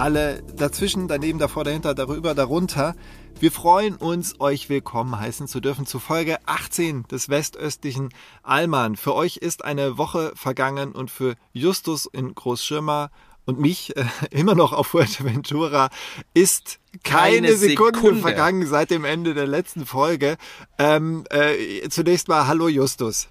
alle 0.00 0.42
dazwischen, 0.56 1.08
daneben, 1.08 1.38
davor, 1.38 1.64
dahinter, 1.64 1.94
darüber, 1.94 2.34
darunter. 2.34 2.94
Wir 3.38 3.52
freuen 3.52 3.96
uns, 3.96 4.40
euch 4.40 4.70
willkommen 4.70 5.20
heißen 5.20 5.46
zu 5.46 5.60
dürfen 5.60 5.84
zu 5.84 5.98
Folge 5.98 6.38
18 6.46 7.04
des 7.08 7.28
westöstlichen 7.28 8.08
Alman. 8.42 8.96
Für 8.96 9.14
euch 9.14 9.36
ist 9.36 9.62
eine 9.62 9.98
Woche 9.98 10.32
vergangen 10.34 10.92
und 10.92 11.10
für 11.10 11.34
Justus 11.52 12.06
in 12.06 12.34
Großschirmer 12.34 13.10
und 13.44 13.60
mich 13.60 13.94
äh, 13.94 14.04
immer 14.30 14.54
noch 14.54 14.72
auf 14.72 14.88
Fuerteventura 14.88 15.90
ist 16.32 16.78
keine, 17.04 17.48
Keine 17.48 17.56
Sekunde, 17.56 17.98
Sekunde. 17.98 18.20
vergangen 18.22 18.66
seit 18.66 18.90
dem 18.90 19.04
Ende 19.04 19.34
der 19.34 19.46
letzten 19.46 19.84
Folge. 19.84 20.38
Ähm, 20.78 21.24
äh, 21.28 21.88
zunächst 21.90 22.26
mal 22.28 22.46
Hallo 22.46 22.68
Justus. 22.68 23.28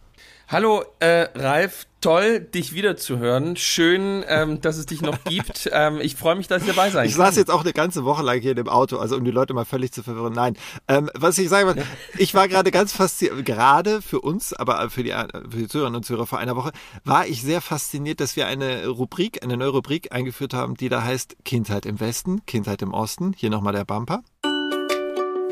Hallo, 0.48 0.84
äh, 1.00 1.30
Ralf, 1.36 1.88
toll, 2.02 2.40
dich 2.40 2.74
wiederzuhören. 2.74 3.56
Schön, 3.56 4.24
ähm, 4.28 4.62
dass 4.62 4.78
es 4.78 4.86
dich 4.86 5.02
noch 5.02 5.24
gibt. 5.26 5.70
ähm, 5.72 6.00
ich 6.02 6.16
freue 6.16 6.36
mich, 6.36 6.48
dass 6.48 6.64
ich 6.64 6.68
dabei 6.68 6.90
sein 6.90 7.08
Ich 7.08 7.16
saß 7.16 7.36
jetzt 7.36 7.52
auch 7.52 7.62
eine 7.62 7.74
ganze 7.74 8.06
Woche 8.06 8.24
lang 8.24 8.40
hier 8.40 8.52
in 8.52 8.58
dem 8.58 8.70
Auto, 8.70 8.98
also 8.98 9.16
um 9.16 9.24
die 9.24 9.32
Leute 9.32 9.54
mal 9.54 9.66
völlig 9.66 9.92
zu 9.92 10.04
verwirren. 10.04 10.34
Nein, 10.34 10.58
ähm, 10.88 11.10
was 11.14 11.38
ich 11.38 11.50
sagen 11.50 11.68
wollte, 11.68 11.84
ich 12.18 12.34
war 12.34 12.48
gerade 12.48 12.72
ganz 12.72 12.94
fasziniert, 12.94 13.46
gerade 13.46 14.02
für 14.02 14.22
uns, 14.22 14.54
aber 14.54 14.90
für 14.90 15.04
die, 15.04 15.12
für 15.12 15.58
die 15.58 15.68
Zuhörerinnen 15.68 15.98
und 15.98 16.04
Zuhörer 16.04 16.26
vor 16.26 16.40
einer 16.40 16.56
Woche, 16.56 16.72
war 17.04 17.28
ich 17.28 17.42
sehr 17.42 17.62
fasziniert, 17.62 18.20
dass 18.20 18.36
wir 18.36 18.48
eine 18.48 18.88
Rubrik, 18.88 19.44
eine 19.44 19.58
neue 19.58 19.70
Rubrik 19.70 20.14
eingeführt 20.14 20.54
haben, 20.54 20.76
die 20.76 20.90
da 20.90 21.04
heißt 21.04 21.38
Kindheit 21.46 21.86
im 21.86 22.00
Westen, 22.00 22.46
Kindheit 22.46 22.82
im 22.82 22.94
Osten. 22.94 23.34
Hier 23.36 23.50
nochmal 23.50 23.74
der 23.74 23.86
Bumper. 23.86 24.22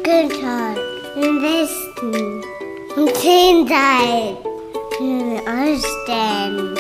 Kindheit 0.04 0.78
im 1.16 1.42
Westen 1.42 2.42
und 2.96 3.14
Kindheit 3.16 4.57
im 5.00 5.40
Osten. 5.40 6.76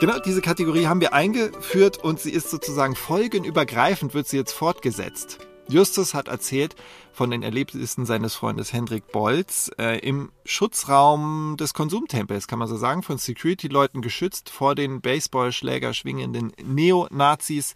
Genau, 0.00 0.18
diese 0.18 0.40
Kategorie 0.40 0.86
haben 0.86 1.00
wir 1.00 1.12
eingeführt 1.12 1.98
und 1.98 2.18
sie 2.18 2.32
ist 2.32 2.50
sozusagen 2.50 2.96
folgenübergreifend, 2.96 4.14
wird 4.14 4.26
sie 4.26 4.36
jetzt 4.36 4.52
fortgesetzt. 4.52 5.38
Justus 5.68 6.12
hat 6.12 6.28
erzählt 6.28 6.74
von 7.12 7.30
den 7.30 7.42
Erlebnissen 7.42 8.04
seines 8.04 8.34
Freundes 8.34 8.72
Hendrik 8.72 9.12
Bolz 9.12 9.70
äh, 9.78 9.98
im 10.00 10.32
Schutzraum 10.44 11.56
des 11.58 11.72
Konsumtempels, 11.72 12.48
kann 12.48 12.58
man 12.58 12.68
so 12.68 12.76
sagen, 12.76 13.02
von 13.02 13.18
Security-Leuten 13.18 14.02
geschützt 14.02 14.50
vor 14.50 14.74
den 14.74 15.00
Baseballschläger 15.00 15.94
schwingenden 15.94 16.52
Neonazis 16.62 17.74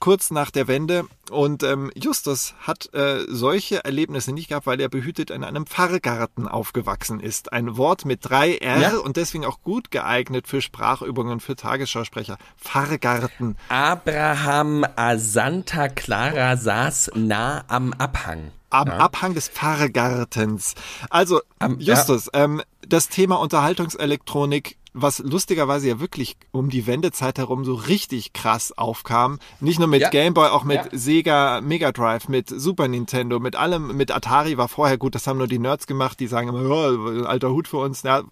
kurz 0.00 0.30
nach 0.30 0.50
der 0.50 0.68
Wende. 0.68 1.04
Und 1.30 1.62
ähm, 1.62 1.90
Justus 1.94 2.54
hat 2.60 2.92
äh, 2.94 3.24
solche 3.28 3.84
Erlebnisse 3.84 4.32
nicht 4.32 4.48
gehabt, 4.48 4.66
weil 4.66 4.80
er 4.80 4.88
behütet 4.88 5.30
in 5.30 5.44
einem 5.44 5.66
Pfarrgarten 5.66 6.48
aufgewachsen 6.48 7.20
ist. 7.20 7.52
Ein 7.52 7.76
Wort 7.76 8.04
mit 8.04 8.20
drei 8.22 8.56
R 8.56 8.78
Ja. 8.80 8.96
und 8.98 9.16
deswegen 9.16 9.44
auch 9.44 9.60
gut 9.62 9.90
geeignet 9.90 10.46
für 10.46 10.62
Sprachübungen 10.62 11.40
für 11.40 11.56
Tagesschausprecher. 11.56 12.38
Pfarrgarten. 12.56 13.56
Abraham 13.68 14.84
a 14.96 15.18
Santa 15.18 15.88
Clara 15.88 16.56
saß 16.56 17.10
nah 17.14 17.64
am 17.68 17.92
Abhang. 17.94 18.52
Am 18.70 18.88
Abhang 18.90 19.34
des 19.34 19.48
Pfarrgartens. 19.48 20.74
Also, 21.10 21.40
Am- 21.58 21.80
Justus, 21.80 22.28
ähm, 22.34 22.62
das 22.86 23.08
Thema 23.08 23.36
Unterhaltungselektronik, 23.36 24.76
was 25.00 25.18
lustigerweise 25.20 25.88
ja 25.88 26.00
wirklich 26.00 26.36
um 26.50 26.70
die 26.70 26.86
Wendezeit 26.86 27.38
herum 27.38 27.64
so 27.64 27.74
richtig 27.74 28.32
krass 28.32 28.76
aufkam. 28.76 29.38
Nicht 29.60 29.78
nur 29.78 29.88
mit 29.88 30.00
Ja. 30.00 30.10
Game 30.10 30.34
Boy, 30.34 30.48
auch 30.48 30.64
mit 30.64 30.76
Ja. 30.76 30.88
Sega 30.92 31.60
Mega 31.60 31.92
Drive, 31.92 32.28
mit 32.28 32.48
Super 32.48 32.88
Nintendo, 32.88 33.38
mit 33.40 33.56
allem, 33.56 33.96
mit 33.96 34.10
Atari 34.10 34.58
war 34.58 34.68
vorher 34.68 34.98
gut, 34.98 35.14
das 35.14 35.26
haben 35.26 35.38
nur 35.38 35.46
die 35.48 35.58
Nerds 35.58 35.86
gemacht, 35.86 36.20
die 36.20 36.26
sagen 36.26 36.48
immer, 36.48 36.68
oh, 36.68 37.24
alter 37.24 37.50
Hut 37.50 37.68
für 37.68 37.78
uns. 37.78 38.02
Ja, 38.02 38.22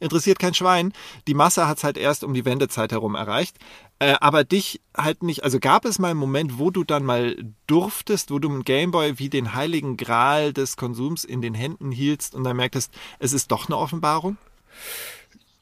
interessiert 0.00 0.38
kein 0.38 0.54
Schwein. 0.54 0.92
Die 1.26 1.34
Masse 1.34 1.68
hat's 1.68 1.84
halt 1.84 1.96
erst 1.96 2.24
um 2.24 2.34
die 2.34 2.44
Wendezeit 2.44 2.92
herum 2.92 3.14
erreicht. 3.14 3.56
Äh, 4.00 4.16
aber 4.20 4.42
dich 4.42 4.80
halt 4.96 5.22
nicht, 5.22 5.44
also 5.44 5.60
gab 5.60 5.84
es 5.84 5.98
mal 5.98 6.10
einen 6.10 6.18
Moment, 6.18 6.58
wo 6.58 6.70
du 6.70 6.82
dann 6.82 7.04
mal 7.04 7.36
durftest, 7.68 8.30
wo 8.32 8.38
du 8.40 8.50
einen 8.50 8.64
Gameboy 8.64 9.18
wie 9.18 9.28
den 9.28 9.54
heiligen 9.54 9.96
Gral 9.96 10.52
des 10.52 10.76
Konsums 10.76 11.24
in 11.24 11.40
den 11.40 11.54
Händen 11.54 11.92
hieltst 11.92 12.34
und 12.34 12.42
dann 12.44 12.56
merktest, 12.56 12.92
es 13.20 13.32
ist 13.32 13.52
doch 13.52 13.68
eine 13.68 13.76
Offenbarung? 13.76 14.36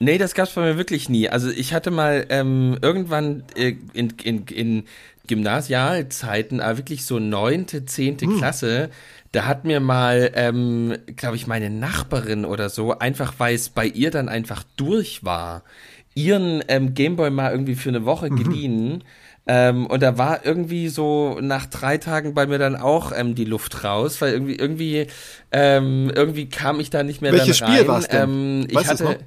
Nee, 0.03 0.19
das 0.19 0.35
gab's 0.35 0.55
bei 0.55 0.63
mir 0.63 0.77
wirklich 0.79 1.09
nie. 1.09 1.29
Also 1.29 1.49
ich 1.49 1.73
hatte 1.73 1.93
mal 1.93 2.27
ähm, 2.29 2.77
irgendwann 2.83 3.45
äh, 3.55 3.75
in, 3.93 4.13
in, 4.25 4.47
in 4.47 4.85
Gymnasialzeiten, 5.29 6.61
aber 6.61 6.79
wirklich 6.79 7.05
so 7.05 7.21
neunte, 7.21 7.85
zehnte 7.85 8.27
Klasse, 8.27 8.91
da 9.31 9.45
hat 9.47 9.65
mir 9.65 9.79
mal, 9.79 10.33
ähm, 10.35 10.97
glaube 11.15 11.37
ich, 11.37 11.47
meine 11.47 11.71
Nachbarin 11.71 12.45
oder 12.45 12.69
so, 12.69 12.99
einfach 12.99 13.35
weil 13.39 13.55
es 13.55 13.69
bei 13.69 13.87
ihr 13.87 14.11
dann 14.11 14.29
einfach 14.29 14.65
durch 14.75 15.25
war, 15.25 15.63
ihren 16.17 16.65
ähm, 16.67 16.95
Gameboy 16.95 17.31
mal 17.31 17.53
irgendwie 17.53 17.77
für 17.77 17.91
eine 17.91 18.05
Woche 18.05 18.29
geliehen. 18.31 19.05
Ähm, 19.47 19.87
und 19.87 20.03
da 20.03 20.19
war 20.19 20.45
irgendwie 20.45 20.89
so 20.89 21.39
nach 21.41 21.67
drei 21.67 21.99
Tagen 21.99 22.35
bei 22.35 22.47
mir 22.47 22.59
dann 22.59 22.75
auch 22.75 23.13
ähm, 23.15 23.37
die 23.37 23.45
Luft 23.45 23.85
raus, 23.85 24.21
weil 24.21 24.33
irgendwie, 24.33 24.57
irgendwie, 24.57 25.07
ähm, 25.53 26.11
irgendwie 26.13 26.49
kam 26.49 26.81
ich 26.81 26.91
da 26.91 27.05
nicht 27.05 27.23
mehr 27.23 27.33
Welches 27.33 27.59
dann 27.59 27.69
rein. 27.69 27.77
Spiel 27.77 27.89
war's 27.89 28.09
denn? 28.09 28.23
Ähm, 28.23 28.67
ich 28.69 28.75
Weißt 28.75 28.91
hatte, 28.91 29.19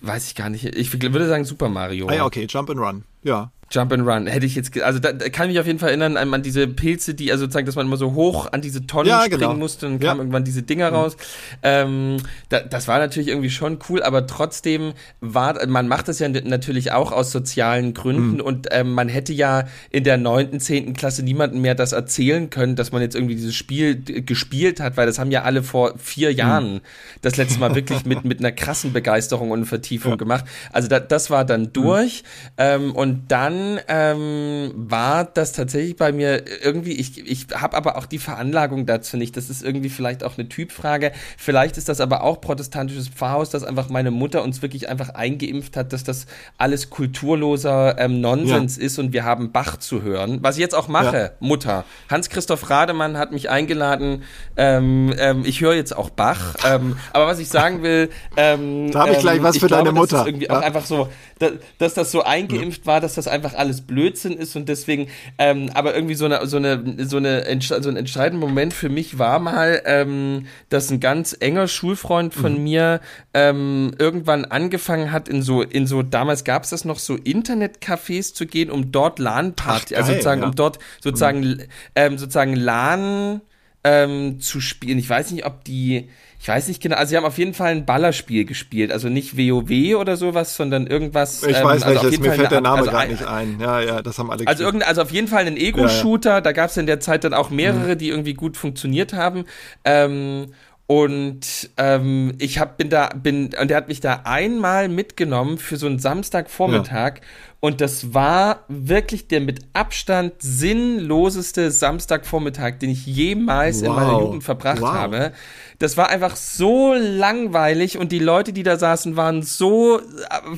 weiß 0.00 0.26
ich 0.26 0.34
gar 0.34 0.48
nicht. 0.48 0.64
Ich 0.64 0.92
würde 0.92 1.28
sagen 1.28 1.44
Super 1.44 1.68
Mario. 1.68 2.08
Ah 2.08 2.14
ja, 2.14 2.24
okay, 2.24 2.46
Jump 2.48 2.70
and 2.70 2.80
Run. 2.80 3.04
Ja. 3.22 3.52
Jump 3.72 3.92
and 3.92 4.06
Run. 4.06 4.26
Hätte 4.26 4.46
ich 4.46 4.54
jetzt, 4.54 4.78
also 4.82 4.98
da, 4.98 5.12
da 5.12 5.28
kann 5.30 5.46
ich 5.48 5.54
mich 5.54 5.60
auf 5.60 5.66
jeden 5.66 5.78
Fall 5.78 5.88
erinnern 5.88 6.16
an, 6.16 6.32
an 6.34 6.42
diese 6.42 6.68
Pilze, 6.68 7.14
die, 7.14 7.32
also 7.32 7.44
sozusagen, 7.44 7.66
dass 7.66 7.74
man 7.74 7.86
immer 7.86 7.96
so 7.96 8.12
hoch 8.14 8.52
an 8.52 8.60
diese 8.60 8.86
Tonnen 8.86 9.08
Ja, 9.08 9.20
springen 9.22 9.40
genau. 9.40 9.54
musste 9.54 9.86
und 9.86 10.02
Ja. 10.02 10.10
kamen 10.10 10.20
irgendwann 10.20 10.44
diese 10.44 10.62
Dinger 10.62 10.90
raus. 10.90 11.16
Ähm, 11.62 12.18
da, 12.50 12.60
das 12.60 12.88
war 12.88 12.98
natürlich 12.98 13.28
irgendwie 13.28 13.50
schon 13.50 13.78
cool, 13.88 14.02
aber 14.02 14.26
trotzdem 14.26 14.92
war, 15.20 15.66
man 15.66 15.88
macht 15.88 16.08
das 16.08 16.18
ja 16.18 16.28
natürlich 16.28 16.92
auch 16.92 17.12
aus 17.12 17.30
sozialen 17.32 17.94
Gründen 17.94 18.34
Mhm. 18.34 18.40
und 18.40 18.68
ähm, 18.70 18.92
man 18.92 19.08
hätte 19.08 19.32
ja 19.32 19.64
in 19.90 20.04
der 20.04 20.16
neunten, 20.18 20.60
zehnten 20.60 20.92
Klasse 20.92 21.22
niemandem 21.22 21.60
mehr 21.62 21.74
das 21.74 21.92
erzählen 21.92 22.50
können, 22.50 22.76
dass 22.76 22.92
man 22.92 23.00
jetzt 23.02 23.14
irgendwie 23.14 23.34
dieses 23.36 23.54
Spiel 23.54 24.02
gespielt 24.24 24.80
hat, 24.80 24.96
weil 24.96 25.06
das 25.06 25.18
haben 25.18 25.30
ja 25.30 25.42
alle 25.42 25.62
vor 25.62 25.94
vier 25.98 26.30
Mhm. 26.30 26.36
Jahren 26.36 26.80
das 27.22 27.36
letzte 27.36 27.58
Mal 27.60 27.74
wirklich 27.74 28.04
mit, 28.04 28.24
mit 28.24 28.40
einer 28.40 28.52
krassen 28.52 28.92
Begeisterung 28.92 29.50
und 29.50 29.64
Vertiefung 29.64 30.18
gemacht. 30.18 30.44
Also 30.72 30.88
da, 30.88 31.00
das 31.00 31.30
war 31.30 31.44
dann 31.44 31.72
durch 31.72 32.22
ähm, 32.58 32.92
und 32.94 33.30
dann 33.30 33.61
ähm, 33.88 34.72
war 34.74 35.24
das 35.24 35.52
tatsächlich 35.52 35.96
bei 35.96 36.12
mir 36.12 36.44
irgendwie, 36.62 36.92
ich, 36.92 37.18
ich 37.26 37.46
habe 37.54 37.76
aber 37.76 37.96
auch 37.96 38.06
die 38.06 38.18
Veranlagung 38.18 38.86
dazu 38.86 39.16
nicht. 39.16 39.36
Das 39.36 39.50
ist 39.50 39.62
irgendwie 39.62 39.88
vielleicht 39.88 40.24
auch 40.24 40.38
eine 40.38 40.48
Typfrage. 40.48 41.12
Vielleicht 41.38 41.76
ist 41.78 41.88
das 41.88 42.00
aber 42.00 42.22
auch 42.22 42.40
protestantisches 42.40 43.08
Pfarrhaus, 43.08 43.50
dass 43.50 43.64
einfach 43.64 43.88
meine 43.88 44.10
Mutter 44.10 44.42
uns 44.42 44.62
wirklich 44.62 44.88
einfach 44.88 45.10
eingeimpft 45.10 45.76
hat, 45.76 45.92
dass 45.92 46.04
das 46.04 46.26
alles 46.58 46.90
kulturloser 46.90 47.98
ähm, 47.98 48.20
Nonsens 48.20 48.78
ist 48.78 48.98
und 48.98 49.12
wir 49.12 49.24
haben 49.24 49.52
Bach 49.52 49.76
zu 49.78 50.02
hören. 50.02 50.38
Was 50.42 50.56
ich 50.56 50.60
jetzt 50.60 50.74
auch 50.74 50.88
mache, 50.88 51.16
Ja. 51.16 51.30
Mutter. 51.40 51.84
Hans-Christoph 52.10 52.68
Rademann 52.70 53.16
hat 53.18 53.32
mich 53.32 53.50
eingeladen. 53.50 54.22
Ähm, 54.56 55.12
ähm, 55.18 55.42
ich 55.44 55.60
höre 55.60 55.74
jetzt 55.74 55.96
auch 55.96 56.10
Bach. 56.10 56.54
Ähm, 56.66 56.96
aber 57.12 57.26
was 57.26 57.38
ich 57.38 57.48
sagen 57.48 57.82
will, 57.82 58.10
ähm, 58.36 58.90
Da 58.90 59.00
hab 59.00 59.10
ich 59.10 59.18
gleich 59.18 59.38
ähm, 59.38 59.42
was 59.44 59.58
für 59.58 59.66
glaube, 59.66 59.84
deine 59.84 59.98
Mutter. 59.98 60.26
irgendwie 60.26 60.46
Ja. 60.46 60.58
auch 60.58 60.62
einfach 60.62 60.84
so, 60.86 61.08
da, 61.38 61.50
dass 61.78 61.94
das 61.94 62.10
so 62.10 62.22
eingeimpft 62.22 62.86
war, 62.86 63.00
dass 63.00 63.14
das 63.14 63.28
einfach 63.28 63.51
alles 63.54 63.82
Blödsinn 63.82 64.32
ist 64.32 64.56
und 64.56 64.68
deswegen, 64.68 65.08
ähm, 65.38 65.70
aber 65.74 65.94
irgendwie 65.94 66.14
so 66.14 66.24
eine, 66.24 66.46
so 66.46 66.56
eine, 66.56 66.96
so 67.06 67.16
eine, 67.16 67.44
so 67.60 67.88
ein 67.88 67.96
entscheidender 67.96 68.46
Moment 68.46 68.72
für 68.72 68.88
mich 68.88 69.18
war 69.18 69.38
mal, 69.38 69.82
ähm, 69.84 70.46
dass 70.68 70.90
ein 70.90 71.00
ganz 71.00 71.36
enger 71.38 71.68
Schulfreund 71.68 72.34
von 72.34 72.54
Mhm. 72.54 72.62
mir 72.62 73.00
ähm, 73.34 73.92
irgendwann 73.98 74.44
angefangen 74.44 75.12
hat, 75.12 75.28
in 75.28 75.42
so, 75.42 75.62
in 75.62 75.86
so, 75.86 76.02
damals 76.02 76.44
gab 76.44 76.64
es 76.64 76.70
das 76.70 76.84
noch 76.84 76.98
so 76.98 77.14
Internetcafés 77.14 78.34
zu 78.34 78.46
gehen, 78.46 78.70
um 78.70 78.92
dort 78.92 79.18
LAN-Party, 79.18 79.94
also 79.96 80.12
sozusagen, 80.12 80.40
ja. 80.40 80.46
Mhm. 80.46 80.50
um 80.50 80.56
dort 80.56 80.78
sozusagen, 81.00 81.62
ähm, 81.94 82.18
sozusagen 82.18 82.56
LAN 82.56 83.40
ähm, 83.84 84.40
zu 84.40 84.60
spielen. 84.60 84.98
Ich 84.98 85.08
weiß 85.08 85.32
nicht, 85.32 85.44
ob 85.44 85.64
die, 85.64 86.08
ich 86.42 86.48
weiß 86.48 86.66
nicht 86.66 86.82
genau, 86.82 86.96
also 86.96 87.10
sie 87.10 87.16
haben 87.16 87.24
auf 87.24 87.38
jeden 87.38 87.54
Fall 87.54 87.70
ein 87.70 87.86
Ballerspiel 87.86 88.44
gespielt, 88.44 88.90
also 88.90 89.08
nicht 89.08 89.38
WoW 89.38 89.94
oder 89.94 90.16
sowas, 90.16 90.56
sondern 90.56 90.88
irgendwas. 90.88 91.44
Ich 91.44 91.56
ähm, 91.56 91.62
weiß 91.62 91.84
also 91.84 91.98
auf 91.98 92.04
welches, 92.06 92.18
mir 92.18 92.32
fällt 92.32 92.50
der 92.50 92.60
Name 92.60 92.78
Art- 92.82 92.90
gerade 92.90 93.10
also 93.10 93.12
nicht 93.12 93.26
ein. 93.28 93.60
Ja, 93.60 93.80
ja, 93.80 94.02
das 94.02 94.18
haben 94.18 94.28
alle 94.28 94.44
also, 94.48 94.64
irgendein, 94.64 94.88
also 94.88 95.02
auf 95.02 95.12
jeden 95.12 95.28
Fall 95.28 95.46
einen 95.46 95.56
Ego-Shooter, 95.56 96.40
da 96.40 96.50
gab 96.50 96.70
es 96.70 96.76
in 96.76 96.86
der 96.86 96.98
Zeit 96.98 97.22
dann 97.22 97.32
auch 97.32 97.50
mehrere, 97.50 97.96
die 97.96 98.08
irgendwie 98.08 98.34
gut 98.34 98.56
funktioniert 98.56 99.12
haben. 99.12 99.44
Ähm, 99.84 100.46
und 100.92 101.70
ähm, 101.78 102.34
ich 102.38 102.58
hab, 102.58 102.76
bin 102.76 102.90
da, 102.90 103.08
bin, 103.14 103.48
und 103.58 103.70
er 103.70 103.76
hat 103.78 103.88
mich 103.88 104.00
da 104.00 104.20
einmal 104.24 104.90
mitgenommen 104.90 105.56
für 105.56 105.78
so 105.78 105.86
einen 105.86 105.98
Samstagvormittag. 105.98 107.20
Und 107.60 107.80
das 107.80 108.12
war 108.12 108.64
wirklich 108.68 109.28
der 109.28 109.40
mit 109.40 109.60
Abstand 109.72 110.32
sinnloseste 110.40 111.70
Samstagvormittag, 111.70 112.78
den 112.80 112.90
ich 112.90 113.06
jemals 113.06 113.82
in 113.82 113.92
meiner 113.94 114.14
Wow. 114.14 114.22
Jugend 114.22 114.42
verbracht 114.44 114.80
Wow. 114.82 114.92
habe. 114.92 115.32
Das 115.78 115.96
war 115.96 116.08
einfach 116.10 116.34
so 116.34 116.92
langweilig 116.94 117.98
und 117.98 118.10
die 118.10 118.18
Leute, 118.18 118.52
die 118.52 118.64
da 118.64 118.76
saßen, 118.76 119.16
waren 119.16 119.42
so, 119.42 120.00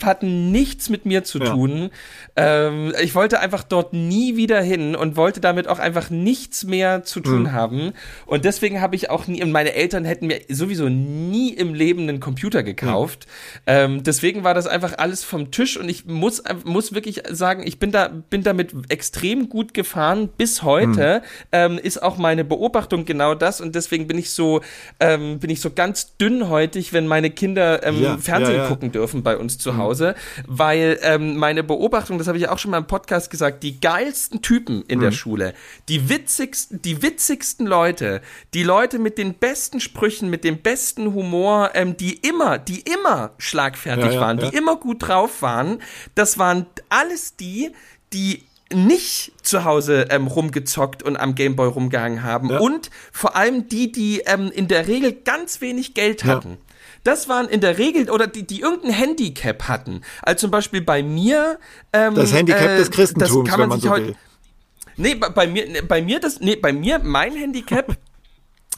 hatten 0.02 0.50
nichts 0.50 0.88
mit 0.88 1.04
mir 1.04 1.24
zu 1.24 1.40
Ja. 1.40 1.52
tun. 1.52 1.90
Ähm, 2.36 2.94
ich 3.02 3.14
wollte 3.14 3.38
einfach 3.38 3.64
dort 3.64 3.92
nie 3.92 4.36
wieder 4.36 4.62
hin 4.62 4.96
und 4.96 5.16
wollte 5.16 5.40
damit 5.42 5.68
auch 5.68 5.78
einfach 5.78 6.08
nichts 6.08 6.64
mehr 6.64 7.04
zu 7.04 7.20
tun 7.20 7.42
Mhm. 7.42 7.52
haben. 7.52 7.92
Und 8.24 8.46
deswegen 8.46 8.80
habe 8.80 8.96
ich 8.96 9.10
auch 9.10 9.26
nie, 9.26 9.42
und 9.42 9.52
meine 9.52 9.74
Eltern 9.74 10.06
hätten 10.06 10.23
mir 10.26 10.40
sowieso 10.48 10.88
nie 10.88 11.50
im 11.50 11.74
Leben 11.74 12.08
einen 12.08 12.20
Computer 12.20 12.62
gekauft. 12.62 13.26
Ähm, 13.66 14.02
deswegen 14.02 14.44
war 14.44 14.54
das 14.54 14.66
einfach 14.66 14.98
alles 14.98 15.24
vom 15.24 15.50
Tisch 15.50 15.76
und 15.76 15.88
ich 15.88 16.06
muss, 16.06 16.42
muss 16.64 16.94
wirklich 16.94 17.22
sagen, 17.30 17.66
ich 17.66 17.78
bin 17.78 17.92
da, 17.92 18.08
bin 18.08 18.42
damit 18.42 18.72
extrem 18.88 19.48
gut 19.48 19.74
gefahren 19.74 20.28
bis 20.36 20.62
heute. 20.62 21.22
Mhm. 21.22 21.48
Ähm, 21.52 21.78
ist 21.78 22.02
auch 22.02 22.16
meine 22.16 22.44
Beobachtung 22.44 23.04
genau 23.04 23.34
das 23.34 23.60
und 23.60 23.74
deswegen 23.74 24.06
bin 24.06 24.18
ich 24.18 24.30
so, 24.30 24.60
ähm, 25.00 25.38
bin 25.38 25.50
ich 25.50 25.60
so 25.60 25.70
ganz 25.70 26.16
dünnhäutig, 26.16 26.92
wenn 26.92 27.06
meine 27.06 27.30
Kinder 27.30 27.84
ähm, 27.84 28.02
Ja, 28.02 28.18
Fernsehen 28.18 28.56
ja, 28.56 28.62
ja. 28.62 28.68
gucken 28.68 28.92
dürfen 28.92 29.22
bei 29.22 29.36
uns 29.36 29.58
zu 29.58 29.76
Hause, 29.76 30.14
weil 30.46 30.98
ähm, 31.02 31.36
meine 31.36 31.62
Beobachtung, 31.62 32.18
das 32.18 32.28
habe 32.28 32.38
ich 32.38 32.48
auch 32.48 32.58
schon 32.58 32.70
mal 32.70 32.78
im 32.78 32.86
Podcast 32.86 33.30
gesagt, 33.30 33.62
die 33.62 33.80
geilsten 33.80 34.42
Typen 34.42 34.82
in 34.88 35.00
der 35.00 35.12
Schule, 35.12 35.54
die 35.88 36.08
witzigsten, 36.08 36.80
die 36.82 37.02
witzigsten 37.02 37.66
Leute, 37.66 38.20
die 38.54 38.62
Leute 38.62 38.98
mit 38.98 39.18
den 39.18 39.34
besten 39.34 39.80
Sprüchen, 39.80 40.03
mit 40.30 40.44
dem 40.44 40.58
besten 40.62 41.14
Humor, 41.14 41.70
ähm, 41.74 41.96
die 41.96 42.14
immer, 42.14 42.58
die 42.58 42.80
immer 42.80 43.32
schlagfertig 43.38 44.04
Ja, 44.06 44.12
ja, 44.12 44.20
waren, 44.20 44.38
ja. 44.38 44.50
die 44.50 44.56
immer 44.56 44.76
gut 44.76 45.06
drauf 45.08 45.42
waren, 45.42 45.80
das 46.14 46.38
waren 46.38 46.66
alles 46.88 47.36
die, 47.36 47.72
die 48.12 48.44
nicht 48.72 49.32
zu 49.42 49.64
Hause 49.64 50.06
ähm, 50.10 50.26
rumgezockt 50.26 51.02
und 51.02 51.16
am 51.16 51.34
Gameboy 51.34 51.68
rumgehangen 51.68 52.22
haben 52.22 52.50
Ja. 52.50 52.58
und 52.58 52.90
vor 53.12 53.36
allem 53.36 53.68
die, 53.68 53.92
die 53.92 54.20
ähm, 54.26 54.50
in 54.52 54.68
der 54.68 54.88
Regel 54.88 55.12
ganz 55.12 55.60
wenig 55.60 55.94
Geld 55.94 56.22
Ja. 56.24 56.28
hatten. 56.36 56.58
Das 57.04 57.28
waren 57.28 57.48
in 57.48 57.60
der 57.60 57.76
Regel, 57.76 58.10
oder 58.10 58.26
die, 58.26 58.46
die 58.46 58.60
irgendein 58.60 58.92
Handicap 58.92 59.68
hatten. 59.68 60.00
Also 60.22 60.46
zum 60.46 60.50
Beispiel 60.50 60.80
bei 60.80 61.02
mir. 61.02 61.58
Ähm, 61.92 62.14
Das 62.14 62.32
Handicap 62.32 62.62
äh, 62.70 62.76
des 62.78 62.90
Christentums, 62.90 63.44
das 63.44 63.50
kann 63.50 63.60
wenn 63.60 63.68
man 63.68 63.80
sich 63.80 63.88
so 63.90 63.94
heut- 63.94 64.06
will. 64.06 64.16
Nee, 64.96 65.14
bei, 65.16 65.28
bei 65.28 65.46
mir, 65.46 65.82
bei 65.86 66.00
mir 66.00 66.18
das, 66.20 66.40
nee, 66.40 66.56
bei 66.56 66.72
mir 66.72 67.00
mein 67.00 67.34
Handicap. 67.34 67.96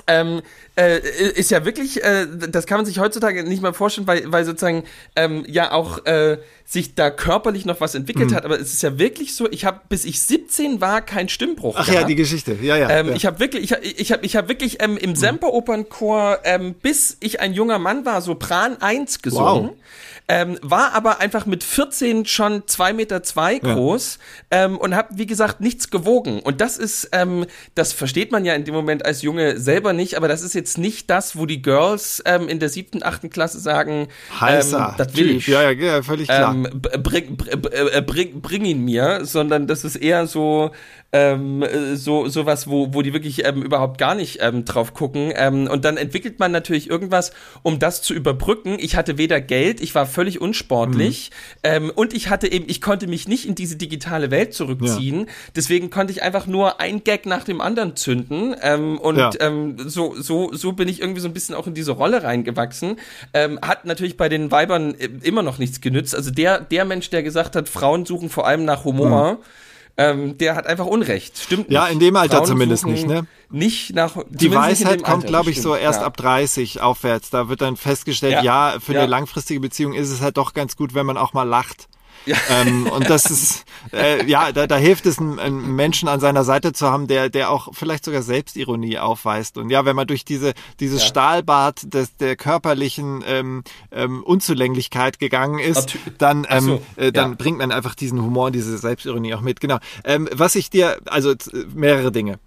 Ähm, 0.06 0.42
äh, 0.76 0.98
ist 1.30 1.50
ja 1.50 1.64
wirklich, 1.64 2.04
äh, 2.04 2.26
das 2.48 2.66
kann 2.66 2.78
man 2.78 2.86
sich 2.86 2.98
heutzutage 2.98 3.42
nicht 3.44 3.62
mal 3.62 3.72
vorstellen, 3.72 4.06
weil, 4.06 4.30
weil 4.30 4.44
sozusagen 4.44 4.84
ähm, 5.16 5.44
ja 5.48 5.72
auch 5.72 6.04
äh, 6.04 6.38
sich 6.64 6.94
da 6.94 7.10
körperlich 7.10 7.64
noch 7.64 7.80
was 7.80 7.94
Mhm. 7.94 8.00
entwickelt 8.00 8.34
hat. 8.34 8.44
Aber 8.44 8.60
es 8.60 8.72
ist 8.72 8.82
ja 8.82 8.98
wirklich 8.98 9.34
so, 9.34 9.50
ich 9.50 9.64
habe 9.64 9.80
bis 9.88 10.04
ich 10.04 10.20
17 10.20 10.80
war 10.80 11.00
keinen 11.00 11.28
Stimmbruch 11.28 11.76
Ach 11.78 11.86
ja, 11.88 11.94
gehabt. 11.94 12.10
die 12.10 12.14
Geschichte. 12.14 12.56
Ja, 12.60 12.76
ja. 12.76 12.90
Ähm, 12.90 13.08
ja. 13.08 13.14
Ich 13.14 13.24
habe 13.26 13.40
wirklich, 13.40 13.64
ich 13.64 13.72
habe, 13.72 13.84
ich 13.84 14.12
habe, 14.12 14.26
ich 14.26 14.36
hab 14.36 14.48
wirklich 14.48 14.82
ähm, 14.82 14.96
im 14.98 15.16
Semperopernchor, 15.16 16.40
ähm, 16.44 16.74
bis 16.74 17.16
ich 17.20 17.40
ein 17.40 17.52
junger 17.54 17.78
Mann 17.78 18.04
war, 18.04 18.20
Sopran 18.20 18.76
1 18.80 19.22
gesungen. 19.22 19.68
Wow. 19.70 19.76
Ähm, 20.28 20.58
war 20.60 20.92
aber 20.92 21.20
einfach 21.20 21.46
mit 21.46 21.62
14 21.62 22.26
schon 22.26 22.66
2 22.66 22.92
Meter 22.94 23.22
zwei 23.22 23.60
Ja. 23.62 23.74
groß 23.74 24.18
ähm, 24.50 24.76
und 24.76 24.96
habe, 24.96 25.10
wie 25.16 25.26
gesagt, 25.26 25.60
nichts 25.60 25.88
gewogen. 25.88 26.40
Und 26.40 26.60
das 26.60 26.78
ist, 26.78 27.10
ähm, 27.12 27.46
das 27.76 27.92
versteht 27.92 28.32
man 28.32 28.44
ja 28.44 28.54
in 28.54 28.64
dem 28.64 28.74
Moment 28.74 29.06
als 29.06 29.22
Junge 29.22 29.60
selber 29.60 29.85
nicht, 29.92 30.16
aber 30.16 30.28
das 30.28 30.42
ist 30.42 30.54
jetzt 30.54 30.78
nicht 30.78 31.10
das, 31.10 31.36
wo 31.36 31.46
die 31.46 31.62
Girls 31.62 32.22
ähm, 32.26 32.48
in 32.48 32.58
der 32.58 32.68
siebten, 32.68 33.02
achten 33.02 33.30
Klasse 33.30 33.58
sagen, 33.60 34.08
Heißer. 34.40 34.88
ähm, 34.90 34.94
das 34.98 35.16
will 35.16 35.30
ich 35.36 35.46
Ja, 35.46 35.62
ja, 35.62 35.70
ja, 35.72 36.02
völlig 36.02 36.28
klar. 36.28 36.54
ähm, 36.54 36.68
bring, 37.02 37.36
br- 37.36 37.56
br- 37.56 37.72
äh, 37.94 38.02
bring, 38.02 38.40
bring 38.40 38.64
ihn 38.64 38.84
mir, 38.84 39.24
sondern 39.24 39.66
das 39.66 39.84
ist 39.84 39.96
eher 39.96 40.26
so, 40.26 40.70
ähm, 41.12 41.62
äh, 41.62 41.96
so 41.96 42.28
sowas, 42.28 42.68
wo, 42.68 42.92
wo 42.92 43.02
die 43.02 43.12
wirklich 43.12 43.44
ähm, 43.46 43.62
überhaupt 43.62 43.98
gar 43.98 44.14
nicht 44.14 44.38
ähm, 44.42 44.64
drauf 44.64 44.92
gucken. 44.92 45.32
Ähm, 45.34 45.66
und 45.68 45.84
dann 45.84 45.96
entwickelt 45.96 46.38
man 46.40 46.52
natürlich 46.52 46.90
irgendwas, 46.90 47.32
um 47.62 47.78
das 47.78 48.02
zu 48.02 48.12
überbrücken. 48.12 48.76
Ich 48.78 48.96
hatte 48.96 49.16
weder 49.16 49.40
Geld, 49.40 49.80
ich 49.80 49.94
war 49.94 50.06
völlig 50.06 50.40
unsportlich 50.40 51.30
ähm, 51.62 51.90
und 51.94 52.12
ich 52.12 52.28
hatte 52.28 52.50
eben, 52.50 52.66
ich 52.68 52.80
konnte 52.80 53.06
mich 53.06 53.28
nicht 53.28 53.46
in 53.46 53.54
diese 53.54 53.76
digitale 53.76 54.30
Welt 54.30 54.52
zurückziehen. 54.54 55.26
Deswegen 55.54 55.90
konnte 55.90 56.12
ich 56.12 56.22
einfach 56.22 56.46
nur 56.46 56.80
ein 56.80 57.04
Gag 57.04 57.24
nach 57.26 57.44
dem 57.44 57.60
anderen 57.60 57.96
zünden. 57.96 58.54
Ähm, 58.62 58.98
und 58.98 59.16
Ja. 59.16 59.30
ähm, 59.40 59.76
so, 59.88 60.14
so, 60.20 60.52
so 60.52 60.72
bin 60.72 60.88
ich 60.88 61.00
irgendwie 61.00 61.20
so 61.20 61.28
ein 61.28 61.34
bisschen 61.34 61.54
auch 61.54 61.66
in 61.66 61.74
diese 61.74 61.92
Rolle 61.92 62.22
reingewachsen. 62.24 62.96
Ähm, 63.32 63.58
hat 63.62 63.84
natürlich 63.84 64.16
bei 64.16 64.28
den 64.28 64.50
Weibern 64.50 64.94
äh, 64.94 65.08
immer 65.22 65.42
noch 65.42 65.58
nichts 65.58 65.80
genützt. 65.80 66.14
Also 66.14 66.30
der, 66.30 66.60
der 66.60 66.84
Mensch, 66.84 67.10
der 67.10 67.22
gesagt 67.22 67.56
hat, 67.56 67.68
Frauen 67.68 68.04
suchen 68.06 68.28
vor 68.28 68.46
allem 68.46 68.64
nach 68.64 68.84
Humor, 68.84 69.38
ähm, 69.98 70.36
der 70.38 70.54
hat 70.56 70.66
einfach 70.66 70.86
Unrecht. 70.86 71.38
Stimmt 71.38 71.68
Mhm. 71.68 71.74
Ja, 71.74 71.84
nicht. 71.84 71.92
in 71.94 72.00
dem 72.00 72.16
Alter 72.16 72.38
Frauen 72.38 72.46
zumindest 72.48 72.86
nicht, 72.86 73.06
ne? 73.06 73.26
Nicht 73.50 73.94
nach, 73.94 74.16
Die 74.28 74.48
nicht 74.48 74.56
Weisheit 74.58 75.02
kommt, 75.02 75.26
glaube 75.26 75.50
ich, 75.50 75.56
das 75.56 75.62
so 75.64 75.70
stimmt, 75.74 75.84
erst 75.84 76.00
ja. 76.00 76.06
ab 76.06 76.16
30 76.16 76.80
aufwärts. 76.80 77.30
Da 77.30 77.48
wird 77.48 77.60
dann 77.62 77.76
festgestellt, 77.76 78.42
ja, 78.42 78.72
Ja. 78.74 78.80
für 78.80 78.92
eine 78.98 79.06
langfristige 79.06 79.60
Beziehung 79.60 79.94
ist 79.94 80.10
es 80.10 80.20
halt 80.20 80.36
doch 80.36 80.52
ganz 80.52 80.76
gut, 80.76 80.94
wenn 80.94 81.06
man 81.06 81.16
auch 81.16 81.32
mal 81.32 81.44
lacht. 81.44 81.88
Ähm, 82.50 82.86
und 82.86 83.08
das 83.08 83.26
ist, 83.26 83.64
äh, 83.92 84.24
ja, 84.26 84.52
da, 84.52 84.66
da 84.66 84.76
hilft 84.76 85.06
es, 85.06 85.18
einen, 85.18 85.38
einen 85.38 85.74
Menschen 85.74 86.08
an 86.08 86.20
seiner 86.20 86.44
Seite 86.44 86.72
zu 86.72 86.88
haben, 86.90 87.06
der, 87.06 87.28
der 87.28 87.50
auch 87.50 87.68
vielleicht 87.72 88.04
sogar 88.04 88.22
Selbstironie 88.22 88.98
aufweist. 88.98 89.58
Und 89.58 89.70
ja, 89.70 89.84
wenn 89.84 89.96
man 89.96 90.06
durch 90.06 90.24
diese, 90.24 90.54
dieses 90.80 91.02
Ja. 91.02 91.08
Stahlbad 91.08 91.94
des, 91.94 92.16
der 92.16 92.36
körperlichen 92.36 93.22
ähm, 93.26 93.62
ähm, 93.92 94.22
Unzulänglichkeit 94.22 95.18
gegangen 95.18 95.58
ist, 95.58 95.96
dann, 96.18 96.46
ähm, 96.50 96.64
so, 96.64 96.82
äh, 96.96 97.12
dann 97.12 97.30
ja. 97.30 97.36
bringt 97.36 97.58
man 97.58 97.72
einfach 97.72 97.94
diesen 97.94 98.20
Humor, 98.22 98.50
diese 98.50 98.76
Selbstironie 98.78 99.34
auch 99.34 99.40
mit. 99.40 99.60
Genau. 99.60 99.78
Ähm, 100.04 100.28
was 100.32 100.54
ich 100.54 100.70
dir, 100.70 100.98
also 101.06 101.34
mehrere 101.74 102.12
Dinge. 102.12 102.38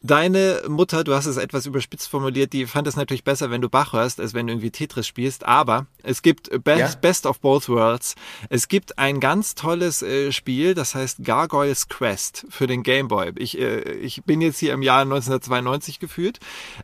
Deine 0.00 0.62
Mutter, 0.68 1.02
du 1.02 1.12
hast 1.14 1.26
es 1.26 1.36
etwas 1.36 1.66
überspitzt 1.66 2.08
formuliert, 2.08 2.52
die 2.52 2.66
fand 2.66 2.86
es 2.86 2.94
natürlich 2.94 3.24
besser, 3.24 3.50
wenn 3.50 3.60
du 3.60 3.68
Bach 3.68 3.92
hörst, 3.92 4.20
als 4.20 4.32
wenn 4.32 4.46
du 4.46 4.52
irgendwie 4.52 4.70
Tetris 4.70 5.08
spielst. 5.08 5.44
Aber 5.44 5.86
es 6.04 6.22
gibt 6.22 6.50
Best, 6.62 6.94
Ja. 6.94 7.00
Best 7.00 7.26
of 7.26 7.40
Both 7.40 7.68
Worlds. 7.68 8.14
Es 8.48 8.68
gibt 8.68 8.98
ein 8.98 9.18
ganz 9.18 9.56
tolles 9.56 10.02
äh, 10.02 10.30
Spiel, 10.30 10.74
das 10.74 10.94
heißt 10.94 11.24
Gargoyles 11.24 11.88
Quest 11.88 12.46
für 12.48 12.68
den 12.68 12.84
Game 12.84 13.08
Boy. 13.08 13.32
Ich, 13.36 13.58
äh, 13.58 13.80
ich 13.94 14.22
bin 14.22 14.40
jetzt 14.40 14.58
hier 14.58 14.72
im 14.72 14.82
Jahr 14.82 15.02
1992 15.02 15.98
gefühlt. 15.98 16.38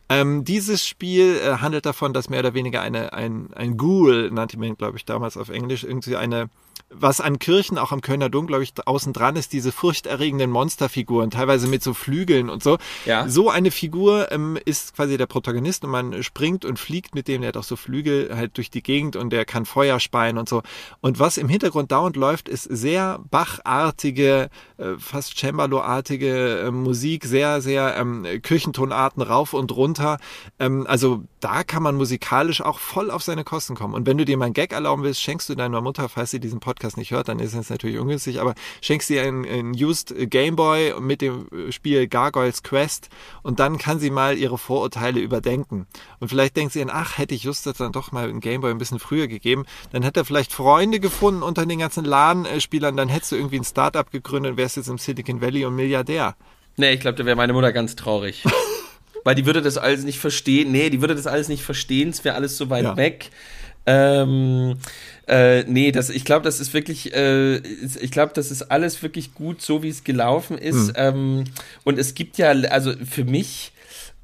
Ähm, 0.09 0.43
dieses 0.43 0.85
Spiel 0.85 1.37
äh, 1.37 1.57
handelt 1.59 1.85
davon, 1.85 2.11
dass 2.11 2.29
mehr 2.29 2.39
oder 2.39 2.53
weniger 2.53 2.81
eine, 2.81 3.13
ein, 3.13 3.49
ein 3.53 3.77
Ghoul, 3.77 4.29
nannte 4.31 4.59
man, 4.59 4.75
glaube 4.75 4.97
ich, 4.97 5.05
damals 5.05 5.37
auf 5.37 5.47
Englisch, 5.49 5.83
irgendwie 5.85 6.17
eine 6.17 6.49
was 6.89 7.19
an 7.19 7.39
Kirchen, 7.39 7.77
auch 7.77 7.91
am 7.91 8.01
Kölner 8.01 8.29
Dom, 8.29 8.45
glaube 8.45 8.63
ich, 8.63 8.73
außen 8.85 9.11
dran 9.11 9.35
ist, 9.35 9.53
diese 9.53 9.71
furchterregenden 9.71 10.51
Monsterfiguren, 10.51 11.31
teilweise 11.31 11.67
mit 11.67 11.81
so 11.81 11.93
Flügeln 11.93 12.49
und 12.49 12.61
so. 12.61 12.77
Ja. 13.05 13.27
So 13.27 13.49
eine 13.49 13.71
Figur 13.71 14.31
ähm, 14.31 14.57
ist 14.65 14.95
quasi 14.95 15.17
der 15.17 15.25
Protagonist 15.25 15.83
und 15.83 15.89
man 15.89 16.21
springt 16.21 16.63
und 16.63 16.77
fliegt 16.77 17.15
mit 17.15 17.27
dem, 17.27 17.41
der 17.41 17.49
hat 17.49 17.57
auch 17.57 17.63
so 17.63 17.75
Flügel 17.75 18.35
halt 18.35 18.57
durch 18.57 18.69
die 18.69 18.83
Gegend 18.83 19.15
und 19.15 19.31
der 19.31 19.45
kann 19.45 19.65
Feuer 19.65 19.99
speien 19.99 20.37
und 20.37 20.47
so. 20.47 20.61
Und 21.01 21.19
was 21.19 21.37
im 21.37 21.49
Hintergrund 21.49 21.91
dauernd 21.91 22.15
läuft, 22.15 22.47
ist 22.47 22.63
sehr 22.63 23.19
bachartige, 23.31 24.49
äh, 24.77 24.93
fast 24.99 25.37
Cembalo-artige 25.37 26.65
äh, 26.67 26.71
Musik, 26.71 27.25
sehr, 27.25 27.61
sehr 27.61 27.97
ähm, 27.97 28.25
Kirchentonarten 28.43 29.23
rauf 29.23 29.53
und 29.53 29.75
runter. 29.75 30.19
Ähm, 30.59 30.85
also 30.87 31.23
da 31.39 31.63
kann 31.63 31.81
man 31.81 31.95
musikalisch 31.95 32.61
auch 32.61 32.77
voll 32.77 33.09
auf 33.09 33.23
seine 33.23 33.43
Kosten 33.43 33.75
kommen. 33.75 33.95
Und 33.95 34.05
wenn 34.05 34.17
du 34.17 34.25
dir 34.25 34.37
mal 34.37 34.45
einen 34.45 34.53
Gag 34.53 34.71
erlauben 34.71 35.03
willst, 35.03 35.21
schenkst 35.21 35.49
du 35.49 35.55
deiner 35.55 35.81
Mutter, 35.81 36.09
falls 36.09 36.31
sie 36.31 36.39
diesen 36.39 36.59
Podcast 36.59 36.74
nicht 36.97 37.11
hört, 37.11 37.27
dann 37.27 37.39
ist 37.39 37.53
es 37.53 37.69
natürlich 37.69 37.97
ungünstig, 37.97 38.39
aber 38.41 38.55
schenkst 38.81 39.09
ihr 39.09 39.23
einen, 39.23 39.45
einen 39.45 39.71
used 39.71 40.13
Game 40.29 40.55
Boy 40.55 40.93
mit 40.99 41.21
dem 41.21 41.47
Spiel 41.71 42.07
Gargoyles 42.07 42.63
Quest 42.63 43.09
und 43.43 43.59
dann 43.59 43.77
kann 43.77 43.99
sie 43.99 44.09
mal 44.09 44.37
ihre 44.37 44.57
Vorurteile 44.57 45.19
überdenken. 45.19 45.87
Und 46.19 46.29
vielleicht 46.29 46.55
denkt 46.55 46.73
sie 46.73 46.79
dann, 46.79 46.89
ach, 46.91 47.17
hätte 47.17 47.35
ich 47.35 47.43
Justus 47.43 47.77
dann 47.77 47.91
doch 47.91 48.11
mal 48.11 48.29
einen 48.29 48.39
Game 48.39 48.61
Boy 48.61 48.71
ein 48.71 48.77
bisschen 48.77 48.99
früher 48.99 49.27
gegeben, 49.27 49.65
dann 49.91 50.03
hätte 50.03 50.21
er 50.21 50.25
vielleicht 50.25 50.53
Freunde 50.53 50.99
gefunden 50.99 51.43
unter 51.43 51.65
den 51.65 51.79
ganzen 51.79 52.05
LAN-Spielern, 52.05 52.95
dann 52.97 53.09
hättest 53.09 53.31
du 53.31 53.35
irgendwie 53.35 53.57
ein 53.59 53.63
Startup 53.65 54.09
gegründet 54.11 54.51
und 54.53 54.57
wärst 54.57 54.77
jetzt 54.77 54.87
im 54.89 54.97
Silicon 54.97 55.41
Valley 55.41 55.65
und 55.65 55.75
Milliardär. 55.75 56.35
Nee, 56.77 56.93
ich 56.93 56.99
glaube, 56.99 57.17
da 57.17 57.25
wäre 57.25 57.35
meine 57.35 57.53
Mutter 57.53 57.71
ganz 57.71 57.95
traurig. 57.95 58.43
Weil 59.23 59.33
die 59.33 59.47
würde 59.47 59.63
das 59.63 59.77
alles 59.77 60.03
nicht 60.03 60.19
verstehen. 60.19 60.71
Nee, 60.71 60.91
die 60.91 61.01
würde 61.01 61.15
das 61.15 61.25
alles 61.25 61.47
nicht 61.47 61.63
verstehen. 61.63 62.09
Es 62.09 62.23
wäre 62.23 62.35
alles 62.35 62.57
so 62.57 62.69
weit 62.69 62.83
Ja. 62.83 62.95
weg. 62.95 63.31
Ähm, 63.85 64.77
äh, 65.27 65.63
nee, 65.63 65.91
das, 65.91 66.09
ich 66.09 66.25
glaube, 66.25 66.43
das 66.43 66.59
ist 66.59 66.73
wirklich, 66.73 67.13
äh, 67.13 67.57
ich 67.57 68.11
glaube, 68.11 68.33
das 68.33 68.51
ist 68.51 68.63
alles 68.63 69.01
wirklich 69.01 69.33
gut, 69.33 69.61
so 69.61 69.83
wie 69.83 69.89
es 69.89 70.03
gelaufen 70.03 70.57
ist. 70.57 70.93
Ähm, 70.95 71.45
und 71.83 71.97
es 71.97 72.13
gibt 72.13 72.37
ja, 72.37 72.49
also 72.49 72.93
für 73.05 73.25
mich, 73.25 73.71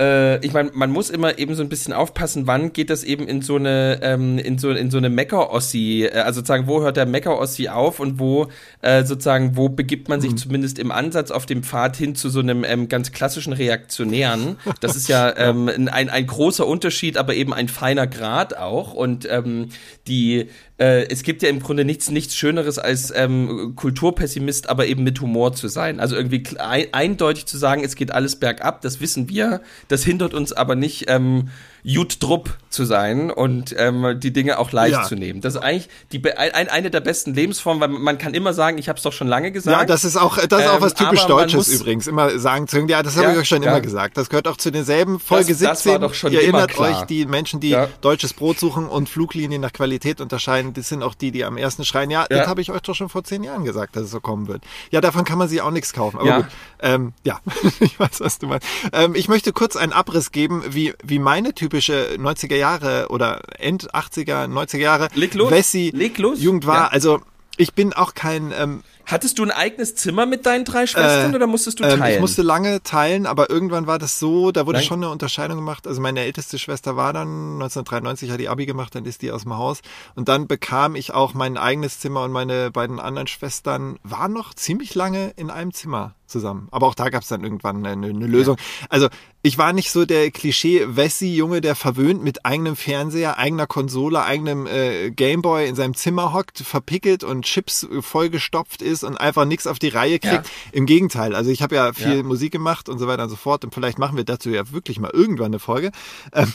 äh, 0.02 0.44
ich 0.44 0.52
meine, 0.52 0.72
man 0.74 0.90
muss 0.90 1.12
immer 1.12 1.38
eben 1.38 1.54
so 1.54 1.62
ein 1.62 1.70
bisschen 1.70 1.94
aufpassen, 1.94 2.48
wann 2.48 2.74
geht 2.74 2.90
das 2.90 3.04
eben 3.04 3.28
in 3.28 3.44
so 3.44 3.56
eine, 3.56 4.00
ähm, 4.02 4.40
in 4.40 4.58
so, 4.58 4.72
in 4.72 4.90
so 4.90 4.98
eine 4.98 5.10
Mecker-Ossi, 5.10 6.10
äh, 6.12 6.20
also 6.22 6.40
sozusagen, 6.40 6.66
wo 6.66 6.82
hört 6.82 6.98
der 6.98 7.06
Mecker-Ossi 7.06 7.70
auf 7.70 8.00
und 8.00 8.18
wo, 8.18 8.48
äh, 8.82 9.04
sozusagen, 9.04 9.56
wo 9.58 9.70
begibt 9.70 10.10
man 10.10 10.20
sich 10.20 10.36
zumindest 10.36 10.80
im 10.80 10.92
Ansatz 10.92 11.30
auf 11.30 11.46
dem 11.46 11.62
Pfad 11.62 11.96
hin 11.96 12.16
zu 12.16 12.30
so 12.30 12.40
einem 12.40 12.64
ähm, 12.64 12.90
ganz 12.90 13.12
klassischen 13.12 13.54
Reaktionären. 13.54 14.58
Das 14.80 14.96
ist 14.96 15.08
ja 15.08 15.38
ähm, 15.38 15.70
ein, 15.70 16.10
ein 16.10 16.26
großer 16.26 16.66
Unterschied, 16.66 17.18
aber 17.18 17.36
eben 17.36 17.54
ein 17.54 17.68
feiner 17.68 18.08
Grad 18.08 18.58
auch 18.58 18.94
und 18.94 19.28
ähm, 19.30 19.70
die 20.08 20.48
äh, 20.82 21.08
es 21.10 21.22
gibt 21.22 21.44
ja 21.44 21.50
im 21.50 21.60
Grunde 21.60 21.86
nichts, 21.86 22.10
nichts 22.10 22.36
Schöneres 22.36 22.80
als 22.80 23.14
ähm, 23.16 23.74
Kulturpessimist, 23.76 24.68
aber 24.68 24.88
eben 24.88 25.04
mit 25.04 25.22
Humor 25.22 25.54
zu 25.54 25.68
sein. 25.68 26.00
Also 26.00 26.16
irgendwie 26.16 26.44
ein, 26.58 26.88
eindeutig 26.92 27.46
zu 27.46 27.60
sagen, 27.60 27.84
es 27.84 27.96
geht 27.96 28.12
alles 28.12 28.36
bergab, 28.38 28.82
das 28.82 29.00
wissen 29.00 29.30
wir. 29.30 29.62
Das 29.90 30.04
hindert 30.04 30.34
uns 30.34 30.54
aber 30.54 30.76
nicht, 30.76 31.06
ähm, 31.08 31.50
Jut 31.84 32.22
Drupp 32.24 32.58
zu 32.70 32.86
sein 32.86 33.32
und 33.32 33.76
ähm, 33.78 34.20
die 34.20 34.32
Dinge 34.32 34.58
auch 34.60 34.72
leicht 34.72 34.94
Ja. 34.94 35.04
zu 35.04 35.16
nehmen. 35.16 35.42
Das 35.42 35.56
ist 35.56 35.62
eigentlich 35.62 35.90
die, 36.12 36.24
ein, 36.38 36.70
eine 36.70 36.90
der 36.90 37.02
besten 37.02 37.34
Lebensformen, 37.34 37.82
weil 37.82 37.90
man 37.90 38.18
kann 38.18 38.34
immer 38.34 38.54
sagen, 38.54 38.78
ich 38.78 38.88
habe 38.88 38.98
es 38.98 39.04
doch 39.04 39.12
schon 39.14 39.28
lange 39.28 39.52
gesagt. 39.52 39.78
Ja, 39.78 39.86
das 39.86 40.06
ist 40.06 40.16
auch, 40.16 40.38
das 40.38 40.62
ist 40.62 40.68
auch 40.70 40.76
Ähm, 40.76 40.82
was 40.82 40.94
typisch 40.94 41.26
Deutsches 41.26 41.68
übrigens. 41.68 42.08
Immer 42.08 42.40
sagen 42.40 42.68
zu 42.68 42.80
ja, 42.88 43.04
das 43.04 43.16
habe 43.18 43.28
Ja, 43.28 43.34
ich 43.34 43.40
euch 43.40 43.48
schon 43.48 43.62
ja. 43.64 43.72
immer 43.72 43.82
gesagt. 43.82 44.16
Das 44.18 44.30
gehört 44.30 44.48
auch 44.48 44.58
zu 44.58 44.72
denselben 44.72 45.20
Folge 45.20 45.50
Das- 45.54 45.60
das 45.60 45.84
17. 45.84 45.92
war 45.92 46.00
doch 46.08 46.14
schon 46.14 46.32
Ihr 46.32 46.42
erinnert 46.42 46.78
euch, 46.80 47.02
die 47.04 47.26
Menschen, 47.26 47.60
die 47.60 47.76
deutsches 48.02 48.34
Brot 48.34 48.60
suchen 48.60 48.88
und 48.88 49.10
Fluglinien 49.10 49.62
nach 49.62 49.74
Qualität 49.74 50.22
unterscheiden, 50.22 50.74
das 50.74 50.88
sind 50.88 51.04
auch 51.04 51.14
die, 51.16 51.32
die 51.32 51.44
am 51.44 51.58
ersten 51.58 51.84
schreien, 51.84 52.10
ja, 52.10 52.26
das 52.30 52.48
habe 52.48 52.62
ich 52.62 52.72
euch 52.72 52.82
doch 52.82 52.96
schon 52.96 53.10
vor 53.10 53.24
zehn 53.24 53.44
Jahren 53.44 53.66
gesagt, 53.66 53.96
dass 53.96 54.04
es 54.04 54.12
so 54.12 54.22
kommen 54.22 54.48
wird. 54.48 54.64
Ja, 54.92 55.02
davon 55.02 55.26
kann 55.26 55.38
man 55.38 55.50
sich 55.50 55.62
auch 55.62 55.72
nichts 55.72 55.94
kaufen. 55.94 56.18
Aber 56.20 56.28
Ja. 56.28 56.38
gut, 56.38 56.46
ähm, 56.82 57.14
ja, 57.24 57.40
ich 57.82 58.00
weiß, 58.00 58.20
was 58.22 58.40
du 58.40 58.48
meinst. 58.48 58.66
Ähm, 58.94 59.14
ich 59.16 59.28
möchte 59.28 59.52
kurz 59.52 59.76
einen 59.76 59.92
Abriss 59.94 60.32
geben, 60.32 60.64
wie, 60.70 60.94
wie 61.04 61.20
meine 61.20 61.54
typische 61.72 62.18
90er 62.18 62.56
Jahre 62.56 63.08
oder 63.10 63.42
End 63.58 63.94
80er, 63.94 64.46
90er 64.48 64.78
Jahre 64.78 65.08
Leg 65.16 65.34
los. 65.34 65.52
Wessi 65.52 65.92
Leg 65.94 66.18
los. 66.18 66.42
Jugend 66.42 66.68
war. 66.68 66.76
Ja. 66.76 66.88
Also 66.88 67.22
ich 67.56 67.74
bin 67.74 67.94
auch 67.94 68.14
kein 68.14 68.54
ähm, 68.58 68.84
Hattest 69.12 69.40
du 69.40 69.44
ein 69.44 69.52
eigenes 69.52 69.96
Zimmer 69.96 70.26
mit 70.26 70.46
deinen 70.46 70.64
drei 70.64 70.88
Schwestern 70.88 71.34
Äh, 71.34 71.36
oder 71.36 71.48
musstest 71.48 71.80
du 71.80 71.84
teilen? 71.84 72.16
Ich 72.16 72.20
musste 72.22 72.42
lange 72.44 72.82
teilen, 72.82 73.26
aber 73.26 73.50
irgendwann 73.50 73.86
war 73.86 74.00
das 74.00 74.20
so, 74.20 74.52
da 74.52 74.66
wurde 74.66 74.78
Nein. 74.78 74.88
schon 74.88 75.04
eine 75.04 75.12
Unterscheidung 75.12 75.58
gemacht. 75.58 75.86
Also 75.86 76.00
meine 76.00 76.22
älteste 76.22 76.58
Schwester 76.58 76.96
war 76.96 77.12
dann 77.12 77.54
1993, 77.56 78.32
hat 78.32 78.40
die 78.40 78.48
Abi 78.48 78.66
gemacht, 78.66 78.96
dann 78.96 79.06
ist 79.06 79.22
die 79.22 79.32
aus 79.32 79.44
dem 79.44 79.58
Haus. 79.58 79.82
Und 80.16 80.30
dann 80.30 80.48
bekam 80.48 80.96
ich 80.96 81.14
auch 81.14 81.34
mein 81.34 81.58
eigenes 81.58 82.00
Zimmer 82.00 82.24
und 82.24 82.32
meine 82.32 82.72
beiden 82.72 83.00
anderen 83.00 83.28
Schwestern 83.28 84.00
waren 84.04 84.32
noch 84.32 84.54
ziemlich 84.54 84.96
lange 84.96 85.34
in 85.36 85.50
einem 85.50 85.74
Zimmer 85.74 86.16
zusammen. 86.32 86.68
Aber 86.72 86.88
auch 86.88 86.96
da 86.96 87.10
gab 87.10 87.22
es 87.22 87.28
dann 87.28 87.44
irgendwann 87.44 87.86
eine, 87.86 88.08
eine 88.08 88.26
Lösung. 88.28 88.58
Also 88.90 89.10
ich 89.44 89.58
war 89.58 89.74
nicht 89.74 89.92
so 89.92 90.06
der 90.06 90.32
Klischee-Wessi-Junge, 90.32 91.62
der 91.62 91.76
verwöhnt 91.76 92.24
mit 92.24 92.46
eigenem 92.46 92.76
Fernseher, 92.76 93.38
eigener 93.38 93.68
Konsole, 93.68 94.24
eigenem 94.24 94.68
äh, 94.68 95.12
Gameboy 95.12 95.68
in 95.68 95.76
seinem 95.76 95.96
Zimmer 95.96 96.34
hockt, 96.34 96.60
verpickelt 96.60 97.24
und 97.24 97.46
Chips 97.46 97.84
äh, 97.84 98.02
vollgestopft 98.02 98.82
ist 98.82 99.01
und 99.04 99.18
einfach 99.18 99.46
nichts 99.46 99.68
auf 99.68 99.80
die 99.80 99.90
Reihe 99.90 100.20
kriegt. 100.20 100.46
Ja. 100.46 100.52
Im 100.72 100.86
Gegenteil, 100.86 101.36
also 101.36 101.52
ich 101.52 101.62
habe 101.62 101.76
ja 101.76 101.94
viel 101.94 102.18
Ja. 102.18 102.24
Musik 102.24 102.52
gemacht 102.52 102.90
und 102.90 103.00
so 103.00 103.08
weiter 103.08 103.24
und 103.24 103.30
so 103.30 103.36
fort 103.36 103.64
und 103.64 103.74
vielleicht 103.74 104.00
machen 104.00 104.18
wir 104.18 104.24
dazu 104.24 104.50
ja 104.50 104.72
wirklich 104.72 105.00
mal 105.00 105.12
irgendwann 105.12 105.48
eine 105.48 105.60
Folge. 105.60 105.92
Ähm, 106.34 106.54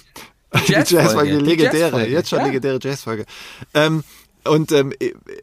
die 0.67 0.73
Jazzfolge, 0.73 1.39
legendäre, 1.39 1.83
Jazzfolge, 1.83 2.13
jetzt 2.13 2.29
schon 2.31 2.39
ja. 2.41 2.47
legendäre 2.47 2.79
Jazzfolge. 2.81 3.27
Ähm, 3.75 4.05
und 4.47 4.73
ähm, 4.73 4.93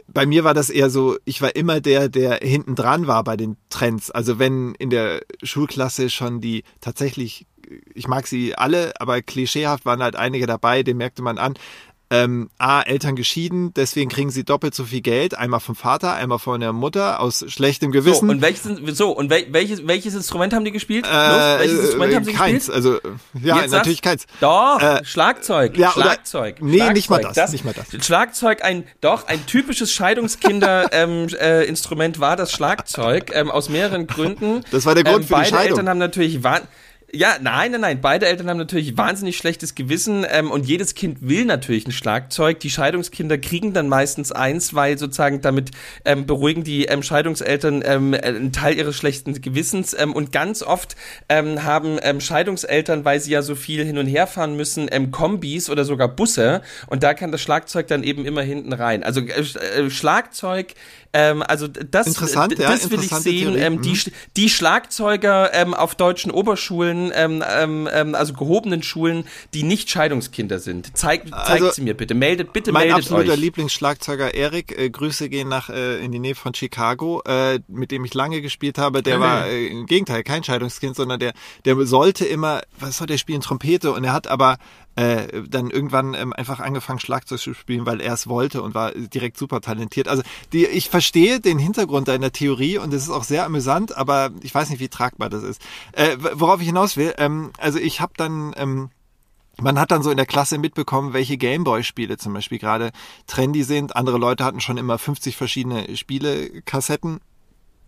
bei 0.07 0.25
mir 0.25 0.43
war 0.43 0.53
das 0.53 0.69
eher 0.69 0.89
so, 0.89 1.17
ich 1.25 1.41
war 1.41 1.55
immer 1.55 1.81
der, 1.81 2.09
der 2.09 2.39
hinten 2.41 2.75
dran 2.75 3.07
war 3.07 3.23
bei 3.23 3.37
den 3.37 3.57
Trends. 3.69 4.11
Also 4.11 4.39
wenn 4.39 4.75
in 4.75 4.89
der 4.89 5.21
Schulklasse 5.43 6.09
schon 6.09 6.41
die 6.41 6.63
tatsächlich, 6.81 7.45
ich 7.93 8.07
mag 8.07 8.27
sie 8.27 8.55
alle, 8.55 8.93
aber 8.99 9.21
klischeehaft 9.21 9.85
waren 9.85 10.01
halt 10.01 10.15
einige 10.15 10.47
dabei, 10.47 10.83
den 10.83 10.97
merkte 10.97 11.21
man 11.21 11.37
an. 11.37 11.55
Ähm, 12.13 12.49
A, 12.59 12.81
Eltern 12.83 13.15
geschieden, 13.15 13.73
deswegen 13.73 14.07
kriegen 14.07 14.29
sie 14.29 14.43
doppelt 14.43 14.75
so 14.75 14.83
viel 14.83 15.01
Geld, 15.01 15.35
einmal 15.35 15.59
vom 15.59 15.75
Vater, 15.75 16.13
einmal 16.13 16.37
von 16.37 16.59
der 16.59 16.71
Mutter, 16.71 17.19
aus 17.19 17.43
schlechtem 17.47 17.91
so, 17.91 17.99
Gewissen. 17.99 18.29
und 18.29 18.39
welches, 18.41 18.69
so, 18.95 19.09
und 19.09 19.31
wel, 19.31 19.47
welches, 19.49 19.87
welches 19.87 20.13
Instrument 20.13 20.53
haben 20.53 20.63
die 20.63 20.71
gespielt? 20.71 21.07
Äh, 21.11 21.11
Los, 21.11 21.59
welches 21.59 21.79
Instrument 21.79 22.13
haben 22.15 22.23
sie 22.25 22.33
keins, 22.33 22.67
gespielt? 22.67 22.75
also 22.75 22.99
ja, 23.41 23.61
Jetzt 23.61 23.71
natürlich 23.71 24.03
keins. 24.03 24.27
Doch, 24.41 24.79
Äh, 24.79 25.03
Schlagzeug, 25.03 25.75
ja, 25.75 25.91
oder- 25.95 26.03
Schlagzeug. 26.03 26.57
Nee, 26.61 26.75
Schlagzeug. 26.75 26.93
nicht 26.93 27.09
mal 27.09 27.21
das, 27.33 27.51
nicht 27.51 27.65
mal 27.65 27.73
das. 27.73 27.87
Schlagzeug, 28.05 28.63
ein, 28.63 28.83
doch, 29.01 29.25
ein 29.27 29.43
typisches 29.47 29.91
Scheidungskinder-Instrument 29.91 32.15
ähm, 32.15 32.21
äh, 32.21 32.23
war 32.23 32.35
das 32.35 32.51
Schlagzeug, 32.51 33.31
ähm, 33.33 33.49
aus 33.49 33.69
mehreren 33.69 34.05
Gründen. 34.05 34.61
Das 34.69 34.85
war 34.85 34.93
der 34.93 35.03
Grund 35.03 35.21
ähm, 35.21 35.23
für 35.23 35.27
die 35.29 35.33
beide 35.33 35.49
Scheidung. 35.49 35.69
Eltern 35.79 35.89
haben 35.89 35.97
natürlich, 35.97 36.43
ja, 37.15 37.37
nein, 37.39 37.71
nein, 37.71 37.81
nein. 37.81 38.01
Beide 38.01 38.25
Eltern 38.25 38.49
haben 38.49 38.57
natürlich 38.57 38.97
wahnsinnig 38.97 39.37
schlechtes 39.37 39.75
Gewissen 39.75 40.25
ähm, 40.27 40.49
und 40.49 40.65
jedes 40.65 40.95
Kind 40.95 41.19
will 41.21 41.45
natürlich 41.45 41.85
ein 41.85 41.91
Schlagzeug. 41.91 42.59
Die 42.59 42.71
Scheidungskinder 42.71 43.37
kriegen 43.37 43.71
dann 43.71 43.87
meistens 43.87 44.31
eins, 44.31 44.73
weil 44.73 44.97
sozusagen 44.97 45.39
damit 45.41 45.69
ähm, 46.05 46.25
beruhigen 46.25 46.63
die 46.63 46.85
ähm, 46.85 47.03
Scheidungseltern 47.03 47.83
ähm, 47.85 48.15
einen 48.15 48.51
Teil 48.51 48.75
ihres 48.75 48.95
schlechten 48.95 49.39
Gewissens 49.39 49.95
ähm, 49.97 50.13
und 50.13 50.31
ganz 50.31 50.63
oft 50.63 50.95
ähm, 51.29 51.63
haben 51.63 51.99
ähm, 52.01 52.19
Scheidungseltern, 52.19 53.05
weil 53.05 53.19
sie 53.19 53.31
ja 53.31 53.43
so 53.43 53.53
viel 53.53 53.85
hin 53.85 53.99
und 53.99 54.07
her 54.07 54.25
fahren 54.25 54.57
müssen, 54.57 54.87
ähm, 54.91 55.11
Kombis 55.11 55.69
oder 55.69 55.85
sogar 55.85 56.07
Busse 56.07 56.63
und 56.87 57.03
da 57.03 57.13
kann 57.13 57.31
das 57.31 57.41
Schlagzeug 57.41 57.87
dann 57.87 58.03
eben 58.03 58.25
immer 58.25 58.41
hinten 58.41 58.73
rein. 58.73 59.03
Also 59.03 59.21
äh, 59.21 59.41
äh, 59.41 59.89
Schlagzeug, 59.91 60.73
ähm, 61.13 61.43
also 61.43 61.67
das, 61.67 62.07
Interessant, 62.07 62.57
ja, 62.57 62.69
das 62.71 62.89
will 62.89 63.01
ich 63.01 63.09
sehen. 63.09 63.55
Ähm, 63.57 63.81
die, 63.81 63.93
Mhm. 63.93 64.11
Die 64.37 64.49
Schlagzeuger 64.49 65.53
ähm, 65.53 65.73
auf 65.73 65.95
deutschen 65.95 66.31
Oberschulen, 66.31 67.11
ähm, 67.13 67.43
ähm, 67.47 67.87
ähm, 67.91 68.15
also 68.15 68.33
gehobenen 68.33 68.81
Schulen, 68.83 69.25
die 69.53 69.63
nicht 69.63 69.89
Scheidungskinder 69.89 70.59
sind. 70.59 70.97
Zeigt, 70.97 71.29
zeigt 71.29 71.49
Also, 71.49 71.71
sie 71.71 71.81
mir 71.81 71.95
bitte. 71.95 72.15
Meldet, 72.15 72.53
bitte 72.53 72.71
Mein 72.71 72.87
meldet 72.87 73.05
absoluter 73.05 73.33
euch. 73.33 73.39
Lieblingsschlagzeuger 73.39 74.33
Erik, 74.33 74.77
äh, 74.77 74.89
Grüße 74.89 75.29
gehen 75.29 75.47
nach 75.47 75.69
äh, 75.69 76.03
in 76.03 76.11
die 76.11 76.19
Nähe 76.19 76.35
von 76.35 76.53
Chicago, 76.53 77.21
äh, 77.25 77.59
mit 77.67 77.91
dem 77.91 78.03
ich 78.05 78.13
lange 78.13 78.41
gespielt 78.41 78.77
habe. 78.77 79.03
Der 79.03 79.19
war 79.19 79.47
äh, 79.47 79.67
im 79.67 79.85
Gegenteil 79.85 80.23
kein 80.23 80.43
Scheidungskind, 80.43 80.95
sondern 80.95 81.19
der 81.19 81.33
der 81.65 81.75
sollte 81.85 82.25
immer, 82.25 82.61
was 82.79 82.97
soll 82.97 83.07
der 83.07 83.17
spielen, 83.17 83.41
Trompete 83.41 83.91
und 83.91 84.03
er 84.03 84.13
hat 84.13 84.27
aber 84.27 84.57
äh, 84.95 85.41
dann 85.47 85.69
irgendwann 85.69 86.13
ähm, 86.13 86.33
einfach 86.33 86.59
angefangen 86.59 86.99
Schlagzeug 86.99 87.39
zu 87.39 87.53
spielen, 87.53 87.85
weil 87.85 88.01
er 88.01 88.13
es 88.13 88.27
wollte 88.27 88.61
und 88.61 88.75
war 88.75 88.91
direkt 88.91 89.37
super 89.37 89.61
talentiert. 89.61 90.07
Also 90.07 90.23
die, 90.51 90.65
ich 90.65 90.89
verstehe 90.89 91.39
den 91.39 91.59
Hintergrund 91.59 92.07
deiner 92.07 92.31
Theorie 92.31 92.77
und 92.77 92.93
es 92.93 93.03
ist 93.03 93.09
auch 93.09 93.23
sehr 93.23 93.45
amüsant, 93.45 93.97
aber 93.97 94.31
ich 94.41 94.53
weiß 94.53 94.69
nicht, 94.69 94.79
wie 94.79 94.89
tragbar 94.89 95.29
das 95.29 95.43
ist. 95.43 95.61
Äh, 95.93 96.17
worauf 96.33 96.61
ich 96.61 96.67
hinaus 96.67 96.97
will, 96.97 97.13
ähm, 97.17 97.51
also 97.57 97.79
ich 97.79 98.01
habe 98.01 98.13
dann 98.17 98.53
ähm, 98.55 98.89
man 99.61 99.79
hat 99.79 99.91
dann 99.91 100.01
so 100.01 100.09
in 100.09 100.17
der 100.17 100.25
Klasse 100.25 100.57
mitbekommen, 100.57 101.13
welche 101.13 101.37
Gameboy-Spiele 101.37 102.17
zum 102.17 102.33
Beispiel 102.33 102.57
gerade 102.57 102.91
trendy 103.27 103.63
sind. 103.63 103.95
Andere 103.95 104.17
Leute 104.17 104.43
hatten 104.43 104.59
schon 104.59 104.77
immer 104.77 104.97
50 104.97 105.37
verschiedene 105.37 105.95
Spielekassetten. 105.95 107.19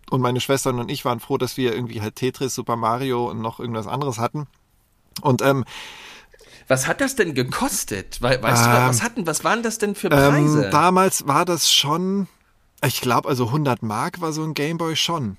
Und 0.08 0.20
meine 0.20 0.40
Schwestern 0.40 0.78
und 0.78 0.90
ich 0.90 1.04
waren 1.04 1.18
froh, 1.18 1.36
dass 1.36 1.56
wir 1.56 1.74
irgendwie 1.74 2.00
halt 2.00 2.14
Tetris, 2.14 2.54
Super 2.54 2.76
Mario 2.76 3.28
und 3.28 3.40
noch 3.40 3.58
irgendwas 3.58 3.88
anderes 3.88 4.18
hatten. 4.18 4.46
Und 5.22 5.42
ähm, 5.42 5.64
Was 6.68 6.86
hat 6.86 7.00
das 7.00 7.14
denn 7.16 7.34
gekostet? 7.34 8.20
We 8.20 8.38
weißt 8.42 8.64
du, 8.66 8.70
Ähm, 8.70 8.88
was 8.88 9.02
hatten, 9.02 9.26
was 9.26 9.44
waren 9.44 9.62
das 9.62 9.78
denn 9.78 9.94
für 9.94 10.08
Preise? 10.08 10.64
ähm, 10.66 10.70
damals 10.70 11.26
war 11.28 11.44
das 11.44 11.70
schon, 11.72 12.26
ich 12.84 13.00
glaube, 13.00 13.28
also 13.28 13.46
100 13.46 13.82
Mark 13.82 14.20
war 14.20 14.32
so 14.32 14.42
ein 14.42 14.54
Gameboy 14.54 14.96
schon. 14.96 15.36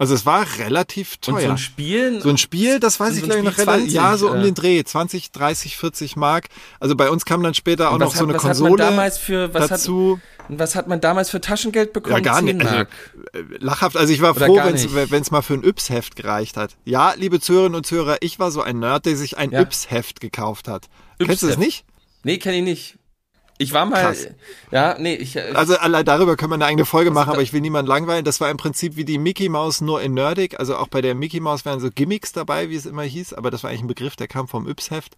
Also 0.00 0.14
es 0.14 0.24
war 0.24 0.46
relativ 0.58 1.16
teuer. 1.16 1.34
und 1.34 1.40
so 1.42 1.48
ein 1.50 1.58
Spiel, 1.58 2.20
So 2.22 2.28
ein 2.28 2.38
Spiel, 2.38 2.78
das 2.78 3.00
weiß 3.00 3.16
ich 3.16 3.24
so 3.24 3.30
ich 3.36 3.42
noch 3.42 3.52
Spiel 3.52 3.64
relativ, 3.64 3.90
20, 3.90 3.92
ja, 3.94 4.16
so 4.16 4.30
um 4.30 4.36
äh. 4.36 4.42
den 4.42 4.54
Dreh, 4.54 4.84
20, 4.84 5.32
30, 5.32 5.76
40 5.76 6.14
Mark. 6.14 6.46
Also 6.78 6.94
bei 6.94 7.10
uns 7.10 7.24
kam 7.24 7.42
dann 7.42 7.54
später 7.54 7.90
auch 7.90 7.98
noch 7.98 8.06
was 8.06 8.14
so 8.14 8.20
hat- 8.20 8.28
eine 8.28 8.34
was 8.34 8.44
hat 8.44 8.48
man 8.60 8.70
Konsole 8.70 8.76
damals 8.90 9.18
für- 9.18 9.52
was 9.52 9.64
hat- 9.64 9.70
dazu. 9.72 10.20
Und 10.48 10.58
was 10.58 10.74
hat 10.74 10.88
man 10.88 11.00
damals 11.00 11.30
für 11.30 11.40
Taschengeld 11.40 11.92
bekommen? 11.92 12.16
ja, 12.16 12.20
gar 12.20 12.38
10 12.44 12.56
nicht. 12.56 12.66
Also, 12.66 12.82
äh, 12.82 12.86
lachhaft. 13.58 13.96
Also 13.96 14.12
ich 14.12 14.20
war 14.20 14.36
Oder 14.36 14.46
froh, 14.46 14.56
wenn 14.56 15.22
es 15.22 15.30
mal 15.30 15.42
für 15.42 15.54
ein 15.54 15.64
Yps-Heft 15.64 16.16
gereicht 16.16 16.56
hat. 16.56 16.76
Ja, 16.84 17.12
liebe 17.14 17.40
Zuhörerinnen 17.40 17.76
und 17.76 17.86
Zuhörer, 17.86 18.18
ich 18.20 18.38
war 18.38 18.50
so 18.50 18.62
ein 18.62 18.78
Nerd, 18.78 19.06
der 19.06 19.16
sich 19.16 19.38
ein 19.38 19.50
Ja. 19.50 19.60
Yps-Heft 19.60 20.20
gekauft 20.20 20.68
hat. 20.68 20.88
Kennst 21.18 21.42
du 21.42 21.46
das 21.48 21.58
nicht? 21.58 21.84
Nee, 22.24 22.38
kenne 22.38 22.58
ich 22.58 22.64
nicht. 22.64 22.97
Ich 23.60 23.72
war 23.72 23.86
mal, 23.86 24.00
Krass. 24.00 24.28
ja, 24.70 24.96
nee, 24.98 25.14
ich, 25.16 25.34
äh, 25.34 25.50
Also 25.54 25.76
allein 25.76 26.04
darüber 26.04 26.36
können 26.36 26.52
wir 26.52 26.54
eine 26.54 26.66
eigene 26.66 26.84
Folge 26.84 27.10
machen, 27.10 27.30
aber 27.32 27.42
ich 27.42 27.52
will 27.52 27.60
niemanden 27.60 27.88
langweilen. 27.88 28.24
Das 28.24 28.40
war 28.40 28.50
im 28.50 28.56
Prinzip 28.56 28.94
wie 28.94 29.04
die 29.04 29.18
Mickey 29.18 29.48
Mouse 29.48 29.80
nur 29.80 30.00
in 30.00 30.14
Nerdig. 30.14 30.58
Also 30.60 30.76
auch 30.76 30.86
bei 30.86 31.00
der 31.02 31.16
Mickey 31.16 31.40
Mouse 31.40 31.64
waren 31.64 31.80
so 31.80 31.90
Gimmicks 31.92 32.32
dabei, 32.32 32.70
wie 32.70 32.76
es 32.76 32.86
immer 32.86 33.02
hieß, 33.02 33.34
aber 33.34 33.50
das 33.50 33.64
war 33.64 33.70
eigentlich 33.70 33.82
ein 33.82 33.88
Begriff, 33.88 34.14
der 34.14 34.28
kam 34.28 34.46
vom 34.46 34.68
Yps-Heft. 34.68 35.16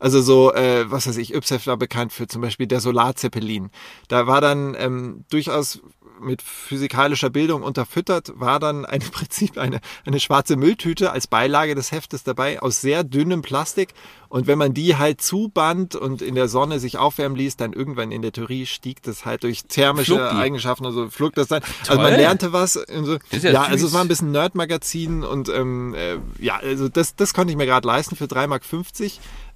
Also 0.00 0.22
so, 0.22 0.54
äh, 0.54 0.90
was 0.90 1.06
weiß 1.06 1.18
ich, 1.18 1.34
Yps-Heft 1.34 1.66
war 1.66 1.76
bekannt 1.76 2.14
für 2.14 2.26
zum 2.26 2.40
Beispiel 2.40 2.66
der 2.66 2.80
Solarzeppelin. 2.80 3.70
Da 4.08 4.26
war 4.26 4.40
dann 4.40 4.74
ähm, 4.78 5.24
durchaus 5.30 5.80
mit 6.22 6.42
physikalischer 6.42 7.30
Bildung 7.30 7.62
unterfüttert, 7.62 8.32
war 8.36 8.60
dann 8.60 8.84
im 8.90 9.00
Prinzip 9.00 9.58
eine, 9.58 9.80
eine 10.06 10.20
schwarze 10.20 10.56
Mülltüte 10.56 11.12
als 11.12 11.26
Beilage 11.26 11.74
des 11.74 11.92
Heftes 11.92 12.22
dabei 12.24 12.60
aus 12.60 12.80
sehr 12.80 13.04
dünnem 13.04 13.42
Plastik. 13.42 13.94
Und 14.28 14.46
wenn 14.46 14.56
man 14.56 14.72
die 14.72 14.96
halt 14.96 15.20
zuband 15.20 15.94
und 15.94 16.22
in 16.22 16.34
der 16.34 16.48
Sonne 16.48 16.80
sich 16.80 16.96
aufwärmen 16.96 17.36
ließ, 17.36 17.58
dann 17.58 17.74
irgendwann 17.74 18.10
in 18.10 18.22
der 18.22 18.32
Theorie 18.32 18.64
stieg 18.64 19.02
das 19.02 19.26
halt 19.26 19.42
durch 19.42 19.64
thermische. 19.64 20.14
Eigenschaften, 20.32 20.86
also 20.86 21.10
flog 21.10 21.34
das 21.34 21.48
dann. 21.48 21.62
Also 21.86 22.00
man 22.00 22.12
Toll. 22.12 22.20
lernte 22.20 22.52
was. 22.54 22.76
Und 22.76 23.04
so. 23.04 23.18
ja 23.30 23.50
Ja, 23.50 23.62
also 23.64 23.86
es 23.86 23.92
war 23.92 24.00
ein 24.00 24.08
bisschen 24.08 24.32
Nerd-Magazin 24.32 25.22
und 25.22 25.50
ähm, 25.50 25.94
äh, 25.94 26.16
ja, 26.42 26.56
also 26.56 26.88
das, 26.88 27.14
das 27.14 27.34
konnte 27.34 27.50
ich 27.50 27.58
mir 27.58 27.66
gerade 27.66 27.86
leisten 27.86 28.16
für 28.16 28.24
3,50 28.24 28.48
Mark. 28.48 28.62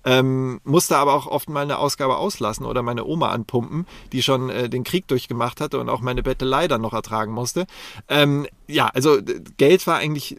Ähm, 0.07 0.61
musste 0.65 0.97
aber 0.97 1.15
auch 1.15 1.27
oft 1.27 1.51
mal 1.51 1.63
eine 1.63 1.79
Ausgabe 1.79 2.17
auslassen 2.17 2.65
oder 2.65 2.83
meine 2.83 3.05
Oma 3.05 3.31
anpumpen, 3.31 3.87
die 4.13 4.23
schon 4.23 4.49
äh, 4.49 4.71
den 4.71 4.85
Krieg 4.85 5.09
durchgemacht 5.09 5.61
hatte 5.61 5.81
und 5.81 5.89
auch 5.89 6.01
meine 6.01 6.23
Bettelei 6.23 6.69
dann 6.69 6.81
noch 6.81 6.95
ertragen 6.95 7.33
musste. 7.33 7.67
Ähm, 8.09 8.47
ja, 8.69 8.87
also 8.87 9.19
Geld 9.57 9.87
war 9.87 9.97
eigentlich 9.97 10.39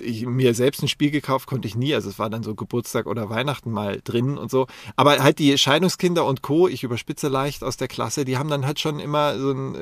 ich, 0.00 0.26
mir 0.26 0.54
selbst 0.54 0.82
ein 0.82 0.88
Spiel 0.88 1.10
gekauft 1.10 1.46
konnte 1.46 1.66
ich 1.66 1.74
nie. 1.74 1.94
Also 1.94 2.08
es 2.08 2.18
war 2.18 2.30
dann 2.30 2.42
so 2.42 2.54
Geburtstag 2.54 3.06
oder 3.06 3.30
Weihnachten 3.30 3.70
mal 3.70 4.00
drin 4.02 4.38
und 4.38 4.50
so. 4.50 4.66
Aber 4.96 5.22
halt 5.22 5.38
die 5.38 5.56
Scheidungskinder 5.56 6.24
und 6.24 6.42
Co., 6.42 6.68
ich 6.68 6.84
überspitze 6.84 7.28
leicht 7.28 7.64
aus 7.64 7.76
der 7.76 7.88
Klasse, 7.88 8.24
die 8.24 8.38
haben 8.38 8.48
dann 8.48 8.66
halt 8.66 8.80
schon 8.80 9.00
immer 9.00 9.38
so 9.38 9.50
ein, 9.50 9.74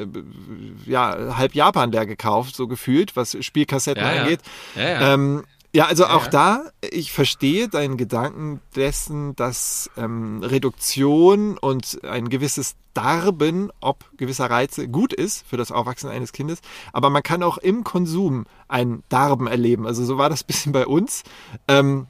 äh, 0.87 0.91
ja, 0.91 1.37
halb 1.37 1.55
Japan 1.55 1.93
leer 1.93 2.07
gekauft, 2.07 2.57
so 2.57 2.67
gefühlt, 2.67 3.17
was 3.17 3.37
Spielkassetten 3.41 4.03
ja. 4.03 4.23
angeht. 4.23 4.41
Ja, 4.75 4.83
ja. 4.83 5.15
Ähm, 5.15 5.45
ja, 5.73 5.87
also 5.87 6.07
auch 6.07 6.25
ja. 6.25 6.31
da, 6.31 6.65
ich 6.81 7.12
verstehe 7.12 7.69
deinen 7.69 7.97
Gedanken 7.97 8.61
dessen, 8.75 9.37
dass 9.37 9.91
ähm, 9.97 10.43
Reduktion 10.43 11.59
und 11.59 12.00
ein 12.05 12.29
gewisses 12.29 12.75
Darben, 12.93 13.71
ob 13.81 14.05
gewisser 14.17 14.50
Reize 14.50 14.89
gut 14.89 15.12
ist 15.12 15.47
für 15.47 15.57
das 15.57 15.71
Aufwachsen 15.71 16.11
eines 16.11 16.33
Kindes, 16.33 16.59
aber 16.93 17.09
man 17.09 17.23
kann 17.23 17.45
auch 17.45 17.57
im 17.59 17.85
Konsum 17.85 18.47
ein 18.67 19.05
Darben 19.09 19.47
erleben. 19.47 19.87
Also 19.87 20.05
so 20.05 20.19
war 20.19 20.29
das 20.29 20.43
ein 20.45 20.47
bisschen 20.47 20.73
bei 20.73 20.87
uns. 20.87 21.23
Ähm, 21.69 22.09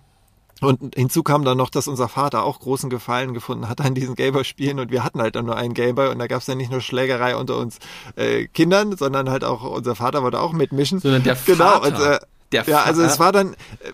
und 0.62 0.94
hinzu 0.94 1.22
kam 1.22 1.44
dann 1.44 1.56
noch, 1.56 1.70
dass 1.70 1.88
unser 1.88 2.08
Vater 2.08 2.44
auch 2.44 2.60
großen 2.60 2.90
Gefallen 2.90 3.32
gefunden 3.32 3.68
hat 3.68 3.80
an 3.80 3.94
diesen 3.94 4.14
Gameboy-Spielen 4.14 4.78
und 4.78 4.90
wir 4.90 5.04
hatten 5.04 5.20
halt 5.20 5.34
dann 5.34 5.46
nur 5.46 5.56
einen 5.56 5.72
Gameboy 5.74 6.08
und 6.08 6.18
da 6.18 6.26
gab 6.26 6.40
es 6.40 6.46
dann 6.46 6.58
nicht 6.58 6.70
nur 6.70 6.82
Schlägerei 6.82 7.34
unter 7.34 7.56
uns 7.56 7.78
äh, 8.16 8.46
Kindern, 8.46 8.96
sondern 8.96 9.30
halt 9.30 9.42
auch 9.42 9.64
unser 9.64 9.94
Vater 9.94 10.22
wollte 10.22 10.40
auch 10.40 10.52
mitmischen. 10.52 11.00
Sondern 11.00 11.22
der 11.22 11.36
Genau, 11.46 11.80
Vater. 11.80 11.86
und, 11.86 12.00
äh, 12.00 12.18
Der 12.52 12.64
ja, 12.64 12.82
also 12.82 13.02
es 13.02 13.18
war 13.18 13.32
dann, 13.32 13.54
äh, 13.54 13.92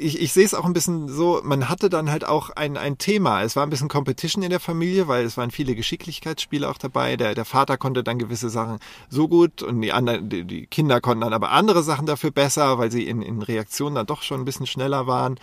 ich, 0.00 0.22
ich 0.22 0.32
sehe 0.32 0.44
es 0.44 0.54
auch 0.54 0.64
ein 0.64 0.72
bisschen 0.72 1.08
so, 1.08 1.40
man 1.42 1.68
hatte 1.68 1.90
dann 1.90 2.10
halt 2.10 2.24
auch 2.24 2.50
ein, 2.50 2.76
ein 2.76 2.98
Thema. 2.98 3.42
Es 3.42 3.56
war 3.56 3.64
ein 3.64 3.70
bisschen 3.70 3.88
Competition 3.88 4.44
in 4.44 4.50
der 4.50 4.60
Familie, 4.60 5.08
weil 5.08 5.24
es 5.24 5.36
waren 5.36 5.50
viele 5.50 5.74
Geschicklichkeitsspiele 5.74 6.68
auch 6.68 6.78
dabei. 6.78 7.16
Der, 7.16 7.34
der 7.34 7.44
Vater 7.44 7.76
konnte 7.76 8.04
dann 8.04 8.18
gewisse 8.18 8.48
Sachen 8.48 8.78
so 9.10 9.26
gut 9.26 9.62
und 9.62 9.82
die 9.82 9.92
anderen, 9.92 10.28
die, 10.28 10.44
die 10.44 10.66
Kinder 10.66 11.00
konnten 11.00 11.22
dann 11.22 11.32
aber 11.32 11.50
andere 11.50 11.82
Sachen 11.82 12.06
dafür 12.06 12.30
besser, 12.30 12.78
weil 12.78 12.92
sie 12.92 13.08
in, 13.08 13.22
in 13.22 13.42
Reaktionen 13.42 13.96
dann 13.96 14.06
doch 14.06 14.22
schon 14.22 14.40
ein 14.40 14.44
bisschen 14.44 14.66
schneller 14.66 15.08
waren 15.08 15.38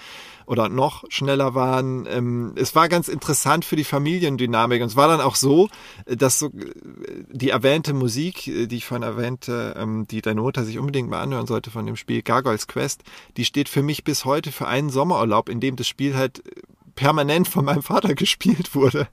oder 0.46 0.70
noch 0.70 1.04
schneller 1.10 1.56
waren. 1.56 2.06
Ähm, 2.10 2.54
es 2.56 2.76
war 2.76 2.90
ganz 2.90 3.08
interessant 3.08 3.66
für 3.66 3.76
die 3.76 3.84
Familiendynamik 3.84 4.82
und 4.82 4.88
es 4.88 4.96
war 4.96 5.08
dann 5.08 5.22
auch 5.22 5.36
so, 5.36 5.70
äh, 6.06 6.16
dass 6.16 6.40
so 6.40 6.48
äh, 6.48 6.72
die 7.32 7.50
erwähnte 7.50 7.94
Musik, 7.94 8.48
äh, 8.48 8.68
die 8.68 8.78
ich 8.78 8.86
vorhin 8.86 9.04
erwähnte, 9.04 9.76
ähm, 9.78 10.08
die 10.08 10.22
deine 10.22 10.42
Mutter 10.42 10.64
sich 10.66 10.80
unbedingt 10.80 11.10
mal 11.10 11.22
anhören 11.22 11.48
sollte 11.48 11.72
von 11.72 11.86
dem 11.86 11.96
Spiel 11.96 12.22
Gargoyles 12.22 12.68
Quest, 12.68 13.04
die 13.38 13.46
steht 13.46 13.70
für 13.70 13.84
mich 13.84 14.04
bis 14.04 14.26
heute 14.26 14.52
für 14.52 14.68
einen 14.68 14.90
Sommerurlaub, 14.90 15.50
in 15.50 15.60
dem 15.60 15.76
das 15.76 15.88
Spiel 15.88 16.16
halt 16.16 16.44
permanent 16.96 17.48
von 17.48 17.66
meinem 17.66 17.84
Vater 17.84 18.16
gespielt 18.16 18.76
wurde. 18.76 19.08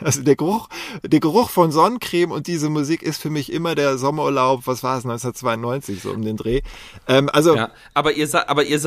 Also 0.00 0.22
der 0.22 0.36
Geruch, 0.36 0.68
der 1.02 1.20
Geruch 1.20 1.50
von 1.50 1.72
Sonnencreme 1.72 2.32
und 2.32 2.46
diese 2.46 2.68
Musik 2.70 3.02
ist 3.02 3.20
für 3.20 3.30
mich 3.30 3.52
immer 3.52 3.74
der 3.74 3.98
Sommerurlaub, 3.98 4.66
was 4.66 4.82
war 4.82 4.98
es, 4.98 5.04
1992, 5.04 6.02
so 6.02 6.10
um 6.10 6.22
den 6.22 6.36
Dreh. 6.36 6.62
Ähm, 7.06 7.30
also 7.32 7.56
Ja, 7.56 7.70
aber 7.94 8.12
ihr 8.12 8.26
seid, 8.26 8.48
aber 8.48 8.64
ihr 8.64 8.78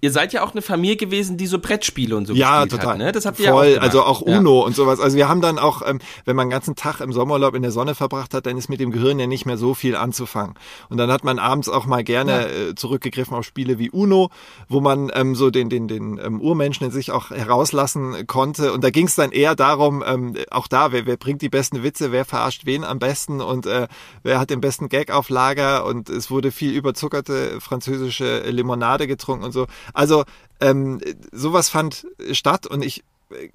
ihr 0.00 0.10
seid 0.12 0.32
ja 0.32 0.42
auch 0.44 0.52
eine 0.52 0.62
Familie 0.62 0.96
gewesen, 0.96 1.36
die 1.36 1.46
so 1.46 1.58
Brettspiele 1.58 2.16
und 2.16 2.26
so 2.26 2.34
Ja, 2.34 2.66
total. 2.66 2.92
hat, 2.92 2.98
ne? 2.98 3.12
Das 3.12 3.26
habt 3.26 3.38
ihr 3.40 3.50
Voll, 3.50 3.68
ja 3.68 3.78
auch 3.78 3.82
also 3.82 4.02
auch 4.02 4.26
Ja. 4.26 4.38
Uno 4.38 4.60
und 4.60 4.74
sowas. 4.74 5.00
Also 5.00 5.16
wir 5.16 5.28
haben 5.28 5.40
dann 5.40 5.58
auch, 5.58 5.82
ähm, 5.86 6.00
wenn 6.24 6.36
man 6.36 6.46
den 6.48 6.52
ganzen 6.52 6.74
Tag 6.76 7.00
im 7.00 7.12
Sommerurlaub 7.12 7.54
in 7.54 7.62
der 7.62 7.70
Sonne 7.72 7.94
verbracht 7.94 8.34
hat, 8.34 8.46
dann 8.46 8.56
ist 8.56 8.68
mit 8.68 8.80
dem 8.80 8.90
Gehirn 8.90 9.18
ja 9.18 9.26
nicht 9.26 9.46
mehr 9.46 9.56
so 9.56 9.74
viel 9.74 9.96
anzufangen. 9.96 10.54
Und 10.88 10.98
dann 10.98 11.10
hat 11.10 11.24
man 11.24 11.38
abends 11.38 11.68
auch 11.68 11.86
mal 11.86 12.04
gerne 12.04 12.48
äh, 12.48 12.74
zurückgegriffen 12.74 13.36
auf 13.36 13.44
Spiele 13.44 13.78
wie 13.78 13.90
Uno, 13.90 14.30
wo 14.68 14.80
man 14.80 15.10
ähm, 15.14 15.34
so 15.34 15.50
den, 15.50 15.68
den, 15.68 15.88
den 15.88 16.18
ähm, 16.22 16.40
Urmenschen 16.40 16.86
in 16.86 16.92
sich 16.92 17.10
auch 17.10 17.30
herauslassen 17.30 17.93
konnte. 18.26 18.72
Und 18.72 18.84
da 18.84 18.90
ging 18.90 19.06
es 19.06 19.14
dann 19.14 19.32
eher 19.32 19.54
darum, 19.54 20.02
ähm, 20.06 20.36
auch 20.50 20.66
da, 20.66 20.92
wer, 20.92 21.06
wer 21.06 21.16
bringt 21.16 21.42
die 21.42 21.48
besten 21.48 21.82
Witze, 21.82 22.12
wer 22.12 22.24
verarscht 22.24 22.66
wen 22.66 22.84
am 22.84 22.98
besten 22.98 23.40
und 23.40 23.66
äh, 23.66 23.88
wer 24.22 24.38
hat 24.38 24.50
den 24.50 24.60
besten 24.60 24.88
Gag 24.88 25.10
auf 25.10 25.28
Lager 25.28 25.84
und 25.84 26.08
es 26.08 26.30
wurde 26.30 26.52
viel 26.52 26.72
überzuckerte 26.72 27.60
französische 27.60 28.40
Limonade 28.50 29.06
getrunken 29.06 29.44
und 29.44 29.52
so. 29.52 29.66
Also 29.92 30.24
ähm, 30.60 31.00
sowas 31.32 31.68
fand 31.68 32.06
statt 32.32 32.66
und 32.66 32.84
ich 32.84 33.04
äh, 33.30 33.48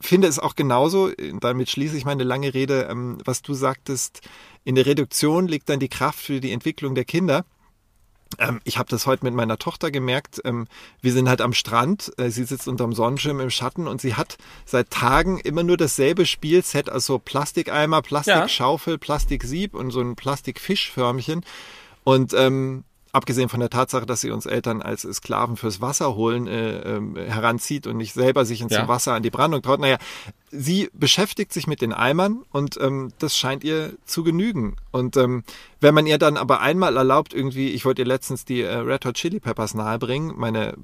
finde 0.00 0.28
es 0.28 0.38
auch 0.38 0.56
genauso, 0.56 1.10
damit 1.40 1.68
schließe 1.68 1.96
ich 1.96 2.04
meine 2.04 2.24
lange 2.24 2.54
Rede, 2.54 2.88
ähm, 2.90 3.18
was 3.24 3.42
du 3.42 3.54
sagtest, 3.54 4.22
in 4.64 4.74
der 4.74 4.86
Reduktion 4.86 5.48
liegt 5.48 5.68
dann 5.68 5.80
die 5.80 5.88
Kraft 5.88 6.18
für 6.18 6.40
die 6.40 6.52
Entwicklung 6.52 6.94
der 6.94 7.04
Kinder. 7.04 7.44
Ähm, 8.40 8.60
ich 8.64 8.78
habe 8.78 8.88
das 8.88 9.06
heute 9.06 9.24
mit 9.24 9.34
meiner 9.34 9.58
Tochter 9.58 9.90
gemerkt. 9.90 10.40
Ähm, 10.44 10.66
wir 11.00 11.12
sind 11.12 11.28
halt 11.28 11.40
am 11.40 11.52
Strand. 11.52 12.12
Äh, 12.18 12.30
sie 12.30 12.44
sitzt 12.44 12.66
unterm 12.66 12.92
Sonnenschirm 12.94 13.38
im 13.40 13.50
Schatten 13.50 13.86
und 13.86 14.00
sie 14.00 14.14
hat 14.14 14.38
seit 14.64 14.90
Tagen 14.90 15.38
immer 15.38 15.62
nur 15.62 15.76
dasselbe 15.76 16.26
Spielset, 16.26 16.88
also 16.90 17.18
Plastikeimer, 17.18 18.02
Plastikschaufel, 18.02 18.98
Plastiksieb 18.98 19.74
und 19.74 19.90
so 19.90 20.00
ein 20.00 20.16
Plastikfischförmchen. 20.16 21.44
Und 22.02 22.32
ähm, 22.32 22.84
abgesehen 23.12 23.48
von 23.48 23.60
der 23.60 23.70
Tatsache, 23.70 24.06
dass 24.06 24.20
sie 24.20 24.30
uns 24.30 24.46
Eltern 24.46 24.82
als 24.82 25.02
Sklaven 25.02 25.56
fürs 25.56 25.80
Wasser 25.80 26.14
holen 26.14 26.46
äh, 26.46 26.96
ähm, 26.96 27.16
heranzieht 27.16 27.86
und 27.86 27.96
nicht 27.96 28.14
selber 28.14 28.44
sich 28.44 28.60
ins 28.60 28.72
Ja. 28.72 28.88
Wasser 28.88 29.14
an 29.14 29.22
die 29.22 29.30
Brandung 29.30 29.62
traut. 29.62 29.80
Naja, 29.80 29.98
sie 30.50 30.90
beschäftigt 30.92 31.52
sich 31.52 31.66
mit 31.66 31.80
den 31.80 31.92
Eimern 31.92 32.42
und 32.50 32.78
ähm, 32.80 33.12
das 33.18 33.36
scheint 33.36 33.64
ihr 33.64 33.94
zu 34.04 34.24
genügen. 34.24 34.76
Und 34.90 35.16
ähm, 35.16 35.44
wenn 35.80 35.94
man 35.94 36.06
ihr 36.06 36.18
dann 36.18 36.36
aber 36.36 36.60
einmal 36.60 36.96
erlaubt, 36.96 37.32
irgendwie, 37.32 37.68
ich 37.68 37.84
wollte 37.84 38.02
ihr 38.02 38.06
letztens 38.06 38.44
die 38.44 38.62
äh, 38.62 38.76
Red 38.76 39.04
Hot 39.06 39.14
Chili 39.14 39.40
Peppers 39.40 39.74
nahebringen, 39.74 40.34
meine, 40.36 40.74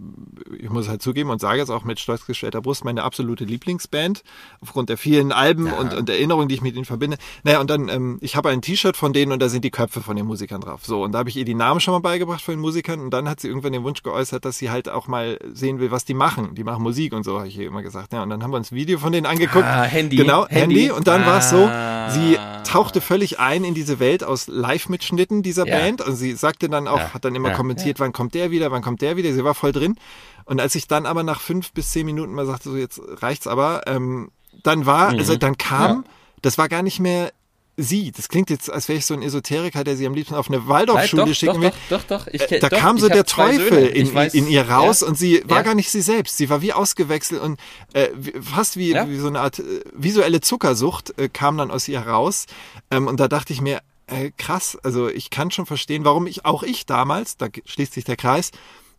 ich 0.59 0.71
muss 0.71 0.89
halt 0.89 1.03
zugeben 1.03 1.31
und 1.31 1.41
sage 1.41 1.59
jetzt 1.59 1.71
auch 1.71 1.85
mit 1.85 1.99
stolz 1.99 2.25
gestellter 2.27 2.63
Brust, 2.63 2.85
meine 2.85 3.03
absolute 3.03 3.45
Lieblingsband, 3.45 4.23
aufgrund 4.61 4.89
der 4.89 4.97
vielen 4.97 5.33
Alben 5.33 5.73
und, 5.73 5.93
und 5.95 6.09
Erinnerungen, 6.09 6.49
die 6.49 6.55
ich 6.55 6.63
mit 6.63 6.77
ihnen 6.77 6.85
verbinde. 6.85 7.19
Naja, 7.43 7.61
und 7.61 7.69
dann, 7.69 7.89
ähm, 7.89 8.19
ich 8.21 8.37
habe 8.37 8.49
ein 8.51 8.63
T-Shirt 8.63 8.97
von 8.97 9.13
denen 9.13 9.33
und 9.33 9.43
da 9.43 9.49
sind 9.49 9.65
die 9.65 9.71
Köpfe 9.71 10.01
von 10.01 10.17
den 10.17 10.27
Musikern 10.27 10.61
drauf. 10.61 10.85
So, 10.85 11.03
und 11.03 11.13
da 11.13 11.19
habe 11.19 11.29
ich 11.29 11.37
ihr 11.37 11.45
die 11.45 11.55
Namen 11.55 11.81
schon 11.81 11.93
mal 11.93 12.01
beigebracht 12.01 12.43
von 12.43 12.55
den 12.55 12.61
Musikern 12.61 13.01
und 13.01 13.11
dann 13.11 13.29
hat 13.29 13.41
sie 13.41 13.49
irgendwann 13.49 13.73
den 13.73 13.83
Wunsch 13.83 14.03
geäußert, 14.03 14.45
dass 14.45 14.59
sie 14.59 14.71
halt 14.71 14.89
auch 14.89 15.09
mal 15.09 15.39
sehen 15.53 15.81
will, 15.81 15.91
was 15.91 16.05
die 16.05 16.15
machen. 16.15 16.55
Die 16.55 16.65
machen 16.65 16.83
Musik 16.83 17.13
und 17.13 17.25
so, 17.25 17.39
habe 17.39 17.49
ich 17.49 17.59
ihr 17.59 17.67
immer 17.67 17.83
gesagt. 17.83 18.13
Ja, 18.13 18.23
und 18.23 18.31
dann 18.31 18.43
haben 18.43 18.53
wir 18.53 18.57
uns 18.59 18.71
ein 18.71 18.77
Video 18.77 18.99
von 18.99 19.13
denen 19.13 19.27
angeguckt. 19.27 19.56
Ah, 19.65 19.83
Handy. 19.85 20.17
Genau, 20.17 20.47
Handy. 20.49 20.77
Handy. 20.81 20.91
Und 20.91 21.07
dann 21.07 21.25
war 21.27 21.39
es 21.39 21.51
so, 21.51 21.67
Ah. 21.67 22.11
sie 22.11 22.39
tauchte 22.65 23.01
völlig 23.01 23.39
ein 23.39 23.65
in 23.65 23.75
diese 23.75 23.99
Welt 24.01 24.25
aus 24.25 24.49
Live-Mitschnitten 24.49 25.43
dieser 25.43 25.67
Ja. 25.67 25.77
Band. 25.79 26.03
Und 26.03 26.17
sie 26.17 26.33
sagte 26.35 26.69
dann 26.69 26.89
auch, 26.89 26.99
Ja. 26.99 27.15
hat 27.15 27.25
dann 27.25 27.35
immer 27.35 27.51
Ja. 27.51 27.55
kommentiert, 27.57 28.01
wann 28.01 28.13
kommt 28.13 28.35
der 28.35 28.51
wieder, 28.51 28.71
wann 28.71 28.83
kommt 28.83 29.03
der 29.03 29.17
wieder. 29.17 29.33
Sie 29.33 29.45
war 29.45 29.55
voll 29.55 29.73
drin. 29.73 29.97
Und 30.45 30.61
als 30.61 30.75
ich 30.75 30.87
dann 30.87 31.07
aber 31.07 31.23
nach 31.23 31.41
fünf 31.41 31.73
bis 31.73 31.91
zehn 31.91 32.07
Minuten 32.07 32.33
mal 32.33 32.47
sagte, 32.47 32.71
so 32.71 32.77
jetzt 32.77 33.01
reicht's 33.23 33.47
aber, 33.47 33.83
ähm, 33.87 34.31
dann 34.63 34.87
war, 34.87 35.13
Mhm. 35.13 35.19
also 35.19 35.37
dann 35.37 35.57
kam, 35.59 36.05
das 36.43 36.59
war 36.59 36.69
gar 36.69 36.83
nicht 36.83 37.01
mehr 37.01 37.33
sie. 37.77 38.11
Das 38.13 38.29
klingt 38.29 38.49
jetzt, 38.51 38.71
als 38.71 38.89
wäre 38.89 38.99
ich 38.99 39.07
so 39.07 39.15
ein 39.15 39.23
Esoteriker, 39.23 39.85
der 39.85 39.97
sie 39.97 40.07
am 40.07 40.15
liebsten 40.15 40.35
auf 40.35 40.49
eine 40.49 40.67
Waldorfschule 40.67 41.35
schicken 41.35 41.61
will. 41.61 41.73
doch, 41.91 42.03
doch, 42.05 42.25
doch. 42.25 42.27
Ich, 42.29 42.41
Äh, 42.51 42.59
da 42.61 42.69
doch, 42.69 42.79
kam 42.79 42.99
so 42.99 43.09
der 43.09 43.25
Teufel 43.25 43.87
in, 43.87 44.13
weiß, 44.15 44.35
in 44.35 44.49
ihr 44.49 44.69
raus 44.69 45.03
ja. 45.03 45.09
und 45.09 45.19
sie 45.19 45.43
war 45.47 45.59
Ja. 45.59 45.63
gar 45.63 45.75
nicht 45.75 45.91
sie 45.91 46.01
selbst. 46.01 46.37
Sie 46.39 46.49
war 46.49 46.63
wie 46.63 46.73
ausgewechselt 46.73 47.41
und 47.43 47.61
äh, 47.93 48.09
fast 48.41 48.77
wie, 48.77 48.91
Ja. 48.93 49.09
wie 49.09 49.19
so 49.19 49.27
eine 49.29 49.41
Art 49.41 49.59
äh, 49.59 49.83
visuelle 49.93 50.41
Zuckersucht 50.41 51.19
äh, 51.19 51.29
kam 51.29 51.59
dann 51.59 51.71
aus 51.71 51.87
ihr 51.89 52.05
heraus. 52.05 52.47
Ähm, 52.91 53.07
und 53.09 53.21
da 53.21 53.29
dachte 53.29 53.53
ich 53.53 53.61
mir, 53.61 53.81
äh, 54.07 54.31
krass, 54.39 54.79
also 54.83 55.09
ich 55.09 55.31
kann 55.31 55.51
schon 55.51 55.67
verstehen, 55.67 56.05
warum 56.05 56.27
ich, 56.27 56.45
auch 56.45 56.63
ich 56.63 56.87
damals, 56.87 57.37
da 57.37 57.49
schließt 57.65 57.93
sich 57.95 58.05
der 58.05 58.17
Kreis, 58.17 58.53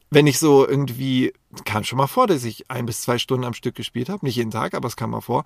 wenn 0.10 0.28
ich 0.28 0.38
so 0.40 0.68
irgendwie, 0.68 1.34
kam 1.66 1.84
schon 1.84 1.98
mal 1.98 2.08
vor, 2.08 2.28
dass 2.28 2.44
ich 2.44 2.70
ein 2.70 2.86
bis 2.86 3.02
zwei 3.02 3.18
Stunden 3.18 3.46
am 3.46 3.54
Stück 3.54 3.76
gespielt 3.76 4.08
habe, 4.10 4.26
nicht 4.26 4.36
jeden 4.36 4.52
Tag, 4.52 4.74
aber 4.74 4.88
es 4.88 4.96
kam 4.96 5.10
mal 5.12 5.22
vor. 5.22 5.44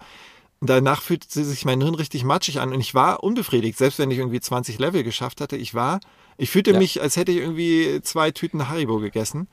Und 0.62 0.69
danach 0.69 1.02
fühlte 1.02 1.28
sich 1.43 1.65
mein 1.65 1.82
Hirn 1.82 1.95
richtig 1.95 2.24
matschig 2.24 2.60
an 2.60 2.71
und 2.71 2.80
ich 2.80 2.93
war 2.93 3.24
unbefriedigt, 3.24 3.80
selbst 3.80 3.97
wenn 3.97 4.12
ich 4.12 4.19
irgendwie 4.19 4.39
20 4.39 4.78
Level 4.78 5.04
geschafft 5.04 5.41
hatte. 5.41 5.58
Ich 5.58 5.74
war, 5.74 6.00
ich 6.38 6.52
fühlte 6.52 6.71
Ja. 6.71 6.78
mich, 6.78 7.02
als 7.02 7.17
hätte 7.17 7.32
ich 7.32 7.39
irgendwie 7.39 8.00
zwei 8.04 8.30
Tüten 8.30 8.69
Haribo 8.69 9.00
gegessen. 9.00 9.47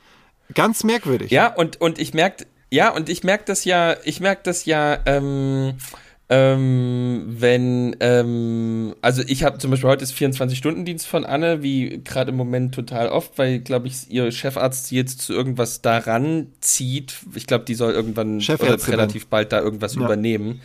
Ganz 0.54 0.84
merkwürdig. 0.84 1.30
Ja, 1.30 1.54
und, 1.54 1.80
und 1.80 1.98
ich 1.98 2.12
merke, 2.12 2.44
ja, 2.70 2.90
und 2.90 3.08
ich 3.08 3.24
merke 3.24 3.44
das 3.46 3.64
ja, 3.64 3.96
ich 4.04 4.20
merke 4.20 4.42
das 4.44 4.66
ja, 4.66 4.98
ähm, 5.06 5.76
ähm, 6.28 7.24
wenn, 7.26 7.96
ähm, 8.00 8.94
also 9.00 9.22
ich 9.26 9.44
habe 9.44 9.56
zum 9.56 9.70
Beispiel 9.70 9.88
heute 9.88 10.04
ist 10.04 10.12
24-Stunden-Dienst 10.12 11.06
von 11.06 11.24
Anne, 11.24 11.62
wie 11.62 12.02
gerade 12.04 12.32
im 12.32 12.36
Moment 12.36 12.74
total 12.74 13.08
oft, 13.08 13.38
weil, 13.38 13.60
glaube 13.60 13.88
ich, 13.88 14.10
ihr 14.10 14.30
Chefarzt 14.30 14.88
sie 14.88 14.96
jetzt 14.96 15.22
zu 15.22 15.32
irgendwas 15.32 15.80
daran 15.80 16.48
zieht. 16.60 17.14
Ich 17.34 17.46
glaube, 17.46 17.64
die 17.64 17.74
soll 17.74 17.92
irgendwann 17.92 18.40
relativ 18.40 19.28
bald 19.28 19.52
da 19.52 19.60
irgendwas 19.60 19.94
Ja. 19.94 20.02
übernehmen. 20.02 20.60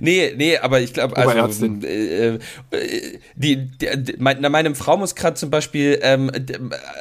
Nee, 0.00 0.32
nee, 0.36 0.58
aber 0.58 0.80
ich 0.80 0.92
glaube, 0.92 1.16
also 1.16 1.66
äh, 1.84 2.34
äh, 2.34 2.38
die, 3.36 3.66
die, 3.66 3.86
die 3.96 4.16
mein, 4.18 4.38
na, 4.40 4.48
meine 4.48 4.74
Frau 4.74 4.96
muss 4.96 5.14
gerade 5.14 5.34
zum 5.34 5.50
Beispiel, 5.50 5.98
ähm, 6.02 6.30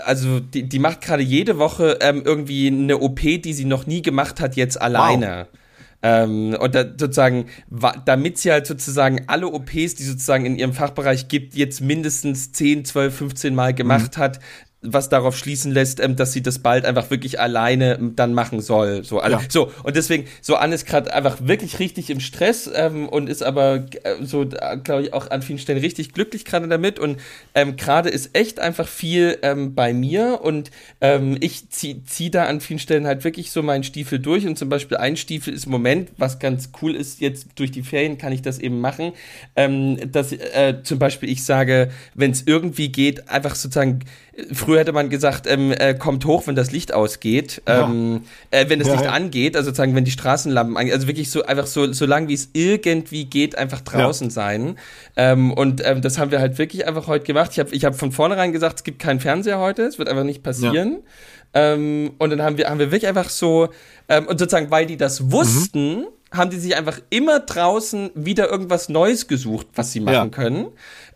also 0.05 0.39
die, 0.39 0.63
die 0.63 0.79
macht 0.79 1.01
gerade 1.01 1.23
jede 1.23 1.57
Woche 1.57 1.97
ähm, 2.01 2.23
irgendwie 2.25 2.67
eine 2.67 2.99
OP, 2.99 3.19
die 3.19 3.53
sie 3.53 3.65
noch 3.65 3.85
nie 3.85 4.01
gemacht 4.01 4.39
hat, 4.39 4.55
jetzt 4.55 4.81
alleine. 4.81 5.47
Ähm, 6.05 6.55
und 6.59 6.75
da 6.75 6.83
sozusagen, 6.83 7.45
damit 8.05 8.37
sie 8.37 8.51
halt 8.51 8.67
sozusagen 8.67 9.23
alle 9.27 9.47
OPs, 9.47 9.95
die 9.95 10.03
sozusagen 10.03 10.45
in 10.45 10.57
ihrem 10.57 10.73
Fachbereich 10.73 11.29
gibt, 11.29 11.55
jetzt 11.55 11.79
mindestens 11.79 12.51
10, 12.51 12.83
12, 12.83 13.15
15 13.15 13.55
Mal 13.55 13.73
gemacht 13.73 14.17
hat, 14.17 14.39
was 14.83 15.09
darauf 15.09 15.37
schließen 15.37 15.71
lässt, 15.71 15.99
ähm, 15.99 16.15
dass 16.15 16.33
sie 16.33 16.43
das 16.43 16.59
bald 16.59 16.85
einfach 16.85 17.09
wirklich 17.09 17.39
alleine 17.39 17.95
ähm, 17.95 18.15
dann 18.15 18.33
machen 18.33 18.61
soll. 18.61 19.03
So, 19.03 19.19
also, 19.19 19.37
Ja. 19.37 19.43
so 19.49 19.71
und 19.83 19.95
deswegen, 19.95 20.25
so 20.41 20.55
Anne 20.55 20.75
ist 20.75 20.85
gerade 20.85 21.13
einfach 21.13 21.37
wirklich 21.41 21.79
richtig 21.79 22.09
im 22.09 22.19
Stress 22.19 22.69
ähm, 22.73 23.07
und 23.09 23.29
ist 23.29 23.43
aber 23.43 23.85
äh, 24.03 24.15
so, 24.23 24.45
glaube 24.83 25.03
ich, 25.03 25.13
auch 25.13 25.31
an 25.31 25.41
vielen 25.41 25.59
Stellen 25.59 25.79
richtig 25.79 26.13
glücklich 26.13 26.45
gerade 26.45 26.67
damit. 26.67 26.99
Und 26.99 27.19
ähm, 27.55 27.75
gerade 27.75 28.09
ist 28.09 28.35
echt 28.35 28.59
einfach 28.59 28.87
viel 28.87 29.37
ähm, 29.41 29.73
bei 29.75 29.93
mir 29.93 30.39
und 30.43 30.71
ähm, 31.01 31.37
ich 31.39 31.69
ziehe 31.69 32.03
zieh 32.03 32.29
da 32.29 32.45
an 32.45 32.61
vielen 32.61 32.79
Stellen 32.79 33.07
halt 33.07 33.23
wirklich 33.23 33.51
so 33.51 33.63
meinen 33.63 33.83
Stiefel 33.83 34.19
durch. 34.19 34.45
Und 34.45 34.57
zum 34.57 34.69
Beispiel 34.69 34.97
ein 34.97 35.17
Stiefel 35.17 35.53
ist 35.53 35.65
im 35.65 35.71
Moment, 35.71 36.11
was 36.17 36.39
ganz 36.39 36.69
cool 36.81 36.95
ist, 36.95 37.21
jetzt 37.21 37.47
durch 37.55 37.71
die 37.71 37.83
Ferien 37.83 38.17
kann 38.17 38.33
ich 38.33 38.41
das 38.41 38.59
eben 38.59 38.81
machen, 38.81 39.13
ähm, 39.55 39.97
dass 40.11 40.31
äh, 40.31 40.81
zum 40.83 40.99
Beispiel 40.99 41.29
ich 41.29 41.43
sage, 41.43 41.89
wenn 42.13 42.31
es 42.31 42.43
irgendwie 42.45 42.89
geht, 42.89 43.29
einfach 43.29 43.55
sozusagen, 43.55 43.99
früher 44.51 44.79
hätte 44.79 44.93
man 44.93 45.09
gesagt, 45.09 45.45
ähm, 45.47 45.71
äh, 45.71 45.93
kommt 45.93 46.25
hoch, 46.25 46.47
wenn 46.47 46.55
das 46.55 46.71
Licht 46.71 46.93
ausgeht, 46.93 47.61
ähm, 47.67 48.23
äh, 48.51 48.67
wenn 48.69 48.79
das 48.79 48.87
Ja, 48.87 48.93
Licht 48.95 49.05
ja. 49.05 49.11
angeht, 49.11 49.55
also 49.55 49.67
sozusagen, 49.67 49.95
wenn 49.95 50.05
die 50.05 50.11
Straßenlampen 50.11 50.75
angehen, 50.75 50.93
also 50.95 51.07
wirklich 51.07 51.29
so 51.29 51.43
einfach 51.43 51.67
so, 51.67 51.91
so 51.93 52.05
lang 52.05 52.27
wie 52.27 52.33
es 52.33 52.49
irgendwie 52.53 53.25
geht, 53.25 53.57
einfach 53.57 53.81
draußen 53.81 54.29
sein. 54.29 54.77
Ähm, 55.15 55.51
und 55.53 55.81
ähm, 55.85 56.01
das 56.01 56.17
haben 56.17 56.31
wir 56.31 56.39
halt 56.39 56.57
wirklich 56.57 56.87
einfach 56.87 57.07
heute 57.07 57.25
gemacht. 57.25 57.51
Ich 57.53 57.59
habe 57.59 57.73
ich 57.75 57.85
hab 57.85 57.95
von 57.95 58.11
vornherein 58.11 58.51
gesagt, 58.51 58.77
es 58.77 58.83
gibt 58.83 58.99
keinen 58.99 59.19
Fernseher 59.19 59.59
heute, 59.59 59.83
es 59.83 59.99
wird 59.99 60.09
einfach 60.09 60.23
nicht 60.23 60.41
passieren. 60.43 61.03
Ähm, 61.53 62.13
und 62.17 62.29
dann 62.31 62.41
haben 62.41 62.57
wir, 62.57 62.69
haben 62.69 62.79
wir 62.79 62.91
wirklich 62.91 63.07
einfach 63.07 63.29
so, 63.29 63.69
und 64.27 64.39
sozusagen, 64.39 64.71
weil 64.71 64.85
die 64.87 64.97
das 64.97 65.31
wussten, 65.31 66.05
haben 66.31 66.49
die 66.49 66.57
sich 66.57 66.75
einfach 66.75 66.99
immer 67.11 67.39
draußen 67.41 68.09
wieder 68.15 68.49
irgendwas 68.49 68.89
Neues 68.89 69.27
gesucht, 69.27 69.67
was 69.75 69.91
sie 69.91 69.99
machen 69.99 70.13
Ja. 70.15 70.27
können. 70.29 70.67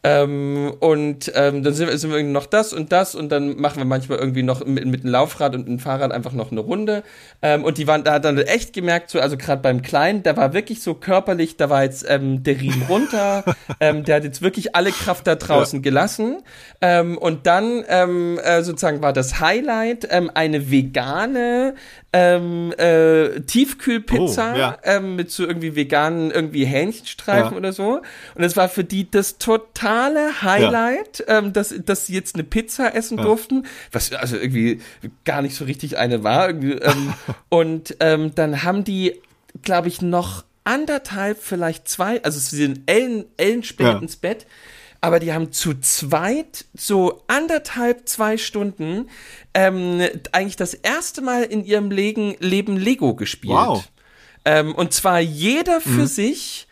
Ähm, 0.08 0.74
und 0.80 1.32
ähm, 1.36 1.64
dann 1.64 1.74
sind 1.74 1.90
wir, 1.90 1.98
sind 1.98 2.12
wir 2.12 2.18
irgendwie 2.18 2.34
noch 2.34 2.46
das 2.46 2.72
und 2.72 2.92
das 2.94 3.14
und 3.14 3.30
dann 3.30 3.60
machen 3.60 3.78
wir 3.78 3.86
manchmal 3.86 4.20
irgendwie 4.20 4.42
noch 4.44 4.66
mit, 4.66 4.86
mit 4.86 5.04
einem 5.04 5.12
Laufrad 5.12 5.54
und 5.54 5.68
einem 5.68 5.80
Fahrrad 5.80 6.14
einfach 6.14 6.32
noch 6.32 6.52
eine 6.52 6.62
Runde. 6.62 7.04
Ähm, 7.42 7.66
und 7.66 7.78
die 7.78 7.88
waren, 7.88 8.06
da 8.06 8.14
hat 8.14 8.24
dann 8.26 8.38
echt 8.38 8.72
gemerkt, 8.72 9.10
so, 9.10 9.20
also 9.20 9.36
gerade 9.36 9.62
beim 9.62 9.82
Kleinen, 9.82 10.24
da 10.24 10.38
war 10.38 10.54
wirklich 10.54 10.82
so 10.82 10.94
körperlich, 10.94 11.58
da 11.58 11.70
war 11.70 11.84
jetzt 11.84 12.06
ähm, 12.08 12.42
der 12.44 12.62
Riemen 12.62 12.84
runter, 12.84 13.44
ähm, 13.82 14.06
der 14.06 14.16
hat 14.18 14.24
jetzt 14.24 14.42
wirklich 14.42 14.76
alle 14.76 14.92
Kraft 14.92 15.28
da 15.28 15.36
draußen 15.36 15.82
gelassen. 15.82 16.38
Ähm, 16.80 17.18
und 17.18 17.46
dann 17.46 17.84
ähm, 17.90 18.40
äh, 18.44 18.64
sozusagen 18.64 19.02
war 19.02 19.12
das 19.12 19.42
Highlight 19.42 20.08
ähm, 20.10 20.32
eine 20.34 20.72
vegane 20.72 21.74
ähm, 22.14 22.72
äh, 22.78 23.42
Tiefkühlpizza 23.42 24.54
Oh, 24.54 24.58
ja. 24.58 24.78
ähm, 24.84 25.16
mit 25.18 25.32
so 25.32 25.46
irgendwie 25.46 25.76
veganen 25.76 26.32
irgendwie 26.32 26.66
Hähnchenstreifen 26.66 27.52
Ja. 27.52 27.58
oder 27.58 27.74
so. 27.74 28.02
Und 28.36 28.44
es 28.44 28.56
war 28.56 28.70
für 28.70 28.84
die 28.84 29.10
das 29.12 29.38
totale 29.98 30.42
Highlight, 30.42 31.24
ähm, 31.28 31.54
dass, 31.54 31.74
dass 31.86 32.06
sie 32.08 32.14
jetzt 32.14 32.36
eine 32.36 32.44
Pizza 32.44 32.94
essen 32.96 33.18
durften, 33.18 33.66
was 33.92 34.12
also 34.14 34.38
irgendwie 34.38 34.82
gar 35.26 35.42
nicht 35.42 35.56
so 35.56 35.66
richtig 35.66 35.98
eine 35.98 36.24
war. 36.24 36.50
Ähm, 36.50 37.14
und 37.50 37.98
ähm, 38.00 38.34
dann 38.36 38.64
haben 38.64 38.84
die, 38.84 39.22
glaube 39.62 39.88
ich, 39.88 40.02
noch 40.02 40.44
anderthalb, 40.64 41.42
vielleicht 41.42 41.88
zwei, 41.88 42.22
also 42.24 42.40
sie 42.40 42.58
sind 42.58 42.82
Ellen, 42.90 43.26
Ellen 43.38 43.64
spät 43.64 43.88
Ja. 43.88 43.98
ins 44.00 44.18
Bett, 44.18 44.46
aber 45.00 45.20
die 45.20 45.32
haben 45.32 45.52
zu 45.52 45.80
zweit 45.80 46.66
so 46.76 47.24
anderthalb, 47.28 48.10
zwei 48.10 48.38
Stunden 48.38 49.10
ähm, 49.54 50.02
eigentlich 50.32 50.56
das 50.58 50.74
erste 50.74 51.22
Mal 51.22 51.44
in 51.44 51.64
ihrem 51.64 51.92
Leben, 51.92 52.36
Leben 52.40 52.76
Lego 52.78 53.16
gespielt. 53.16 53.54
Wow. 53.54 53.88
Ähm, 54.44 54.74
und 54.76 54.94
zwar 54.94 55.20
jeder 55.20 55.80
für 55.82 55.90
Mhm. 56.04 56.08
sich, 56.08 56.67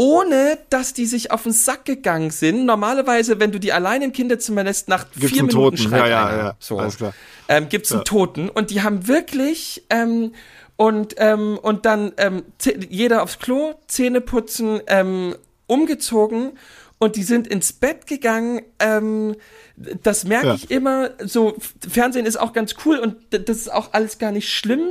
ohne 0.00 0.56
dass 0.70 0.94
die 0.94 1.04
sich 1.04 1.30
auf 1.30 1.42
den 1.42 1.52
Sack 1.52 1.84
gegangen 1.84 2.30
sind. 2.30 2.64
Normalerweise, 2.64 3.38
wenn 3.38 3.52
du 3.52 3.60
die 3.60 3.70
allein 3.70 4.00
im 4.00 4.12
Kinderzimmer 4.12 4.64
lässt, 4.64 4.88
nach 4.88 5.04
Gibt's 5.10 5.28
vier 5.28 5.40
einen 5.40 5.48
Minuten 5.48 5.76
Toten. 5.76 5.88
schreit 5.90 6.00
Ja, 6.00 6.08
ja, 6.08 6.26
einer. 6.26 6.38
ja. 6.38 6.56
So. 6.58 6.78
Alles 6.78 6.96
klar. 6.96 7.12
Ähm, 7.48 7.68
gibt's 7.68 7.92
einen 7.92 8.04
Toten 8.04 8.48
und 8.48 8.70
die 8.70 8.80
haben 8.80 9.08
wirklich 9.08 9.82
ähm, 9.90 10.32
und 10.76 11.16
ähm, 11.18 11.58
und 11.60 11.84
dann 11.84 12.12
ähm, 12.16 12.44
jeder 12.88 13.22
aufs 13.22 13.40
Klo, 13.40 13.74
Zähne 13.88 14.22
putzen, 14.22 14.80
ähm, 14.86 15.36
umgezogen 15.66 16.52
und 17.02 17.16
die 17.16 17.22
sind 17.22 17.48
ins 17.48 17.72
Bett 17.72 18.06
gegangen. 18.06 18.60
Ähm, 18.78 19.34
das 20.02 20.24
merke 20.24 20.48
Ja. 20.48 20.54
ich 20.54 20.70
immer. 20.70 21.10
So 21.24 21.56
Fernsehen 21.88 22.26
ist 22.26 22.38
auch 22.38 22.52
ganz 22.52 22.74
cool 22.84 22.98
und 22.98 23.16
das 23.30 23.56
ist 23.56 23.72
auch 23.72 23.92
alles 23.94 24.18
gar 24.18 24.30
nicht 24.30 24.50
schlimm. 24.50 24.86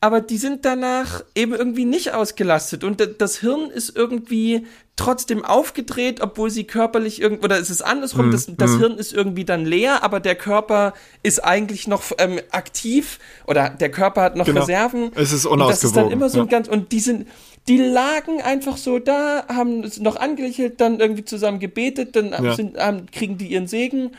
Aber 0.00 0.22
die 0.22 0.38
sind 0.38 0.64
danach 0.64 1.22
eben 1.34 1.52
irgendwie 1.52 1.84
nicht 1.84 2.14
ausgelastet 2.14 2.82
und 2.82 3.06
das 3.18 3.36
Hirn 3.36 3.68
ist 3.70 3.94
irgendwie 3.94 4.66
trotzdem 4.96 5.44
aufgedreht, 5.44 6.22
obwohl 6.22 6.48
sie 6.48 6.64
körperlich 6.64 7.20
irgend 7.20 7.44
oder 7.44 7.58
es 7.58 7.68
ist 7.68 7.82
andersrum. 7.82 8.28
Mhm. 8.28 8.32
Das, 8.32 8.46
das 8.56 8.76
Hirn 8.78 8.96
ist 8.96 9.12
irgendwie 9.12 9.44
dann 9.44 9.66
leer, 9.66 10.02
aber 10.02 10.20
der 10.20 10.36
Körper 10.36 10.94
ist 11.22 11.44
eigentlich 11.44 11.86
noch 11.86 12.02
ähm, 12.16 12.40
aktiv 12.50 13.18
oder 13.46 13.68
der 13.68 13.90
Körper 13.90 14.22
hat 14.22 14.36
noch 14.36 14.46
Genau. 14.46 14.62
Reserven. 14.62 15.10
Es 15.14 15.32
ist 15.32 15.44
Und 15.44 15.58
das 15.58 15.84
ist 15.84 15.94
dann 15.94 16.06
unausgewogen, 16.06 16.12
immer 16.12 16.28
so 16.30 16.40
ein 16.40 16.46
ja. 16.46 16.50
ganz 16.50 16.68
und 16.68 16.92
die 16.92 17.00
sind 17.00 17.28
die 17.68 17.78
lagen 17.78 18.40
einfach 18.42 18.76
so 18.76 18.98
da, 18.98 19.44
haben 19.48 19.84
es 19.84 20.00
noch 20.00 20.16
angelächelt, 20.16 20.80
dann 20.80 21.00
irgendwie 21.00 21.24
zusammen 21.24 21.60
gebetet, 21.60 22.16
dann 22.16 22.32
Ja. 22.42 22.54
sind, 22.54 22.76
haben, 22.78 23.06
kriegen 23.10 23.38
die 23.38 23.46
ihren 23.48 23.66
Segen 23.68 24.12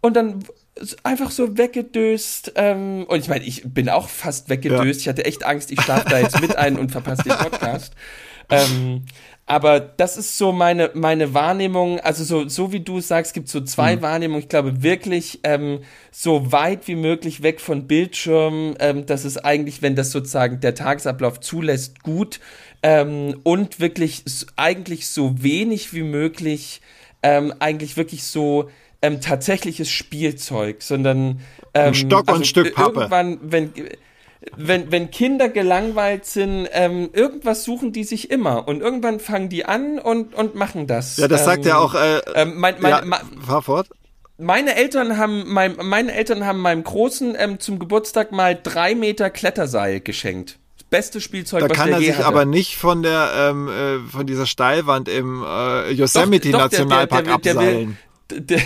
und 0.00 0.14
dann 0.16 0.44
einfach 1.02 1.30
so 1.30 1.56
weggedöst. 1.58 2.52
Ähm, 2.56 3.04
und 3.08 3.18
ich 3.18 3.28
meine, 3.28 3.44
ich 3.44 3.62
bin 3.64 3.88
auch 3.88 4.08
fast 4.08 4.48
weggedöst. 4.48 5.00
Ich 5.00 5.08
hatte 5.08 5.24
echt 5.24 5.44
Angst, 5.44 5.70
ich 5.72 5.80
schlafe 5.80 6.08
da 6.08 6.18
jetzt 6.20 6.40
mit 6.40 6.56
ein 6.56 6.78
und 6.78 6.90
verpasse 6.92 7.24
den 7.24 7.36
Podcast. 7.36 7.94
ähm, 8.50 9.04
aber 9.46 9.80
das 9.80 10.16
ist 10.18 10.36
so 10.36 10.52
meine, 10.52 10.90
meine 10.94 11.32
Wahrnehmung, 11.34 12.00
also 12.00 12.22
so, 12.22 12.48
so 12.48 12.70
wie 12.70 12.80
du 12.80 13.00
sagst, 13.00 13.32
gibt 13.34 13.48
so 13.48 13.62
zwei 13.62 13.96
Mhm. 13.96 14.02
Wahrnehmungen. 14.02 14.42
Ich 14.42 14.48
glaube 14.48 14.82
wirklich 14.82 15.40
ähm, 15.42 15.80
so 16.12 16.52
weit 16.52 16.86
wie 16.86 16.94
möglich 16.96 17.42
weg 17.42 17.60
von 17.60 17.86
Bildschirmen. 17.86 18.76
Ähm, 18.78 19.06
das 19.06 19.24
ist 19.24 19.38
eigentlich, 19.38 19.80
wenn 19.82 19.96
das 19.96 20.10
sozusagen 20.12 20.60
der 20.60 20.74
Tagesablauf 20.74 21.40
zulässt, 21.40 22.02
gut. 22.02 22.40
Ähm, 22.82 23.40
und 23.42 23.80
wirklich 23.80 24.24
eigentlich 24.56 25.08
so 25.08 25.42
wenig 25.42 25.92
wie 25.92 26.02
möglich, 26.02 26.80
ähm, 27.22 27.52
eigentlich 27.58 27.96
wirklich 27.96 28.24
so 28.24 28.70
ähm, 29.02 29.20
tatsächliches 29.20 29.90
Spielzeug, 29.90 30.82
sondern 30.82 31.40
ähm, 31.74 31.88
Ein 31.88 31.94
Stock 31.94 32.30
und 32.30 32.38
ein 32.38 32.44
Stück 32.44 32.74
Pappe. 32.74 33.00
Irgendwann, 33.00 33.38
wenn 33.42 33.72
wenn, 34.56 34.90
wenn 34.92 35.10
Kinder 35.10 35.48
gelangweilt 35.48 36.24
sind, 36.24 36.68
ähm, 36.72 37.10
irgendwas 37.12 37.64
suchen 37.64 37.92
die 37.92 38.04
sich 38.04 38.30
immer 38.30 38.68
und 38.68 38.80
irgendwann 38.80 39.20
fangen 39.20 39.48
die 39.48 39.64
an 39.64 39.98
und, 39.98 40.34
und 40.34 40.54
machen 40.54 40.86
das. 40.86 41.16
Ja, 41.16 41.28
das 41.28 41.44
sagt 41.44 41.64
ähm, 41.64 41.68
ja 41.68 41.78
auch. 41.78 41.94
Äh, 41.94 42.20
Ähm, 42.34 42.54
mein, 42.56 42.76
mein, 42.80 42.90
ja, 42.90 43.20
fahr 43.44 43.62
fort. 43.62 43.88
meine 44.38 44.76
Eltern 44.76 45.18
haben 45.18 45.44
mein, 45.52 45.76
meine 45.82 46.12
Eltern 46.12 46.46
haben 46.46 46.60
meinem 46.60 46.84
Großen 46.84 47.34
ähm, 47.36 47.58
zum 47.58 47.78
Geburtstag 47.78 48.32
mal 48.32 48.58
drei 48.60 48.94
Meter 48.94 49.30
Kletterseil 49.30 50.00
geschenkt. 50.00 50.58
Beste 50.90 51.20
Spielzeug, 51.20 51.60
Da 51.60 51.68
was 51.70 51.76
kann 51.76 51.90
er 51.90 51.98
sich 51.98 52.14
hatte. 52.14 52.24
aber 52.26 52.44
nicht 52.46 52.76
von 52.76 53.02
der 53.02 53.30
ähm, 53.36 53.68
äh, 53.68 53.98
von 54.10 54.26
dieser 54.26 54.46
Steilwand 54.46 55.08
im 55.08 55.42
äh, 55.46 55.90
Yosemite 55.90 56.50
Doch, 56.50 56.58
doch, 56.58 56.64
Nationalpark 56.64 57.24
der, 57.24 57.38
der, 57.38 57.52
der, 57.54 57.62
abseilen. 57.62 57.98
der, 58.30 58.60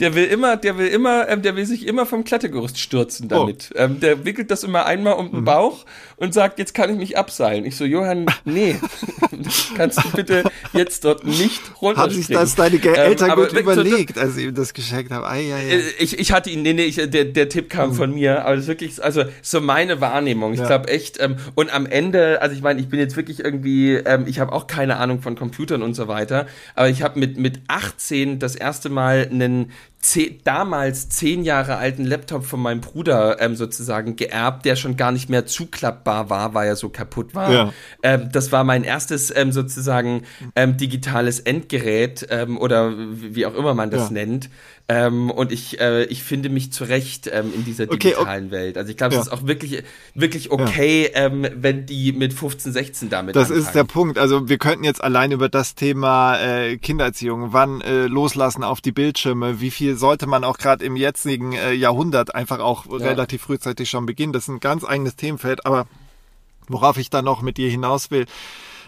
der 0.00 0.14
will 0.14 0.24
immer, 0.24 0.56
der 0.56 0.76
will 0.78 0.88
immer, 0.88 1.28
ähm, 1.28 1.42
der 1.42 1.56
will 1.56 1.66
sich 1.66 1.86
immer 1.86 2.06
vom 2.06 2.24
Klettergerüst 2.24 2.78
stürzen 2.78 3.26
Oh. 3.32 3.40
damit. 3.40 3.70
Ähm, 3.76 4.00
der 4.00 4.24
wickelt 4.24 4.50
das 4.50 4.64
immer 4.64 4.86
einmal 4.86 5.14
um 5.14 5.30
den 5.30 5.40
Mhm. 5.40 5.44
Bauch 5.44 5.84
und 6.16 6.34
sagt, 6.34 6.58
jetzt 6.58 6.74
kann 6.74 6.90
ich 6.90 6.96
mich 6.96 7.16
abseilen. 7.18 7.64
Ich 7.64 7.76
so, 7.76 7.84
Johann, 7.84 8.26
nee, 8.44 8.76
kannst 9.76 10.02
du 10.04 10.10
bitte 10.10 10.44
jetzt 10.72 11.04
dort 11.04 11.24
nicht 11.24 11.62
Haben 11.62 11.74
runterspringen. 11.80 12.22
sich 12.26 12.36
das 12.36 12.54
deine 12.54 12.76
Ähm, 12.76 12.94
Eltern 12.94 13.30
aber 13.30 13.42
gut 13.42 13.50
so- 13.52 13.58
überlegt, 13.60 14.18
als 14.18 14.34
sie 14.34 14.44
ihm 14.44 14.54
das 14.54 14.74
geschenkt 14.74 15.12
haben? 15.12 15.24
Ei, 15.24 15.52
ei, 15.54 15.68
Äh, 15.68 15.76
ei. 15.78 15.82
Ich, 15.98 16.18
ich 16.18 16.32
hatte 16.32 16.50
ihn, 16.50 16.62
nee, 16.62 16.72
nee, 16.72 16.84
ich, 16.84 16.96
der, 16.96 17.24
der 17.24 17.48
Tipp 17.48 17.70
kam 17.70 17.90
Mhm. 17.90 17.94
von 17.94 18.14
mir, 18.14 18.44
aber 18.44 18.54
das 18.56 18.64
ist 18.64 18.68
wirklich, 18.68 19.02
also 19.02 19.24
so 19.42 19.60
meine 19.60 20.00
Wahrnehmung. 20.00 20.52
Ich 20.54 20.60
Ja. 20.60 20.66
glaube 20.66 20.88
echt, 20.88 21.20
ähm, 21.20 21.36
und 21.54 21.72
am 21.72 21.86
Ende, 21.86 22.40
also 22.42 22.54
ich 22.54 22.62
meine, 22.62 22.80
ich 22.80 22.88
bin 22.88 22.98
jetzt 23.00 23.16
wirklich 23.16 23.40
irgendwie, 23.40 23.94
ähm, 23.94 24.24
ich 24.26 24.38
habe 24.40 24.52
auch 24.52 24.66
keine 24.66 24.96
Ahnung 24.96 25.20
von 25.22 25.36
Computern 25.36 25.82
und 25.82 25.94
so 25.94 26.08
weiter, 26.08 26.46
aber 26.74 26.88
ich 26.88 27.02
habe 27.02 27.18
mit, 27.18 27.38
mit 27.38 27.60
18 27.68 28.38
das 28.38 28.56
erste 28.56 28.88
Mal 28.88 29.28
einen 29.30 29.72
zeh- 30.04 30.38
damals 30.44 31.08
zehn 31.08 31.42
Jahre 31.44 31.76
alten 31.76 32.04
Laptop 32.04 32.44
von 32.44 32.60
meinem 32.60 32.80
Bruder 32.82 33.40
ähm, 33.40 33.56
sozusagen 33.56 34.16
geerbt, 34.16 34.64
der 34.66 34.76
schon 34.76 34.96
gar 34.96 35.10
nicht 35.12 35.30
mehr 35.30 35.46
zuklappbar 35.46 36.28
war, 36.30 36.52
weil 36.54 36.68
er 36.68 36.76
so 36.76 36.90
kaputt 36.90 37.34
war. 37.34 37.50
Ja. 37.52 37.72
Ähm, 38.02 38.28
das 38.30 38.52
war 38.52 38.62
mein 38.64 38.84
erstes 38.84 39.34
ähm, 39.34 39.50
sozusagen 39.52 40.22
ähm, 40.54 40.76
digitales 40.76 41.40
Endgerät 41.40 42.26
ähm, 42.30 42.58
oder 42.58 42.92
wie 42.98 43.34
wie 43.34 43.46
auch 43.46 43.54
immer 43.54 43.74
man 43.74 43.90
das 43.90 44.08
Ja. 44.08 44.12
nennt. 44.14 44.50
Ähm, 44.86 45.30
und 45.30 45.50
ich, 45.50 45.80
äh, 45.80 46.04
ich 46.04 46.22
finde 46.22 46.50
mich 46.50 46.70
zurecht 46.70 47.26
ähm, 47.32 47.54
in 47.54 47.64
dieser 47.64 47.84
Okay, 47.84 48.10
digitalen 48.10 48.50
Welt. 48.50 48.76
Also 48.76 48.90
ich 48.90 48.98
glaube, 48.98 49.14
Ja. 49.14 49.20
es 49.22 49.28
ist 49.28 49.32
auch 49.32 49.46
wirklich, 49.46 49.82
wirklich 50.14 50.50
okay, 50.50 51.10
ähm, 51.14 51.46
wenn 51.54 51.86
die 51.86 52.12
mit 52.12 52.34
15, 52.34 52.70
16 52.72 53.08
damit 53.08 53.34
Das 53.34 53.44
anfangen. 53.48 53.60
ist 53.66 53.74
der 53.74 53.84
Punkt. 53.84 54.18
Also 54.18 54.46
wir 54.50 54.58
könnten 54.58 54.84
jetzt 54.84 55.02
allein 55.02 55.32
über 55.32 55.48
das 55.48 55.74
Thema 55.74 56.36
äh, 56.38 56.76
Kindererziehung, 56.76 57.54
wann 57.54 57.80
äh, 57.80 58.04
loslassen 58.08 58.62
auf 58.62 58.82
die 58.82 58.92
Bildschirme, 58.92 59.58
wie 59.62 59.70
viel 59.70 59.96
sollte 59.96 60.26
man 60.26 60.44
auch 60.44 60.58
gerade 60.58 60.84
im 60.84 60.96
jetzigen 60.96 61.52
äh, 61.54 61.72
Jahrhundert 61.72 62.34
einfach 62.34 62.58
auch 62.58 62.84
relativ 62.90 63.40
frühzeitig 63.40 63.88
schon 63.88 64.04
beginnen. 64.04 64.34
Das 64.34 64.42
ist 64.42 64.48
ein 64.50 64.60
ganz 64.60 64.84
eigenes 64.84 65.16
Themenfeld, 65.16 65.64
aber 65.64 65.86
worauf 66.68 66.98
ich 66.98 67.08
da 67.08 67.22
noch 67.22 67.40
mit 67.40 67.56
dir 67.56 67.70
hinaus 67.70 68.10
will, 68.10 68.26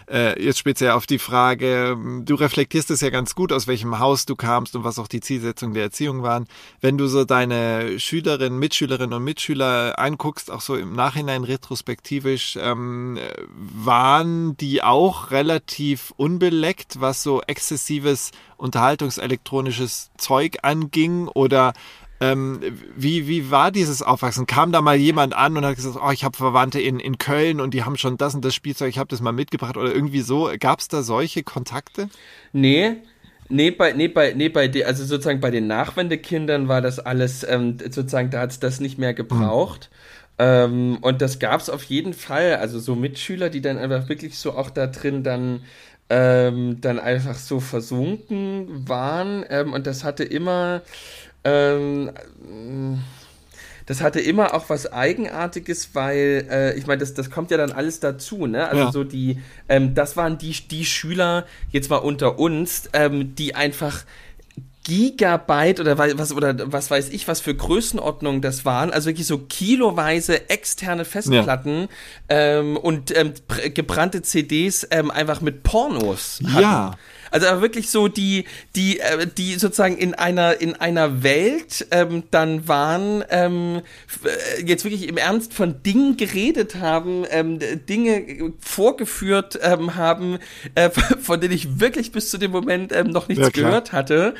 äh, 0.09 0.41
jetzt 0.41 0.59
speziell 0.59 0.91
auf 0.91 1.05
die 1.05 1.19
Frage, 1.19 1.97
du 2.23 2.35
reflektierst 2.35 2.91
es 2.91 3.01
ja 3.01 3.09
ganz 3.09 3.35
gut, 3.35 3.51
aus 3.51 3.67
welchem 3.67 3.99
Haus 3.99 4.25
du 4.25 4.35
kamst 4.35 4.75
und 4.75 4.83
was 4.83 4.99
auch 4.99 5.07
die 5.07 5.19
Zielsetzung 5.19 5.73
der 5.73 5.83
Erziehung 5.83 6.23
waren. 6.23 6.47
Wenn 6.79 6.97
du 6.97 7.07
so 7.07 7.25
deine 7.25 7.99
Schülerinnen, 7.99 8.57
Mitschülerinnen 8.57 9.13
und 9.13 9.23
Mitschüler 9.23 9.99
anguckst, 9.99 10.49
auch 10.51 10.61
so 10.61 10.75
im 10.75 10.93
Nachhinein 10.93 11.43
retrospektivisch, 11.43 12.57
ähm, 12.61 13.19
waren 13.57 14.55
die 14.57 14.81
auch 14.81 15.31
relativ 15.31 16.13
unbeleckt, 16.15 17.01
was 17.01 17.23
so 17.23 17.41
exzessives 17.41 18.31
unterhaltungselektronisches 18.57 20.11
Zeug 20.17 20.59
anging 20.63 21.27
oder 21.27 21.73
ähm, 22.19 22.59
wie, 22.95 23.27
wie 23.27 23.51
war 23.51 23.71
dieses 23.71 24.01
Aufwachsen? 24.01 24.47
Kam 24.47 24.71
da 24.71 24.81
mal 24.81 24.95
jemand 24.95 25.35
an 25.35 25.55
und 25.57 25.65
hat 25.65 25.75
gesagt, 25.75 25.97
oh, 26.01 26.11
ich 26.11 26.23
habe 26.23 26.35
Verwandte 26.35 26.79
in, 26.79 26.99
in 26.99 27.17
Köln 27.17 27.61
und 27.61 27.73
die 27.73 27.83
haben 27.83 27.97
schon 27.97 28.17
das 28.17 28.35
und 28.35 28.43
das 28.43 28.55
Spielzeug, 28.55 28.89
ich 28.89 28.97
habe 28.97 29.09
das 29.09 29.21
mal 29.21 29.31
mitgebracht 29.31 29.77
oder 29.77 29.93
irgendwie 29.93 30.21
so? 30.21 30.51
Gab 30.59 30.79
es 30.79 30.87
da 30.87 31.03
solche 31.03 31.43
Kontakte? 31.43 32.09
Nee, 32.53 32.97
Nee, 33.49 33.71
bei, 33.71 33.93
nee, 33.93 34.09
bei, 34.09 34.33
nee, 34.33 34.49
bei, 34.49 34.67
de, 34.67 34.83
also 34.83 35.05
sozusagen 35.05 35.39
bei 35.39 35.51
den 35.51 35.67
Nachwendekindern 35.67 36.67
war 36.67 36.81
das 36.81 36.99
alles, 36.99 37.45
ähm, 37.47 37.77
sozusagen, 37.79 38.29
da 38.29 38.41
hat 38.41 38.51
es 38.51 38.59
das 38.59 38.79
nicht 38.81 38.97
mehr 38.97 39.13
gebraucht. 39.13 39.89
Mhm. 39.91 40.17
Ähm, 40.39 40.97
und 41.01 41.21
das 41.21 41.39
gab 41.39 41.61
es 41.61 41.69
auf 41.69 41.83
jeden 41.85 42.13
Fall, 42.13 42.55
also 42.57 42.79
so 42.79 42.95
Mitschüler, 42.95 43.49
die 43.49 43.61
dann 43.61 43.77
einfach 43.77 44.09
wirklich 44.09 44.37
so 44.37 44.53
auch 44.53 44.69
da 44.69 44.87
drin 44.87 45.23
dann, 45.23 45.61
ähm, 46.09 46.79
dann 46.81 46.99
einfach 46.99 47.35
so 47.35 47.59
versunken 47.59 48.87
waren. 48.87 49.45
Ähm, 49.49 49.73
und 49.73 49.87
das 49.87 50.03
hatte 50.03 50.23
immer, 50.23 50.81
ähm, 51.47 52.99
das 53.85 54.01
hatte 54.01 54.19
immer 54.19 54.53
auch 54.53 54.69
was 54.69 54.91
Eigenartiges, 54.91 55.91
weil 55.93 56.45
äh, 56.51 56.77
ich 56.77 56.87
meine, 56.87 56.99
das, 56.99 57.13
das 57.13 57.31
kommt 57.31 57.51
ja 57.51 57.57
dann 57.57 57.71
alles 57.71 58.01
dazu, 58.01 58.45
ne? 58.45 58.67
Also 58.67 58.83
ja. 58.83 58.91
so 58.91 59.03
die, 59.05 59.41
ähm, 59.69 59.95
das 59.95 60.17
waren 60.17 60.37
die, 60.37 60.51
die 60.51 60.85
Schüler, 60.85 61.45
jetzt 61.71 61.89
mal 61.89 61.97
unter 61.97 62.37
uns, 62.37 62.89
ähm, 62.91 63.33
die 63.35 63.55
einfach 63.55 64.03
Gigabyte 64.83 65.79
oder 65.79 65.97
was 65.97 66.33
oder 66.33 66.71
was 66.71 66.91
weiß 66.91 67.09
ich, 67.09 67.27
was 67.27 67.39
für 67.39 67.55
Größenordnungen 67.55 68.41
das 68.41 68.65
waren, 68.65 68.91
also 68.91 69.07
wirklich 69.09 69.27
so 69.27 69.37
kiloweise 69.37 70.49
externe 70.49 71.05
Festplatten 71.05 71.87
ja. 72.29 72.59
ähm, 72.59 72.77
und 72.77 73.15
ähm, 73.15 73.33
gebrannte 73.73 74.21
CDs 74.21 74.87
ähm, 74.91 75.11
einfach 75.11 75.41
mit 75.41 75.63
Pornos. 75.63 76.41
Hatten. 76.45 76.61
Ja. 76.61 76.95
Also 77.31 77.61
wirklich 77.61 77.89
so 77.89 78.07
die, 78.07 78.45
die, 78.75 78.99
äh, 78.99 79.27
die 79.27 79.55
sozusagen 79.55 79.97
in 79.97 80.13
einer 80.13 80.59
in 80.61 80.75
einer 80.75 81.23
Welt 81.23 81.87
ähm, 81.91 82.23
dann 82.31 82.67
waren, 82.67 83.23
ähm, 83.29 83.81
äh, 84.23 84.63
jetzt 84.63 84.83
wirklich 84.83 85.07
im 85.07 85.17
Ernst 85.17 85.53
von 85.53 85.83
Dingen 85.83 86.17
geredet 86.17 86.75
haben, 86.75 87.25
ähm, 87.29 87.59
Dinge 87.87 88.53
vorgeführt 88.59 89.59
ähm, 89.61 89.95
haben, 89.95 90.39
äh, 90.75 90.89
von 91.21 91.39
denen 91.39 91.53
ich 91.53 91.79
wirklich 91.79 92.11
bis 92.11 92.29
zu 92.29 92.37
dem 92.37 92.51
Moment 92.51 92.93
ähm, 92.93 93.07
noch 93.07 93.27
nichts 93.27 93.45
ja, 93.45 93.49
gehört 93.49 93.91
hatte. 93.91 94.35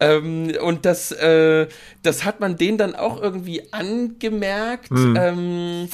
Ähm, 0.00 0.52
und 0.60 0.84
das, 0.84 1.12
äh, 1.12 1.66
das 2.02 2.24
hat 2.24 2.40
man 2.40 2.56
denen 2.56 2.78
dann 2.78 2.94
auch 2.94 3.20
irgendwie 3.20 3.72
angemerkt. 3.72 4.90
Mhm. 4.90 5.16
Ähm, 5.16 5.88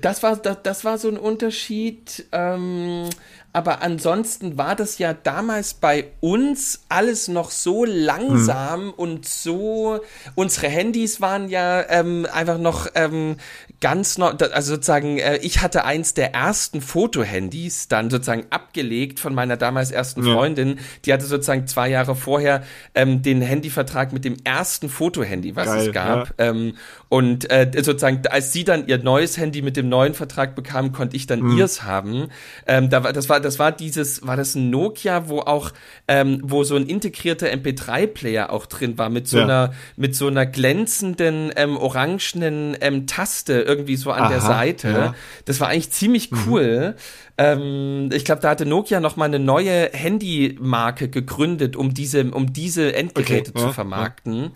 das 0.00 0.22
war 0.22 0.36
das, 0.36 0.58
das 0.62 0.84
war 0.84 0.98
so 0.98 1.08
ein 1.08 1.16
Unterschied. 1.16 2.26
Ähm, 2.32 3.08
aber 3.56 3.80
ansonsten 3.80 4.58
war 4.58 4.76
das 4.76 4.98
ja 4.98 5.14
damals 5.14 5.72
bei 5.72 6.08
uns 6.20 6.84
alles 6.90 7.26
noch 7.26 7.50
so 7.50 7.86
langsam 7.86 8.88
hm. 8.88 8.90
und 8.90 9.26
so. 9.26 10.00
Unsere 10.34 10.68
Handys 10.68 11.22
waren 11.22 11.48
ja 11.48 11.82
ähm, 11.88 12.26
einfach 12.30 12.58
noch 12.58 12.86
ähm, 12.94 13.36
ganz 13.80 14.18
noch, 14.18 14.38
also 14.52 14.74
sozusagen, 14.74 15.16
äh, 15.18 15.38
ich 15.38 15.62
hatte 15.62 15.86
eins 15.86 16.12
der 16.12 16.34
ersten 16.34 16.82
Fotohandys 16.82 17.88
dann 17.88 18.10
sozusagen 18.10 18.44
abgelegt 18.50 19.20
von 19.20 19.34
meiner 19.34 19.56
damals 19.56 19.90
ersten 19.90 20.22
Freundin. 20.22 20.68
Ja. 20.68 20.82
Die 21.06 21.12
hatte 21.14 21.24
sozusagen 21.24 21.66
zwei 21.66 21.88
Jahre 21.88 22.14
vorher 22.14 22.62
ähm, 22.94 23.22
den 23.22 23.40
Handyvertrag 23.40 24.12
mit 24.12 24.26
dem 24.26 24.36
ersten 24.44 24.90
Fotohandy, 24.90 25.56
was 25.56 25.64
Geil, 25.64 25.86
es 25.86 25.94
gab. 25.94 26.28
Ja. 26.38 26.50
Ähm, 26.50 26.74
und 27.08 27.50
äh, 27.50 27.70
sozusagen, 27.76 28.20
als 28.28 28.52
sie 28.52 28.64
dann 28.64 28.86
ihr 28.86 28.98
neues 28.98 29.38
Handy 29.38 29.62
mit 29.62 29.78
dem 29.78 29.88
neuen 29.88 30.12
Vertrag 30.12 30.54
bekam, 30.54 30.92
konnte 30.92 31.16
ich 31.16 31.26
dann 31.26 31.40
mhm. 31.40 31.56
ihrs 31.56 31.84
haben. 31.84 32.28
Ähm, 32.66 32.90
da 32.90 33.02
war, 33.02 33.14
das 33.14 33.30
war, 33.30 33.45
das 33.46 33.58
war 33.60 33.72
dieses, 33.72 34.26
war 34.26 34.36
das 34.36 34.56
ein 34.56 34.70
Nokia, 34.70 35.28
wo 35.28 35.40
auch, 35.40 35.70
ähm, 36.08 36.40
wo 36.42 36.64
so 36.64 36.74
ein 36.74 36.86
integrierter 36.86 37.46
MP3-Player 37.46 38.50
auch 38.50 38.66
drin 38.66 38.98
war 38.98 39.08
mit 39.08 39.28
so 39.28 39.38
ja. 39.38 39.44
einer, 39.44 39.74
mit 39.96 40.16
so 40.16 40.26
einer 40.26 40.46
glänzenden 40.46 41.52
ähm, 41.56 41.76
orangenen 41.76 42.76
ähm, 42.80 43.06
Taste 43.06 43.62
irgendwie 43.62 43.96
so 43.96 44.10
an 44.10 44.24
Aha, 44.24 44.28
der 44.28 44.40
Seite. 44.40 44.88
Ja. 44.88 45.14
Das 45.44 45.60
war 45.60 45.68
eigentlich 45.68 45.92
ziemlich 45.92 46.32
mhm. 46.32 46.38
cool. 46.46 46.88
Mhm. 46.88 46.94
Ähm, 47.38 48.10
ich 48.12 48.24
glaube, 48.24 48.42
da 48.42 48.50
hatte 48.50 48.66
Nokia 48.66 48.98
noch 48.98 49.16
mal 49.16 49.26
eine 49.26 49.38
neue 49.38 49.90
Handymarke 49.92 51.08
gegründet, 51.08 51.76
um 51.76 51.94
diese, 51.94 52.30
um 52.32 52.52
diese 52.52 52.94
Endgeräte 52.94 53.50
okay, 53.50 53.60
zu 53.60 53.66
ja, 53.66 53.72
vermarkten. 53.72 54.50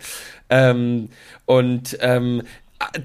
Ähm, 0.48 1.10
und 1.46 1.96
ähm, 2.00 2.42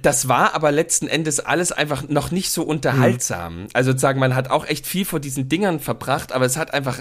das 0.01 0.29
war 0.29 0.55
aber 0.55 0.71
letzten 0.71 1.07
Endes 1.07 1.41
alles 1.41 1.71
einfach 1.71 2.07
noch 2.07 2.31
nicht 2.31 2.49
so 2.49 2.63
unterhaltsam. 2.63 3.63
Mhm. 3.63 3.67
Also 3.73 3.91
sozusagen, 3.91 4.19
man 4.19 4.33
hat 4.33 4.49
auch 4.49 4.65
echt 4.65 4.87
viel 4.87 5.03
vor 5.03 5.19
diesen 5.19 5.49
Dingern 5.49 5.81
verbracht, 5.81 6.31
aber 6.31 6.45
es 6.45 6.55
hat 6.55 6.73
einfach, 6.73 6.99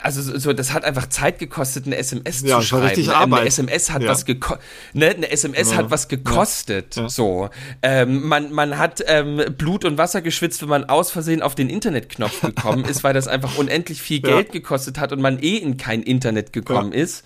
also 0.00 0.20
so, 0.36 0.52
das 0.52 0.72
hat 0.72 0.84
einfach 0.84 1.08
Zeit 1.08 1.38
gekostet, 1.38 1.86
eine 1.86 1.96
SMS 1.96 2.42
ja, 2.42 2.58
zu 2.58 2.66
schreiben. 2.66 2.86
Richtig 2.86 3.10
Arbeit. 3.10 3.40
Eine 3.40 3.48
SMS 3.48 3.90
hat 3.92 4.02
ja. 4.02 4.08
was 4.08 4.24
gekostet. 4.24 4.64
Ne? 4.94 5.10
Eine 5.10 5.30
SMS 5.30 5.70
ja. 5.70 5.76
hat 5.76 5.90
was 5.92 6.08
gekostet. 6.08 7.00
So, 7.06 7.50
ähm, 7.82 8.26
man 8.26 8.50
man 8.50 8.78
hat 8.78 9.04
ähm, 9.06 9.40
Blut 9.56 9.84
und 9.84 9.96
Wasser 9.96 10.22
geschwitzt, 10.22 10.60
wenn 10.62 10.68
man 10.68 10.84
aus 10.84 11.12
Versehen 11.12 11.40
auf 11.40 11.54
den 11.54 11.70
Internetknopf 11.70 12.40
gekommen 12.40 12.84
ist, 12.88 13.04
weil 13.04 13.14
das 13.14 13.28
einfach 13.28 13.58
unendlich 13.58 14.02
viel 14.02 14.20
Geld 14.20 14.50
gekostet 14.50 14.98
hat 14.98 15.12
und 15.12 15.20
man 15.20 15.38
eh 15.40 15.56
in 15.56 15.76
kein 15.76 16.02
Internet 16.02 16.52
gekommen 16.52 16.92
ist. 16.92 17.24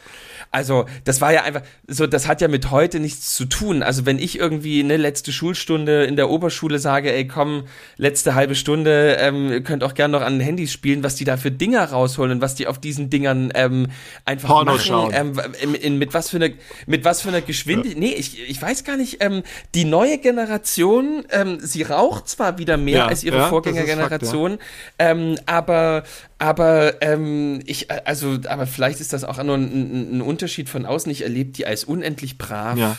Also, 0.51 0.87
das 1.05 1.21
war 1.21 1.33
ja 1.33 1.43
einfach, 1.43 1.63
so, 1.87 2.07
das 2.07 2.27
hat 2.27 2.41
ja 2.41 2.49
mit 2.49 2.71
heute 2.71 3.01
nichts 3.01 3.35
zu 3.35 3.45
tun. 3.45 3.83
Also, 3.83 4.07
wenn 4.07 4.19
ich 4.19 4.39
irgendwie 4.39 4.81
eine 4.81 4.97
letzte 4.97 5.33
Schulstunde 5.33 6.05
in 6.05 6.17
der 6.17 6.31
Oberschule 6.31 6.79
sage, 6.79 7.13
ey, 7.13 7.27
komm, 7.27 7.65
letzte 7.97 8.35
halbe 8.35 8.55
Stunde, 8.55 9.17
ähm, 9.21 9.63
könnt 9.65 9.85
auch 9.85 9.95
gern 9.95 10.11
noch 10.11 10.23
an 10.23 10.35
den 10.35 10.41
Handys 10.41 10.73
spielen, 10.73 11.03
was 11.03 11.15
die 11.15 11.25
da 11.25 11.37
für 11.37 11.51
Dinger 11.51 11.85
rausholen 11.85 12.33
und 12.33 12.41
was 12.41 12.55
die 12.55 12.67
auf 12.67 12.79
diesen 12.79 13.11
Dingern 13.11 13.53
ähm, 13.55 13.89
einfach 14.25 14.49
Porno 14.49 14.73
machen. 14.73 14.85
Schauen. 14.87 15.13
Ähm, 15.15 15.41
in, 15.61 15.75
in, 15.75 15.99
mit 15.99 16.15
was 16.15 16.31
für 16.31 16.37
eine, 16.37 16.55
mit 16.87 17.05
was 17.05 17.23
für 17.23 17.29
einer 17.29 17.41
Geschwindigkeit. 17.41 18.03
Ja. 18.03 18.09
Nee, 18.09 18.15
ich, 18.15 18.49
ich 18.49 18.61
weiß 18.61 18.85
gar 18.85 18.97
nicht, 18.97 19.19
ähm, 19.21 19.43
die 19.75 19.85
neue 19.85 20.19
Generation, 20.19 21.25
ähm, 21.31 21.59
sie 21.61 21.83
raucht 21.83 22.29
zwar 22.29 22.59
wieder 22.59 22.77
mehr 22.77 22.99
ja, 22.99 23.07
als 23.07 23.25
ihre 23.25 23.39
ja, 23.39 23.49
Vorgängergeneration, 23.49 24.59
ähm, 24.99 25.37
aber 25.47 26.05
aber 26.39 27.01
ähm, 27.01 27.61
ich, 27.65 27.91
also, 27.91 28.37
aber 28.47 28.67
vielleicht 28.67 29.01
ist 29.01 29.15
das 29.15 29.25
auch 29.25 29.43
nur 29.43 29.57
ein, 29.57 30.19
ein 30.19 30.21
Unterschied 30.37 30.69
von 30.69 30.85
außen. 30.85 31.11
Ich 31.11 31.23
erlebe 31.23 31.51
die 31.51 31.67
als 31.67 31.85
unendlich 31.85 32.37
brav. 32.37 32.77
Ja. 32.77 32.99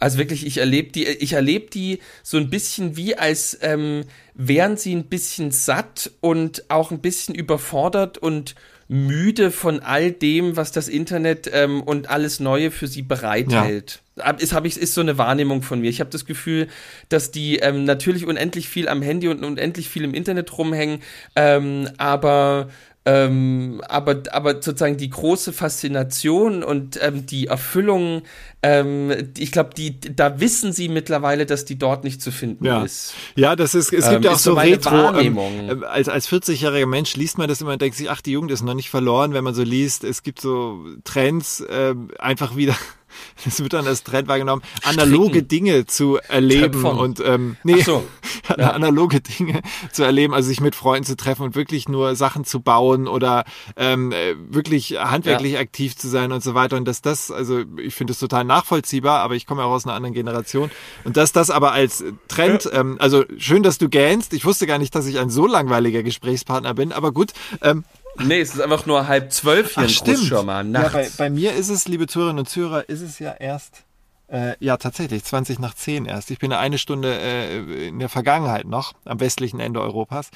Also 0.00 0.18
wirklich, 0.18 0.44
ich 0.44 0.58
erlebe 0.58 0.90
die, 0.90 1.06
ich 1.06 1.34
erlebe 1.34 1.70
die 1.70 2.00
so 2.22 2.36
ein 2.36 2.50
bisschen 2.50 2.96
wie 2.96 3.16
als 3.16 3.58
ähm, 3.62 4.04
wären 4.34 4.76
sie 4.76 4.94
ein 4.94 5.04
bisschen 5.04 5.50
satt 5.50 6.10
und 6.20 6.68
auch 6.68 6.90
ein 6.90 7.00
bisschen 7.00 7.34
überfordert 7.34 8.18
und 8.18 8.54
müde 8.88 9.50
von 9.50 9.80
all 9.80 10.12
dem, 10.12 10.56
was 10.56 10.72
das 10.72 10.88
Internet 10.88 11.50
ähm, 11.52 11.82
und 11.82 12.08
alles 12.08 12.40
Neue 12.40 12.70
für 12.70 12.86
sie 12.86 13.02
bereithält. 13.02 14.00
Ja. 14.16 14.30
Ist, 14.30 14.52
hab 14.52 14.64
ich, 14.64 14.76
ist 14.76 14.94
so 14.94 15.00
eine 15.00 15.18
Wahrnehmung 15.18 15.62
von 15.62 15.80
mir. 15.80 15.90
Ich 15.90 16.00
habe 16.00 16.10
das 16.10 16.24
Gefühl, 16.24 16.68
dass 17.08 17.30
die 17.30 17.58
ähm, 17.58 17.84
natürlich 17.84 18.26
unendlich 18.26 18.68
viel 18.68 18.88
am 18.88 19.02
Handy 19.02 19.28
und 19.28 19.44
unendlich 19.44 19.88
viel 19.88 20.04
im 20.04 20.14
Internet 20.14 20.56
rumhängen, 20.56 21.02
ähm, 21.36 21.88
aber 21.98 22.70
ähm, 23.08 23.80
aber, 23.88 24.22
aber 24.32 24.60
sozusagen 24.60 24.98
die 24.98 25.08
große 25.08 25.54
Faszination 25.54 26.62
und 26.62 26.98
ähm, 27.00 27.24
die 27.24 27.46
Erfüllung, 27.46 28.20
ähm, 28.62 29.32
ich 29.38 29.50
glaube, 29.50 29.70
die, 29.74 29.98
da 29.98 30.40
wissen 30.40 30.74
sie 30.74 30.90
mittlerweile, 30.90 31.46
dass 31.46 31.64
die 31.64 31.78
dort 31.78 32.04
nicht 32.04 32.20
zu 32.20 32.30
finden 32.30 32.66
ja. 32.66 32.84
ist. 32.84 33.14
Ja, 33.34 33.56
das 33.56 33.74
ist, 33.74 33.94
es 33.94 34.04
gibt 34.10 34.16
ähm, 34.16 34.22
ja 34.24 34.32
auch 34.32 34.38
so, 34.38 34.52
so 34.52 34.58
Retro. 34.58 35.18
Ähm, 35.18 35.38
äh, 35.38 35.86
als, 35.86 36.10
als 36.10 36.28
40-jähriger 36.28 36.84
Mensch 36.84 37.16
liest 37.16 37.38
man 37.38 37.48
das 37.48 37.62
immer 37.62 37.72
und 37.72 37.80
denkt 37.80 37.96
sich, 37.96 38.10
ach, 38.10 38.20
die 38.20 38.32
Jugend 38.32 38.50
ist 38.50 38.60
noch 38.60 38.74
nicht 38.74 38.90
verloren, 38.90 39.32
wenn 39.32 39.42
man 39.42 39.54
so 39.54 39.62
liest. 39.62 40.04
Es 40.04 40.22
gibt 40.22 40.42
so 40.42 40.84
Trends, 41.04 41.60
äh, 41.62 41.94
einfach 42.18 42.56
wieder 42.56 42.76
das 43.44 43.60
wird 43.60 43.72
dann 43.72 43.86
als 43.86 44.04
Trend 44.04 44.28
wahrgenommen, 44.28 44.62
analoge 44.82 45.28
Stricken. 45.28 45.48
Dinge 45.48 45.86
zu 45.86 46.18
erleben 46.28 46.84
und 46.84 47.20
ähm, 47.20 47.56
nee, 47.64 47.82
so. 47.82 48.06
ja. 48.58 48.70
analoge 48.70 49.20
Dinge 49.20 49.62
zu 49.92 50.02
erleben, 50.02 50.34
also 50.34 50.48
sich 50.48 50.60
mit 50.60 50.74
Freunden 50.74 51.04
zu 51.04 51.16
treffen 51.16 51.42
und 51.42 51.54
wirklich 51.54 51.88
nur 51.88 52.16
Sachen 52.16 52.44
zu 52.44 52.60
bauen 52.60 53.06
oder 53.08 53.44
ähm, 53.76 54.12
äh, 54.12 54.34
wirklich 54.48 54.98
handwerklich 54.98 55.52
ja. 55.54 55.60
aktiv 55.60 55.96
zu 55.96 56.08
sein 56.08 56.32
und 56.32 56.42
so 56.42 56.54
weiter. 56.54 56.76
Und 56.76 56.86
dass 56.86 57.02
das, 57.02 57.30
also 57.30 57.62
ich 57.76 57.94
finde 57.94 58.12
es 58.12 58.18
total 58.18 58.44
nachvollziehbar, 58.44 59.20
aber 59.20 59.34
ich 59.34 59.46
komme 59.46 59.64
auch 59.64 59.70
aus 59.70 59.86
einer 59.86 59.94
anderen 59.94 60.14
Generation. 60.14 60.70
Und 61.04 61.16
dass 61.16 61.32
das 61.32 61.50
aber 61.50 61.72
als 61.72 62.04
Trend, 62.28 62.64
ja. 62.64 62.80
ähm, 62.80 62.96
also 63.00 63.24
schön, 63.36 63.62
dass 63.62 63.78
du 63.78 63.88
gähnst. 63.88 64.32
Ich 64.32 64.44
wusste 64.44 64.66
gar 64.66 64.78
nicht, 64.78 64.94
dass 64.94 65.06
ich 65.06 65.18
ein 65.18 65.30
so 65.30 65.46
langweiliger 65.46 66.02
Gesprächspartner 66.02 66.74
bin, 66.74 66.92
aber 66.92 67.12
gut. 67.12 67.32
Ähm, 67.62 67.84
Nee, 68.24 68.40
es 68.40 68.54
ist 68.54 68.60
einfach 68.60 68.86
nur 68.86 69.06
halb 69.06 69.32
zwölf 69.32 69.74
hier 69.74 69.84
Ach, 69.84 69.88
in 69.88 69.90
stimmt. 69.90 70.70
nachts. 70.70 70.92
Ja, 70.94 71.00
bei, 71.00 71.08
bei 71.16 71.30
mir 71.30 71.54
ist 71.54 71.68
es, 71.68 71.88
liebe 71.88 72.06
Zuhörerinnen 72.06 72.40
und 72.40 72.48
Zuhörer, 72.48 72.88
ist 72.88 73.00
es 73.00 73.18
ja 73.18 73.32
erst 73.32 73.84
äh, 74.28 74.54
ja, 74.60 74.76
tatsächlich, 74.76 75.24
20 75.24 75.58
nach 75.58 75.74
10 75.74 76.04
erst. 76.04 76.30
Ich 76.30 76.38
bin 76.38 76.52
eine 76.52 76.78
Stunde 76.78 77.18
äh, 77.18 77.88
in 77.88 77.98
der 77.98 78.08
Vergangenheit 78.08 78.66
noch, 78.66 78.92
am 79.04 79.20
westlichen 79.20 79.58
Ende 79.58 79.80
Europas. 79.80 80.30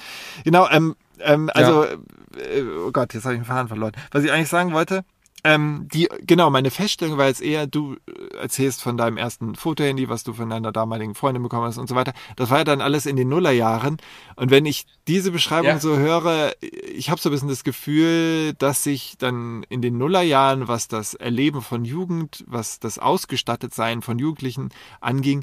Genau, 0.44 0.68
ähm, 0.70 0.96
Ähm, 1.24 1.50
also, 1.54 1.84
äh, 1.84 2.62
oh 2.86 2.90
Gott, 2.90 3.14
jetzt 3.14 3.24
habe 3.24 3.34
ich 3.34 3.40
den 3.42 3.44
Faden 3.46 3.68
verloren. 3.68 3.92
Was 4.10 4.24
ich 4.24 4.32
eigentlich 4.32 4.48
sagen 4.48 4.72
wollte, 4.72 5.04
ähm, 5.44 5.88
die, 5.92 6.08
genau, 6.20 6.50
meine 6.50 6.70
Feststellung 6.70 7.18
war 7.18 7.26
jetzt 7.26 7.42
eher, 7.42 7.66
du 7.66 7.96
äh, 8.06 8.36
erzählst 8.36 8.80
von 8.82 8.96
deinem 8.96 9.16
ersten 9.16 9.56
Fotohandy, 9.56 10.08
was 10.08 10.22
du 10.22 10.32
von 10.32 10.48
deiner 10.48 10.70
damaligen 10.70 11.14
Freundin 11.16 11.42
bekommen 11.42 11.64
hast 11.66 11.78
und 11.78 11.88
so 11.88 11.94
weiter. 11.96 12.12
Das 12.36 12.50
war 12.50 12.58
ja 12.58 12.64
dann 12.64 12.80
alles 12.80 13.06
in 13.06 13.16
den 13.16 13.28
Nullerjahren. 13.28 13.96
Und 14.36 14.50
wenn 14.50 14.66
ich 14.66 14.86
diese 15.08 15.32
Beschreibung 15.32 15.66
Ja. 15.66 15.78
so 15.80 15.96
höre, 15.96 16.52
ich 16.60 17.10
habe 17.10 17.20
so 17.20 17.28
ein 17.28 17.32
bisschen 17.32 17.48
das 17.48 17.64
Gefühl, 17.64 18.54
dass 18.54 18.84
sich 18.84 19.16
dann 19.18 19.64
in 19.68 19.82
den 19.82 19.98
Nullerjahren, 19.98 20.68
was 20.68 20.86
das 20.86 21.14
Erleben 21.14 21.60
von 21.60 21.84
Jugend, 21.84 22.44
was 22.46 22.78
das 22.78 22.98
Ausgestattetsein 23.00 24.02
von 24.02 24.18
Jugendlichen 24.20 24.68
anging, 25.00 25.42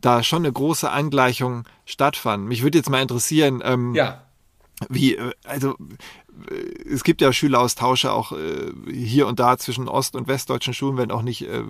da 0.00 0.22
schon 0.22 0.44
eine 0.44 0.52
große 0.52 0.90
Angleichung 0.90 1.64
stattfand. 1.84 2.46
Mich 2.46 2.62
würde 2.62 2.78
jetzt 2.78 2.90
mal 2.90 3.00
interessieren, 3.00 3.62
ähm, 3.64 3.94
Ja. 3.94 4.25
Wie, 4.88 5.16
äh, 5.16 5.32
also 5.44 5.76
äh, 6.50 6.92
es 6.92 7.02
gibt 7.02 7.20
ja 7.20 7.32
Schüleraustausche 7.32 8.12
auch 8.12 8.32
äh, 8.32 8.72
hier 8.92 9.26
und 9.26 9.40
da 9.40 9.56
zwischen 9.56 9.88
ost- 9.88 10.14
und 10.14 10.28
westdeutschen 10.28 10.74
Schulen, 10.74 10.98
wenn 10.98 11.10
auch 11.10 11.22
nicht 11.22 11.42
äh, 11.42 11.62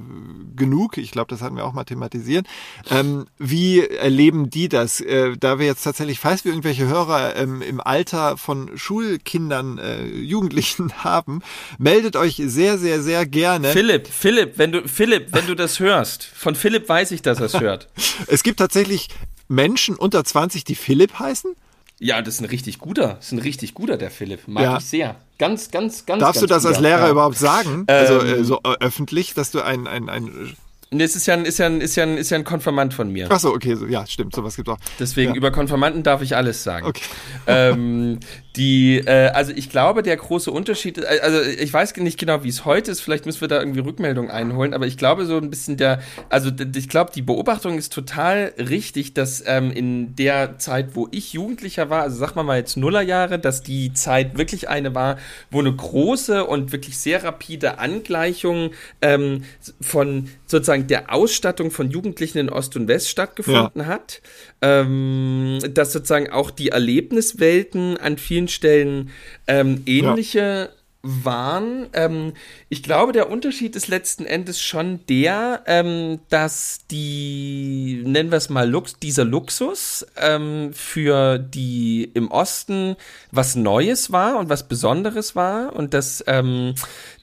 genug. 0.57 0.99
Ich 0.99 1.13
glaube, 1.13 1.29
das 1.29 1.41
hatten 1.41 1.57
wir 1.57 1.65
auch 1.65 1.73
mal 1.73 1.85
thematisiert. 1.85 2.47
Ähm, 2.91 3.27
wie 3.39 3.81
erleben 3.81 4.51
die 4.51 4.69
das? 4.69 5.01
Äh, 5.01 5.37
da 5.39 5.59
wir 5.59 5.67
jetzt 5.67 5.85
tatsächlich, 5.85 6.19
falls 6.19 6.45
wir 6.45 6.53
irgendwelche 6.53 6.87
Hörer 6.87 7.37
ähm, 7.37 7.63
im 7.63 7.81
Alter 7.81 8.37
von 8.37 8.77
Schulkindern, 8.77 9.79
äh, 9.79 10.05
Jugendlichen 10.07 10.93
haben, 11.05 11.43
meldet 11.79 12.17
euch 12.17 12.43
sehr, 12.45 12.79
sehr, 12.79 13.03
sehr 13.03 13.27
gerne. 13.27 13.69
Philipp, 13.69 14.09
Philipp, 14.09 14.59
wenn 14.59 14.73
du, 14.73 14.89
Philipp, 14.89 15.29
wenn 15.33 15.47
du 15.47 15.55
das 15.55 15.79
hörst, 15.79 16.25
von 16.25 16.55
Philipp 16.55 16.89
weiß 16.89 17.13
ich, 17.13 17.23
dass 17.23 17.39
er 17.39 17.47
es 17.47 17.61
hört. 17.61 17.89
Es 18.29 18.43
gibt 18.43 18.59
tatsächlich 18.59 19.09
Menschen 19.49 19.95
unter 19.95 20.25
20, 20.25 20.65
die 20.65 20.75
Philipp 20.75 21.19
heißen. 21.19 21.55
Ja, 21.99 22.21
das 22.21 22.35
ist 22.35 22.41
ein 22.41 22.47
richtig 22.47 22.79
guter, 22.79 23.15
das 23.15 23.27
ist 23.27 23.33
ein 23.33 23.39
richtig 23.39 23.73
guter, 23.75 23.97
der 23.97 24.11
Philipp. 24.11 24.47
Mag 24.49 24.63
Ja. 24.63 24.77
ich 24.79 24.85
sehr. 24.85 25.17
Ganz, 25.39 25.71
ganz, 25.71 26.05
ganz. 26.05 26.21
Darfst 26.21 26.41
ganz 26.41 26.41
du 26.41 26.47
das 26.47 26.67
als 26.67 26.77
guter. 26.77 26.89
Lehrer 26.89 27.07
ja. 27.07 27.11
überhaupt 27.11 27.39
sagen? 27.39 27.85
Also 27.87 28.21
Ähm, 28.21 28.41
äh, 28.41 28.45
so 28.45 28.61
äh, 28.65 28.77
öffentlich, 28.81 29.33
dass 29.35 29.51
du 29.51 29.63
ein, 29.63 29.87
ein, 29.87 30.09
ein 30.11 30.55
Nee, 30.93 31.03
es 31.03 31.17
ist 31.17 31.27
ja 31.27 31.35
ein, 31.35 31.45
ist 31.45 31.59
ja 31.59 31.67
ein, 31.67 31.81
ist 31.81 31.97
ja 31.97 32.05
ein, 32.05 32.17
ist 32.17 32.31
ja 32.31 32.37
ein 32.39 32.45
Konfirmand 32.45 32.95
von 32.95 33.11
mir. 33.11 33.27
Ach 33.29 33.41
so, 33.41 33.53
okay, 33.53 33.75
so, 33.75 33.87
ja, 33.87 34.07
stimmt, 34.07 34.35
sowas 34.37 34.55
gibt's 34.55 34.71
auch. 34.71 34.79
Deswegen 35.01 35.33
Ja. 35.33 35.37
über 35.37 35.51
Konfirmanden 35.51 36.05
darf 36.05 36.23
ich 36.23 36.37
alles 36.37 36.63
sagen. 36.63 36.87
Okay. 36.87 37.03
ähm, 37.49 38.21
die, 38.57 38.99
äh, 38.99 39.29
also 39.29 39.53
ich 39.55 39.71
glaube, 39.71 40.03
der 40.03 40.17
große 40.17 40.51
Unterschied, 40.51 40.99
äh, 40.99 41.21
also 41.23 41.41
ich 41.43 41.73
weiß 41.73 41.97
nicht 41.97 42.19
genau, 42.19 42.43
wie 42.43 42.49
es 42.49 42.65
heute 42.65 42.91
ist, 42.91 43.01
vielleicht 43.01 43.27
müssen 43.27 43.41
wir 43.41 43.49
da 43.49 43.59
irgendwie 43.59 43.81
Rückmeldungen 43.81 44.31
einholen, 44.31 44.75
aber 44.75 44.87
ich 44.87 44.97
glaube 44.97 45.27
so 45.27 45.37
ein 45.37 45.51
bisschen 45.51 45.77
der, 45.77 46.01
also 46.31 46.51
ich 46.75 46.89
glaube, 46.89 47.11
die 47.15 47.23
Beobachtung 47.23 47.79
ist 47.79 47.93
total 47.93 48.53
richtig, 48.59 49.15
dass 49.15 49.43
ähm, 49.47 49.71
in 49.71 50.17
der 50.17 50.59
Zeit, 50.59 50.95
wo 50.95 51.09
ich 51.11 51.33
Jugendlicher 51.33 51.91
war, 51.91 52.03
also 52.03 52.17
sag 52.17 52.35
mal 52.35 52.43
mal 52.43 52.59
jetzt 52.59 52.77
Nullerjahre, 52.77 53.39
dass 53.39 53.63
die 53.63 53.93
Zeit 53.93 54.39
wirklich 54.39 54.69
eine 54.69 54.95
war, 54.95 55.19
wo 55.51 55.61
eine 55.61 55.75
große 55.75 56.45
und 56.45 56.73
wirklich 56.73 56.99
sehr 56.99 57.25
rapide 57.25 57.79
Angleichung 57.79 58.71
ähm, 59.03 59.45
von 59.81 60.29
sozusagen 60.47 60.87
der 60.87 61.13
Ausstattung 61.13 61.71
von 61.71 61.91
Jugendlichen 61.91 62.39
in 62.39 62.49
Ost 62.49 62.77
und 62.77 62.89
West 62.89 63.11
stattgefunden 63.11 63.87
hat, 63.87 64.23
ähm, 64.63 65.59
dass 65.71 65.93
sozusagen 65.93 66.31
auch 66.31 66.51
die 66.51 66.69
Erlebniswelten 66.69 67.97
an 67.99 68.17
vielen 68.17 68.46
Stellen 68.49 69.11
ähm, 69.47 69.83
ähnliche 69.87 70.71
waren. 71.07 71.87
Ähm, 71.93 72.33
ich 72.69 72.83
glaube, 72.83 73.13
der 73.13 73.31
Unterschied 73.31 73.77
ist 73.77 73.89
letzten 73.89 74.27
Endes 74.27 74.61
schon 74.61 75.01
der, 75.09 75.63
ähm, 75.67 76.21
dass 76.29 76.81
die, 76.91 78.03
nennen 78.05 78.31
wir 78.31 78.39
es 78.39 78.51
mal 78.51 78.69
Lux, 78.69 78.99
dieser 78.99 79.25
Luxus 79.25 80.07
ähm, 80.17 80.73
für 80.73 81.39
die 81.39 82.11
im 82.15 82.31
Osten 82.31 82.97
was 83.31 83.57
Neues 83.57 84.11
war 84.11 84.39
und 84.39 84.49
was 84.49 84.69
Besonderes 84.69 85.37
war 85.37 85.75
und 85.75 85.95
dass 85.95 86.25
ähm, 86.27 86.75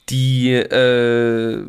die 0.10 0.52
äh, 0.52 1.64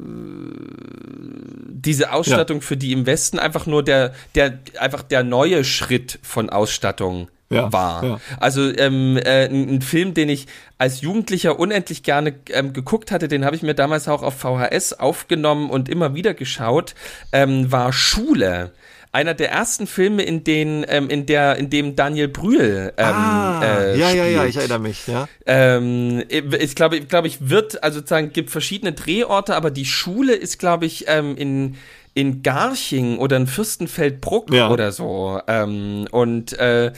diese 1.69 2.13
Ausstattung 2.13 2.63
für 2.63 2.77
die 2.77 2.93
im 2.93 3.07
Westen 3.07 3.39
einfach 3.39 3.67
nur 3.67 3.85
der 3.85 4.13
der 4.35 4.59
einfach 4.79 5.03
der 5.03 5.23
neue 5.23 5.63
Schritt 5.65 6.19
von 6.23 6.51
Ausstattung 6.51 7.29
Ja, 7.51 7.73
war. 7.73 8.05
ja. 8.05 8.21
Also 8.41 8.75
ähm, 8.77 9.17
äh, 9.17 9.47
ein, 9.47 9.77
ein 9.77 9.83
Film, 9.83 10.15
den 10.15 10.29
ich 10.29 10.47
als 10.79 11.03
Jugendlicher 11.03 11.59
unendlich 11.59 12.03
gerne 12.03 12.35
ähm, 12.51 12.73
geguckt 12.73 13.11
hatte, 13.11 13.29
den 13.29 13.45
habe 13.45 13.55
ich 13.55 13.63
mir 13.63 13.75
damals 13.75 14.09
auch 14.09 14.23
auf 14.23 14.35
VHS 14.39 14.95
aufgenommen 14.95 15.71
und 15.71 15.89
immer 15.89 16.15
wieder 16.15 16.35
geschaut, 16.35 16.95
ähm, 17.33 17.71
war 17.71 17.93
Schule. 17.93 18.73
Einer 19.13 19.35
der 19.35 19.53
ersten 19.53 19.87
Filme, 19.87 20.25
in 20.25 20.43
denen, 20.43 20.85
ähm, 20.89 21.09
in 21.09 21.25
der, 21.27 21.57
in 21.57 21.71
dem 21.71 21.95
Daniel 21.95 22.27
Brühl 22.27 22.93
ähm, 22.97 23.07
ah, 23.07 23.63
äh, 23.63 23.97
ja, 23.97 24.11
ja, 24.11 24.25
ja, 24.25 24.39
spielt. 24.39 24.51
ich 24.51 24.57
erinnere 24.57 24.81
mich, 24.81 25.07
ja. 25.07 25.29
Ähm, 25.47 26.25
ich 26.29 26.75
glaube, 26.75 26.97
ich 26.97 27.09
glaube, 27.09 27.29
ich 27.29 27.49
wird, 27.49 27.85
also 27.85 28.01
sozusagen, 28.01 28.33
gibt 28.33 28.51
verschiedene 28.51 28.93
Drehorte, 28.93 29.55
aber 29.55 29.71
die 29.71 29.85
Schule 29.85 30.35
ist, 30.35 30.59
glaube 30.59 30.87
ich, 30.87 31.05
ähm, 31.07 31.37
in 31.37 31.77
in 32.15 32.43
Garching 32.43 33.19
oder 33.19 33.37
in 33.37 33.47
Fürstenfeldbruck 33.47 34.53
Ja. 34.53 34.71
oder 34.71 34.93
so. 34.93 35.41
Ähm, 35.49 36.07
und 36.11 36.57
äh, 36.59 36.93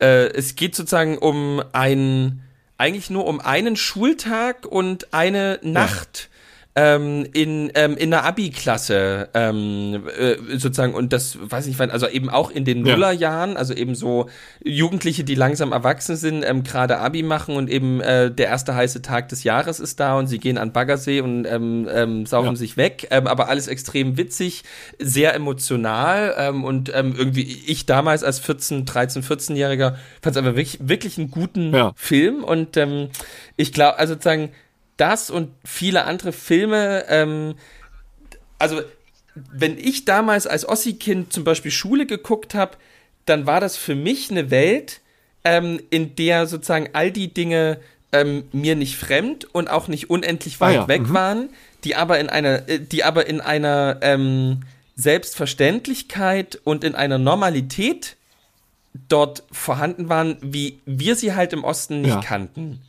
äh, 0.00 0.32
es 0.34 0.56
geht 0.56 0.74
sozusagen 0.74 1.18
um 1.18 1.62
ein, 1.72 2.42
eigentlich 2.78 3.10
nur 3.10 3.26
um 3.26 3.40
einen 3.40 3.76
Schultag 3.76 4.66
und 4.66 5.12
eine 5.12 5.60
Nacht. 5.62 6.30
Ähm, 6.74 7.26
in, 7.34 7.70
ähm, 7.74 7.98
in 7.98 8.10
der 8.10 8.24
Abi-Klasse 8.24 9.28
ähm, 9.34 10.04
äh, 10.18 10.36
sozusagen 10.56 10.94
und 10.94 11.12
das 11.12 11.36
weiß 11.38 11.66
ich 11.66 11.78
wann, 11.78 11.90
also 11.90 12.08
eben 12.08 12.30
auch 12.30 12.50
in 12.50 12.64
den 12.64 12.86
Ja. 12.86 12.92
Nullerjahren, 12.94 13.58
also 13.58 13.74
eben 13.74 13.94
so 13.94 14.30
Jugendliche, 14.64 15.22
die 15.22 15.34
langsam 15.34 15.72
erwachsen 15.72 16.16
sind, 16.16 16.42
ähm, 16.46 16.62
gerade 16.64 16.96
Abi 16.96 17.22
machen 17.22 17.56
und 17.56 17.68
eben 17.68 18.00
äh, 18.00 18.30
der 18.30 18.46
erste 18.46 18.74
heiße 18.74 19.02
Tag 19.02 19.28
des 19.28 19.44
Jahres 19.44 19.80
ist 19.80 20.00
da 20.00 20.18
und 20.18 20.28
sie 20.28 20.38
gehen 20.38 20.56
an 20.56 20.72
Baggersee 20.72 21.20
und 21.20 21.44
ähm, 21.44 21.86
ähm, 21.92 22.24
saufen 22.24 22.52
Ja. 22.52 22.56
sich 22.56 22.78
weg, 22.78 23.06
ähm, 23.10 23.26
aber 23.26 23.48
alles 23.50 23.68
extrem 23.68 24.16
witzig, 24.16 24.62
sehr 24.98 25.34
emotional 25.34 26.34
ähm, 26.38 26.64
und 26.64 26.90
ähm, 26.94 27.14
irgendwie 27.18 27.42
ich 27.66 27.84
damals 27.84 28.24
als 28.24 28.38
14, 28.38 28.86
13, 28.86 29.22
14-Jähriger 29.22 29.96
fand 30.22 30.36
es 30.36 30.36
aber 30.38 30.56
wirklich, 30.56 30.78
wirklich 30.80 31.18
einen 31.18 31.30
guten 31.30 31.74
Ja. 31.74 31.92
Film 31.96 32.42
und 32.42 32.78
ähm, 32.78 33.10
ich 33.58 33.74
glaube, 33.74 33.98
also 33.98 34.14
sozusagen 34.14 34.52
das 34.96 35.30
und 35.30 35.50
viele 35.64 36.04
andere 36.04 36.32
Filme, 36.32 37.04
ähm, 37.08 37.54
also 38.58 38.80
wenn 39.34 39.78
ich 39.78 40.04
damals 40.04 40.46
als 40.46 40.68
Ossi-Kind 40.68 41.32
zum 41.32 41.44
Beispiel 41.44 41.70
Schule 41.70 42.06
geguckt 42.06 42.54
habe, 42.54 42.76
dann 43.24 43.46
war 43.46 43.60
das 43.60 43.76
für 43.76 43.94
mich 43.94 44.30
eine 44.30 44.50
Welt, 44.50 45.00
ähm, 45.44 45.80
in 45.90 46.14
der 46.16 46.46
sozusagen 46.46 46.90
all 46.92 47.10
die 47.10 47.32
Dinge 47.32 47.78
ähm, 48.12 48.44
mir 48.52 48.76
nicht 48.76 48.96
fremd 48.96 49.46
und 49.54 49.70
auch 49.70 49.88
nicht 49.88 50.10
unendlich 50.10 50.60
weit 50.60 50.76
Ah 50.76 50.80
ja, 50.82 50.88
weg 50.88 51.02
mhm. 51.02 51.14
waren, 51.14 51.48
die 51.84 51.96
aber 51.96 52.20
in 52.20 52.28
einer, 52.28 52.68
äh, 52.68 52.78
die 52.78 53.04
aber 53.04 53.26
in 53.26 53.40
einer 53.40 53.98
ähm, 54.02 54.60
Selbstverständlichkeit 54.96 56.60
und 56.64 56.84
in 56.84 56.94
einer 56.94 57.18
Normalität 57.18 58.16
dort 59.08 59.42
vorhanden 59.50 60.08
waren, 60.08 60.36
wie 60.42 60.78
wir 60.84 61.16
sie 61.16 61.34
halt 61.34 61.52
im 61.54 61.64
Osten 61.64 62.02
nicht 62.02 62.10
Ja. 62.10 62.20
kannten. 62.20 62.80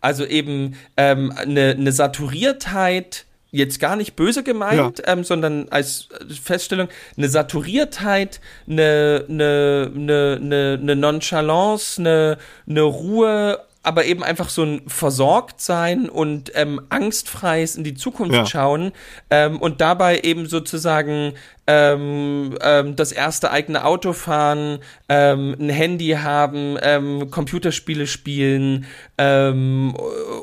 Also 0.00 0.24
eben 0.24 0.76
ähm, 0.96 1.32
eine, 1.36 1.70
eine 1.78 1.92
Saturiertheit, 1.92 3.26
jetzt 3.52 3.80
gar 3.80 3.96
nicht 3.96 4.14
böse 4.14 4.42
gemeint, 4.42 5.02
ähm, 5.06 5.24
sondern 5.24 5.68
als 5.70 6.08
Feststellung, 6.42 6.88
eine 7.16 7.28
Saturiertheit, 7.28 8.40
eine, 8.68 9.24
eine, 9.28 9.90
eine, 9.94 10.38
eine, 10.40 10.78
eine 10.80 10.96
Nonchalance, 10.96 12.00
eine, 12.00 12.38
eine 12.68 12.82
Ruhe, 12.82 13.60
aber 13.82 14.04
eben 14.04 14.22
einfach 14.22 14.50
so 14.50 14.62
ein 14.62 14.82
Versorgtsein 14.86 16.08
und 16.08 16.52
ähm, 16.54 16.82
angstfreies 16.90 17.76
in 17.76 17.84
die 17.84 17.94
Zukunft 17.94 18.34
Ja. 18.34 18.46
schauen 18.46 18.92
ähm, 19.30 19.58
und 19.60 19.80
dabei 19.80 20.20
eben 20.20 20.46
sozusagen 20.46 21.32
ähm, 21.70 22.58
ähm, 22.62 22.96
das 22.96 23.12
erste 23.12 23.52
eigene 23.52 23.84
Auto 23.84 24.12
fahren, 24.12 24.80
ähm, 25.08 25.54
ein 25.56 25.68
Handy 25.68 26.16
haben, 26.20 26.76
ähm, 26.82 27.30
Computerspiele 27.30 28.08
spielen 28.08 28.86
ähm, 29.18 29.94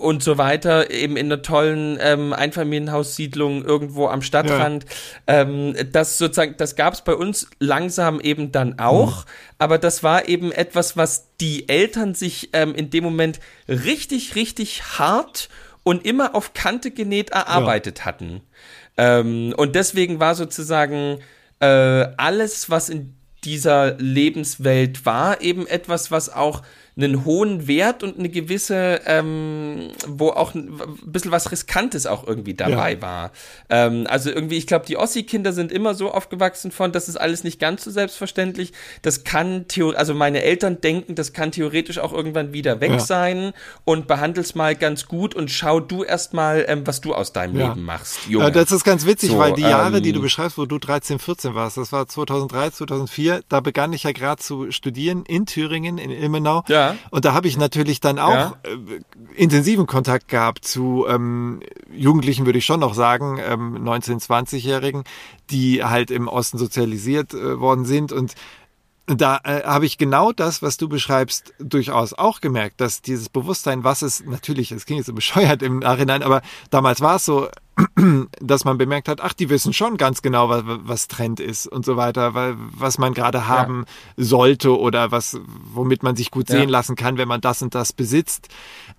und 0.01 0.23
so 0.23 0.37
weiter, 0.37 0.89
eben 0.89 1.17
in 1.17 1.25
einer 1.25 1.41
tollen 1.41 1.97
ähm, 1.99 2.31
Einfamilienhaussiedlung 2.31 3.65
irgendwo 3.65 4.07
am 4.07 4.21
Stadtrand. 4.21 4.85
Ähm, 5.27 5.75
das 5.91 6.17
sozusagen, 6.17 6.55
das 6.57 6.77
gab 6.77 6.93
es 6.93 7.01
bei 7.01 7.13
uns 7.13 7.49
langsam 7.59 8.21
eben 8.21 8.53
dann 8.53 8.79
auch, 8.79 9.25
aber 9.57 9.77
das 9.77 10.03
war 10.03 10.29
eben 10.29 10.53
etwas, 10.53 10.95
was 10.95 11.35
die 11.41 11.67
Eltern 11.67 12.13
sich 12.15 12.51
ähm, 12.53 12.73
in 12.73 12.89
dem 12.89 13.03
Moment 13.03 13.41
richtig, 13.67 14.35
richtig 14.35 14.97
hart 14.97 15.49
und 15.83 16.05
immer 16.05 16.35
auf 16.35 16.53
Kante 16.53 16.91
genäht 16.91 17.31
erarbeitet 17.31 18.05
hatten. 18.05 18.41
Ähm, 18.97 19.53
und 19.55 19.75
deswegen 19.75 20.19
war 20.19 20.35
sozusagen 20.35 21.19
äh, 21.59 21.65
alles, 21.65 22.69
was 22.69 22.89
in 22.89 23.15
dieser 23.43 23.95
Lebenswelt 23.97 25.05
war, 25.05 25.41
eben 25.41 25.67
etwas, 25.67 26.11
was 26.11 26.29
auch 26.33 26.63
einen 26.97 27.25
hohen 27.25 27.67
Wert 27.67 28.01
und 28.01 28.17
eine 28.17 28.27
gewisse, 28.29 29.01
ähm, 29.05 29.89
wo 30.07 30.29
auch 30.29 30.55
ein 30.55 30.79
bisschen 31.05 31.31
was 31.31 31.51
Riskantes 31.51 32.07
auch 32.07 32.25
irgendwie 32.27 32.55
dabei 32.55 32.93
Ja. 32.93 33.01
war. 33.01 33.31
Ähm, 33.69 34.05
also 34.09 34.31
irgendwie, 34.31 34.57
ich 34.57 34.65
glaube, 34.65 34.85
die 34.87 34.97
Ossi-Kinder 34.97 35.53
sind 35.53 35.71
immer 35.71 35.93
so 35.93 36.11
aufgewachsen 36.11 36.71
von, 36.71 36.91
das 36.91 37.07
ist 37.07 37.15
alles 37.17 37.43
nicht 37.43 37.59
ganz 37.59 37.83
so 37.83 37.91
selbstverständlich. 37.91 38.73
Das 39.03 39.23
kann, 39.23 39.67
theo 39.67 39.91
also 39.91 40.13
meine 40.15 40.41
Eltern 40.41 40.81
denken, 40.81 41.13
das 41.13 41.33
kann 41.33 41.51
theoretisch 41.51 41.99
auch 41.99 42.13
irgendwann 42.13 42.51
wieder 42.53 42.81
weg 42.81 42.91
Ja. 42.93 42.99
sein 42.99 43.53
und 43.85 44.07
behandel's 44.07 44.55
mal 44.55 44.75
ganz 44.75 45.05
gut 45.07 45.35
und 45.35 45.51
schau 45.51 45.79
du 45.79 46.03
erst 46.03 46.33
mal, 46.33 46.65
ähm, 46.67 46.87
was 46.87 47.01
du 47.01 47.13
aus 47.13 47.31
deinem 47.31 47.57
Ja. 47.59 47.69
Leben 47.69 47.83
machst, 47.83 48.25
Junge. 48.27 48.47
Äh, 48.47 48.51
das 48.51 48.71
ist 48.71 48.83
ganz 48.83 49.05
witzig, 49.05 49.29
So, 49.29 49.37
weil 49.37 49.53
die 49.53 49.61
Jahre, 49.61 49.97
ähm, 49.97 50.03
die 50.03 50.13
du 50.13 50.21
beschreibst, 50.21 50.57
wo 50.57 50.65
du 50.65 50.79
13, 50.79 51.19
14 51.19 51.53
warst, 51.53 51.77
das 51.77 51.91
war 51.91 52.07
2003, 52.07 52.71
2004, 52.71 53.41
da 53.49 53.59
begann 53.59 53.93
ich 53.93 54.03
ja 54.03 54.11
gerade 54.13 54.41
zu 54.41 54.71
studieren 54.71 55.23
in 55.27 55.45
Thüringen, 55.45 55.99
in 55.99 56.09
Ilmenau. 56.09 56.63
Ja. 56.67 56.86
Und 57.11 57.25
da 57.25 57.33
habe 57.33 57.47
ich 57.47 57.57
natürlich 57.57 57.99
dann 57.99 58.19
auch 58.19 58.31
Ja. 58.33 58.57
äh, 58.63 58.99
intensiven 59.35 59.87
Kontakt 59.87 60.27
gehabt 60.27 60.65
zu 60.65 61.05
ähm, 61.07 61.61
Jugendlichen, 61.91 62.45
würde 62.45 62.59
ich 62.59 62.65
schon 62.65 62.79
noch 62.79 62.93
sagen, 62.93 63.39
ähm, 63.43 63.77
19-, 63.83 64.25
20-Jährigen, 64.25 65.03
die 65.49 65.83
halt 65.83 66.11
im 66.11 66.27
Osten 66.27 66.57
sozialisiert 66.57 67.33
äh, 67.33 67.59
worden 67.59 67.85
sind 67.85 68.11
und 68.11 68.35
da 69.09 69.39
äh, 69.45 69.63
habe 69.63 69.85
ich 69.85 69.97
genau 69.97 70.33
das, 70.33 70.61
was 70.61 70.75
du 70.75 70.89
beschreibst, 70.89 71.53
durchaus 71.59 72.11
auch 72.13 72.41
gemerkt, 72.41 72.81
dass 72.81 73.01
dieses 73.01 73.29
Bewusstsein, 73.29 73.85
was 73.85 74.01
es 74.01 74.25
natürlich, 74.25 74.73
es 74.73 74.85
klingt 74.85 74.97
jetzt 74.99 75.07
so 75.07 75.13
bescheuert 75.13 75.61
im 75.61 75.79
Nachhinein, 75.79 76.23
aber 76.23 76.41
damals 76.71 76.99
war 76.99 77.15
es 77.15 77.23
so, 77.23 77.47
dass 78.41 78.65
man 78.65 78.77
bemerkt 78.77 79.07
hat, 79.07 79.21
ach, 79.21 79.33
die 79.33 79.49
wissen 79.49 79.71
schon 79.71 79.97
ganz 79.97 80.21
genau, 80.21 80.49
was, 80.49 80.63
was 80.65 81.07
Trend 81.07 81.39
ist 81.39 81.67
und 81.67 81.85
so 81.85 81.95
weiter, 81.95 82.33
weil, 82.33 82.55
was 82.57 82.97
man 82.97 83.13
gerade 83.13 83.47
haben 83.47 83.85
sollte 84.15 84.77
oder 84.77 85.11
was, 85.11 85.39
womit 85.45 86.01
man 86.01 86.15
sich 86.15 86.31
gut 86.31 86.49
Ja. 86.49 86.57
sehen 86.57 86.69
lassen 86.69 86.95
kann, 86.95 87.17
wenn 87.17 87.27
man 87.27 87.41
das 87.41 87.61
und 87.61 87.75
das 87.75 87.93
besitzt. 87.93 88.47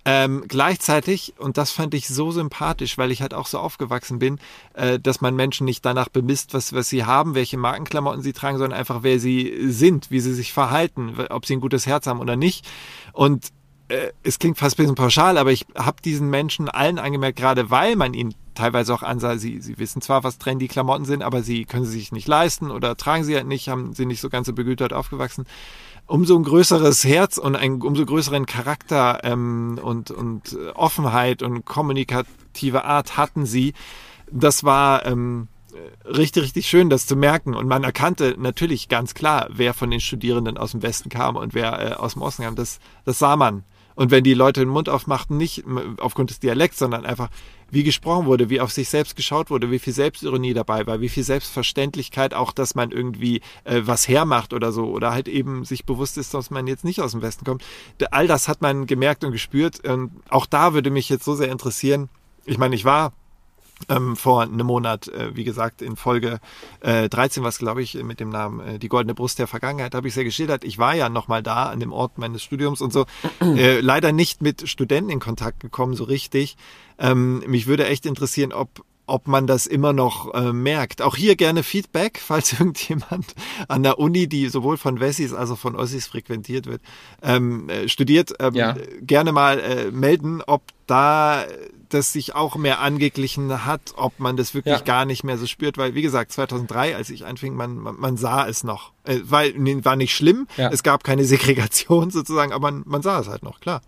Ähm, 0.05 0.45
gleichzeitig, 0.47 1.33
und 1.37 1.57
das 1.57 1.71
fand 1.71 1.93
ich 1.93 2.07
so 2.07 2.31
sympathisch, 2.31 2.97
weil 2.97 3.11
ich 3.11 3.21
halt 3.21 3.33
auch 3.33 3.47
so 3.47 3.59
aufgewachsen 3.59 4.17
bin, 4.19 4.39
äh, 4.73 4.97
dass 4.97 5.19
man 5.19 5.35
Menschen 5.35 5.65
nicht 5.65 5.83
danach 5.85 6.07
bemisst, 6.09 6.53
was, 6.53 6.71
was 6.73 6.87
sie 6.87 7.03
haben, 7.05 7.35
welche 7.35 7.57
Markenklamotten 7.57 8.21
sie 8.21 8.33
tragen, 8.33 8.57
sondern 8.57 8.79
einfach, 8.79 9.03
wer 9.03 9.19
sie 9.19 9.53
sind, 9.71 10.09
wie 10.09 10.21
sie 10.21 10.33
sich 10.33 10.53
verhalten, 10.53 11.15
ob 11.29 11.45
sie 11.45 11.53
ein 11.57 11.61
gutes 11.61 11.85
Herz 11.85 12.07
haben 12.07 12.19
oder 12.21 12.37
nicht. 12.37 12.65
Und 13.11 13.47
äh, 13.89 14.11
es 14.23 14.39
klingt 14.39 14.57
fast 14.57 14.75
ein 14.77 14.83
bisschen 14.83 14.95
pauschal, 14.95 15.37
aber 15.37 15.51
ich 15.51 15.65
habe 15.75 16.01
diesen 16.01 16.29
Menschen 16.29 16.69
allen 16.69 16.97
angemerkt, 16.99 17.37
gerade 17.37 17.69
weil 17.71 17.95
man 17.95 18.13
ihnen 18.13 18.35
teilweise 18.59 18.93
auch 18.93 19.03
ansah, 19.03 19.37
sie, 19.37 19.61
sie 19.61 19.77
wissen 19.79 20.01
zwar, 20.01 20.23
was 20.23 20.37
trendy 20.37 20.67
Klamotten 20.67 21.05
sind, 21.05 21.23
aber 21.23 21.43
sie 21.43 21.65
können 21.65 21.85
sie 21.85 21.99
sich 21.99 22.11
nicht 22.11 22.27
leisten 22.27 22.71
oder 22.71 22.97
tragen 22.97 23.23
sie 23.23 23.35
halt 23.35 23.47
nicht, 23.47 23.69
haben 23.69 23.93
sie 23.93 24.05
nicht 24.05 24.21
so 24.21 24.29
ganz 24.29 24.47
so 24.47 24.53
begütert 24.53 24.93
aufgewachsen. 24.93 25.45
Umso 26.05 26.35
ein 26.35 26.43
größeres 26.43 27.03
Herz 27.03 27.37
und 27.37 27.55
einen 27.55 27.81
umso 27.81 28.05
größeren 28.05 28.45
Charakter 28.45 29.19
ähm, 29.23 29.79
und, 29.81 30.11
und 30.11 30.53
äh, 30.53 30.69
Offenheit 30.71 31.43
und 31.43 31.65
kommunikative 31.65 32.83
Art 32.83 33.15
hatten 33.15 33.45
sie. 33.45 33.73
Das 34.31 34.63
war 34.63 35.05
ähm, 35.05 35.47
richtig, 36.05 36.43
richtig 36.43 36.67
schön, 36.67 36.89
das 36.89 37.05
zu 37.05 37.15
merken. 37.15 37.53
Und 37.53 37.67
man 37.67 37.83
erkannte 37.83 38.35
natürlich 38.37 38.89
ganz 38.89 39.13
klar, 39.13 39.47
wer 39.51 39.73
von 39.73 39.91
den 39.91 39.99
Studierenden 39.99 40.57
aus 40.57 40.71
dem 40.71 40.81
Westen 40.81 41.09
kam 41.09 41.35
und 41.35 41.53
wer 41.53 41.91
äh, 41.91 41.93
aus 41.93 42.13
dem 42.13 42.23
Osten 42.23 42.43
kam. 42.43 42.55
Das, 42.55 42.79
das 43.05 43.19
sah 43.19 43.35
man. 43.35 43.63
Und 43.99 44.11
wenn 44.11 44.23
die 44.23 44.33
Leute 44.33 44.61
den 44.61 44.69
Mund 44.69 44.87
aufmachten, 44.87 45.35
nicht 45.35 45.65
aufgrund 45.97 46.29
des 46.29 46.39
Dialekts, 46.39 46.79
sondern 46.79 47.05
einfach, 47.05 47.27
wie 47.69 47.83
gesprochen 47.83 48.27
wurde, 48.27 48.49
wie 48.49 48.61
auf 48.61 48.71
sich 48.71 48.87
selbst 48.87 49.17
geschaut 49.17 49.49
wurde, 49.49 49.71
wie 49.71 49.79
viel 49.79 49.91
Selbstironie 49.91 50.53
dabei 50.53 50.87
war, 50.87 51.01
wie 51.01 51.09
viel 51.09 51.23
Selbstverständlichkeit 51.23 52.33
auch, 52.33 52.53
dass 52.53 52.75
man 52.75 52.91
irgendwie 52.91 53.41
äh, 53.65 53.81
was 53.83 54.07
hermacht 54.07 54.53
oder 54.53 54.71
so, 54.71 54.85
oder 54.85 55.11
halt 55.11 55.27
eben 55.27 55.65
sich 55.65 55.83
bewusst 55.83 56.17
ist, 56.17 56.33
dass 56.33 56.49
man 56.49 56.65
jetzt 56.65 56.85
nicht 56.85 57.01
aus 57.01 57.11
dem 57.11 57.21
Westen 57.21 57.43
kommt. 57.43 57.61
All 58.11 58.25
das 58.25 58.47
hat 58.47 58.61
man 58.61 58.85
gemerkt 58.85 59.25
und 59.25 59.33
gespürt. 59.33 59.85
Und 59.85 60.11
auch 60.29 60.45
da 60.45 60.73
würde 60.73 60.91
mich 60.91 61.09
jetzt 61.09 61.25
so 61.25 61.35
sehr 61.35 61.51
interessieren. 61.51 62.07
Ich 62.45 62.57
meine, 62.57 62.75
ich 62.75 62.85
war 62.85 63.11
ähm, 63.87 64.15
vor 64.15 64.41
einem 64.41 64.65
Monat, 64.67 65.07
äh, 65.07 65.35
wie 65.35 65.43
gesagt, 65.43 65.81
in 65.81 65.95
Folge 65.95 66.39
äh, 66.81 67.07
13, 67.09 67.43
was 67.43 67.57
glaube 67.59 67.81
ich 67.81 67.93
mit 68.03 68.19
dem 68.19 68.29
Namen 68.29 68.59
äh, 68.59 68.79
Die 68.79 68.89
Goldene 68.89 69.13
Brust 69.15 69.39
der 69.39 69.47
Vergangenheit, 69.47 69.95
habe 69.95 70.07
ich 70.07 70.13
sehr 70.13 70.23
geschildert. 70.25 70.63
Ich 70.63 70.77
war 70.77 70.95
ja 70.95 71.07
nochmal 71.09 71.41
da 71.43 71.65
an 71.65 71.79
dem 71.79 71.93
Ort 71.93 72.17
meines 72.17 72.43
Studiums 72.43 72.81
und 72.81 72.91
so. 72.93 73.05
Äh, 73.41 73.79
leider 73.81 74.11
nicht 74.11 74.41
mit 74.41 74.69
Studenten 74.69 75.09
in 75.09 75.19
Kontakt 75.19 75.59
gekommen, 75.59 75.93
so 75.95 76.03
richtig. 76.03 76.55
Ähm, 76.97 77.39
mich 77.47 77.67
würde 77.67 77.87
echt 77.87 78.05
interessieren, 78.05 78.53
ob 78.53 78.83
ob 79.07 79.27
man 79.27 79.47
das 79.47 79.65
immer 79.65 79.91
noch 79.91 80.33
äh, 80.35 80.53
merkt. 80.53 81.01
Auch 81.01 81.15
hier 81.15 81.35
gerne 81.35 81.63
Feedback, 81.63 82.19
falls 82.23 82.53
irgendjemand 82.53 83.33
an 83.67 83.81
der 83.83 83.97
Uni, 83.99 84.27
die 84.27 84.47
sowohl 84.49 84.77
von 84.77 84.99
Wessis 84.99 85.33
als 85.33 85.49
auch 85.49 85.57
von 85.57 85.75
Ossis 85.75 86.05
frequentiert 86.07 86.67
wird, 86.67 86.81
ähm, 87.23 87.67
äh, 87.69 87.89
studiert, 87.89 88.33
ähm, 88.39 88.53
Ja. 88.53 88.75
gerne 89.01 89.31
mal 89.31 89.59
äh, 89.59 89.91
melden, 89.91 90.41
ob 90.45 90.61
da 90.85 91.43
das 91.89 92.13
sich 92.13 92.35
auch 92.35 92.55
mehr 92.55 92.79
angeglichen 92.79 93.65
hat, 93.65 93.81
ob 93.95 94.19
man 94.19 94.37
das 94.37 94.53
wirklich 94.53 94.75
Ja. 94.77 94.81
gar 94.81 95.05
nicht 95.05 95.23
mehr 95.23 95.37
so 95.37 95.47
spürt, 95.47 95.77
weil 95.77 95.95
wie 95.95 96.01
gesagt, 96.01 96.31
2003, 96.31 96.95
als 96.95 97.09
ich 97.09 97.25
anfing, 97.25 97.55
man, 97.55 97.77
man, 97.77 97.99
man 97.99 98.17
sah 98.17 98.47
es 98.47 98.63
noch. 98.63 98.91
Äh, 99.05 99.19
weil, 99.23 99.53
war 99.85 99.95
nicht 99.95 100.15
schlimm, 100.15 100.47
Ja. 100.57 100.69
es 100.71 100.83
gab 100.83 101.03
keine 101.03 101.25
Segregation 101.25 102.09
sozusagen, 102.11 102.53
aber 102.53 102.71
man, 102.71 102.83
man 102.85 103.01
sah 103.01 103.19
es 103.19 103.27
halt 103.27 103.43
noch, 103.43 103.59
klar. 103.59 103.81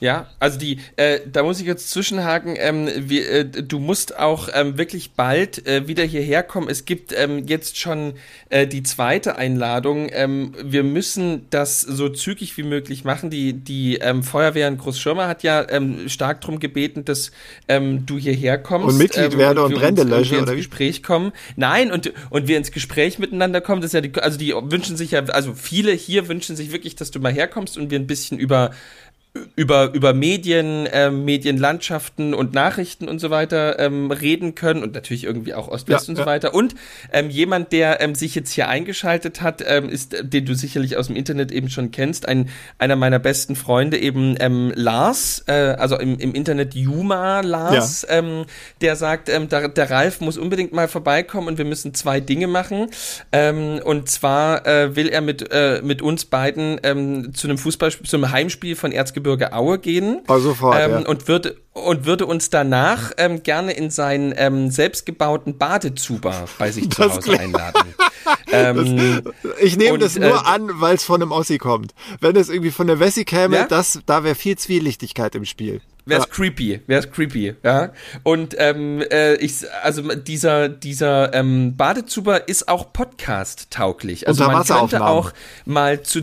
Ja, 0.00 0.28
also 0.38 0.58
die, 0.58 0.78
äh, 0.96 1.20
da 1.30 1.42
muss 1.42 1.60
ich 1.60 1.66
jetzt 1.66 1.90
zwischenhaken, 1.90 2.54
ähm, 2.58 2.88
wir, 2.96 3.30
äh, 3.30 3.44
du 3.44 3.78
musst 3.78 4.18
auch 4.18 4.48
ähm, 4.54 4.78
wirklich 4.78 5.12
bald 5.12 5.66
äh, 5.66 5.86
wieder 5.88 6.04
hierher 6.04 6.42
kommen. 6.42 6.68
Es 6.70 6.86
gibt 6.86 7.12
ähm, 7.12 7.46
jetzt 7.46 7.78
schon 7.78 8.14
äh, 8.48 8.66
die 8.66 8.82
zweite 8.82 9.36
Einladung. 9.36 10.08
Ähm, 10.10 10.54
wir 10.62 10.84
müssen 10.84 11.46
das 11.50 11.82
so 11.82 12.08
zügig 12.08 12.56
wie 12.56 12.62
möglich 12.62 13.04
machen. 13.04 13.28
Die, 13.28 13.52
die 13.52 13.96
ähm, 13.96 14.22
Feuerwehr 14.22 14.68
in 14.68 14.78
Großschirmer 14.78 15.28
hat 15.28 15.42
ja 15.42 15.68
ähm, 15.68 16.08
stark 16.08 16.40
drum 16.40 16.60
gebeten, 16.60 17.04
dass 17.04 17.30
ähm, 17.68 18.06
du 18.06 18.18
hierher 18.18 18.56
kommst. 18.56 18.88
Und 18.88 18.96
Mitglied 18.96 19.34
ähm, 19.34 19.38
werde 19.38 19.62
und 19.62 19.74
uns 19.74 19.80
Brände 19.80 20.04
lösche, 20.04 20.36
ins? 20.36 20.50
Gespräch 20.50 21.02
kommen. 21.02 21.32
Nein, 21.56 21.92
und, 21.92 22.10
und 22.30 22.48
wir 22.48 22.56
ins 22.56 22.72
Gespräch 22.72 23.18
miteinander 23.18 23.60
kommen. 23.60 23.82
Das 23.82 23.90
ist 23.90 23.94
ja 23.94 24.00
die, 24.00 24.18
also 24.18 24.38
die 24.38 24.54
wünschen 24.54 24.96
sich 24.96 25.10
ja, 25.10 25.22
also 25.26 25.52
viele 25.52 25.92
hier 25.92 26.28
wünschen 26.28 26.56
sich 26.56 26.72
wirklich, 26.72 26.96
dass 26.96 27.10
du 27.10 27.20
mal 27.20 27.32
herkommst 27.32 27.76
und 27.76 27.90
wir 27.90 27.98
ein 27.98 28.06
bisschen 28.06 28.38
über 28.38 28.70
über, 29.54 29.92
über 29.94 30.12
Medien, 30.12 30.88
ähm, 30.90 31.24
Medienlandschaften 31.24 32.34
und 32.34 32.52
Nachrichten 32.52 33.08
und 33.08 33.20
so 33.20 33.30
weiter 33.30 33.78
ähm, 33.78 34.10
reden 34.10 34.56
können 34.56 34.82
und 34.82 34.94
natürlich 34.94 35.22
irgendwie 35.22 35.54
auch 35.54 35.68
Ost-West 35.68 36.08
Ja, 36.08 36.10
und 36.10 36.16
so 36.16 36.22
ja. 36.22 36.26
weiter. 36.26 36.52
Und 36.52 36.74
ähm, 37.12 37.30
jemand, 37.30 37.72
der 37.72 38.00
ähm, 38.00 38.16
sich 38.16 38.34
jetzt 38.34 38.52
hier 38.52 38.68
eingeschaltet 38.68 39.40
hat, 39.40 39.62
ähm, 39.64 39.88
ist, 39.88 40.14
äh, 40.14 40.24
den 40.24 40.46
du 40.46 40.54
sicherlich 40.54 40.96
aus 40.96 41.06
dem 41.06 41.14
Internet 41.14 41.52
eben 41.52 41.70
schon 41.70 41.92
kennst, 41.92 42.26
ein, 42.26 42.48
einer 42.78 42.96
meiner 42.96 43.20
besten 43.20 43.54
Freunde, 43.54 43.98
eben 43.98 44.34
ähm, 44.40 44.72
Lars, 44.74 45.44
äh, 45.46 45.52
also 45.78 45.96
im, 45.96 46.18
im 46.18 46.34
Internet 46.34 46.74
Juma 46.74 47.40
Lars, 47.40 48.04
ähm, 48.10 48.46
der 48.80 48.96
sagt, 48.96 49.28
ähm, 49.28 49.48
der, 49.48 49.68
der 49.68 49.90
Ralf 49.90 50.20
muss 50.20 50.38
unbedingt 50.38 50.72
mal 50.72 50.88
vorbeikommen 50.88 51.46
und 51.46 51.58
wir 51.58 51.64
müssen 51.64 51.94
zwei 51.94 52.18
Dinge 52.18 52.48
machen. 52.48 52.88
Ähm, 53.30 53.80
und 53.84 54.08
zwar 54.08 54.66
äh, 54.66 54.96
will 54.96 55.08
er 55.08 55.20
mit, 55.20 55.52
äh, 55.52 55.82
mit 55.84 56.02
uns 56.02 56.24
beiden 56.24 56.80
ähm, 56.82 57.32
zu 57.32 57.46
einem 57.46 57.58
Fußball, 57.58 57.92
zu 57.92 58.16
einem 58.16 58.32
Heimspiel 58.32 58.74
von 58.74 58.90
Erzgebirge 58.90 59.19
Aue 59.52 59.78
gehen. 59.78 60.20
Oh, 60.28 60.38
sofort, 60.38 60.76
ähm, 60.80 60.90
ja. 60.90 60.98
und 61.08 61.28
würde 61.28 61.56
und 61.72 62.04
würde 62.04 62.26
uns 62.26 62.50
danach 62.50 63.12
ähm, 63.16 63.42
gerne 63.42 63.72
in 63.72 63.90
seinen 63.90 64.34
ähm, 64.36 64.70
selbstgebauten 64.70 65.56
Badezuber 65.56 66.46
bei 66.58 66.70
sich 66.72 66.90
zu 66.90 67.02
Das 67.02 67.16
Hause 67.16 67.38
einladen. 67.38 67.94
ähm, 68.52 69.22
Ich 69.60 69.76
nehme 69.76 69.94
Und, 69.94 70.02
das 70.02 70.18
nur 70.18 70.28
äh, 70.28 70.46
an, 70.46 70.68
weil 70.74 70.96
es 70.96 71.04
von 71.04 71.22
einem 71.22 71.32
Ossi 71.32 71.58
kommt. 71.58 71.94
Wenn 72.20 72.36
es 72.36 72.48
irgendwie 72.48 72.70
von 72.72 72.86
der 72.86 72.98
Wessi 73.00 73.24
käme, 73.24 73.56
Ja? 73.56 73.66
das, 73.66 74.00
da 74.06 74.24
wäre 74.24 74.34
viel 74.34 74.58
Zwielichtigkeit 74.58 75.34
im 75.34 75.44
Spiel. 75.44 75.80
Wär's 76.10 76.24
Ja. 76.24 76.30
creepy, 76.30 76.80
wär's 76.86 77.10
creepy, 77.10 77.54
ja. 77.62 77.92
Und 78.22 78.54
ähm, 78.58 79.02
äh, 79.10 79.34
ich, 79.36 79.64
also 79.82 80.02
dieser 80.14 80.68
dieser 80.68 81.32
ähm, 81.34 81.76
Badezuber 81.76 82.48
ist 82.48 82.68
auch 82.68 82.92
Podcast-tauglich. 82.92 84.28
Also 84.28 84.44
man 84.44 84.64
könnte 84.64 85.04
auch 85.04 85.32
mal 85.64 86.02
zu 86.02 86.22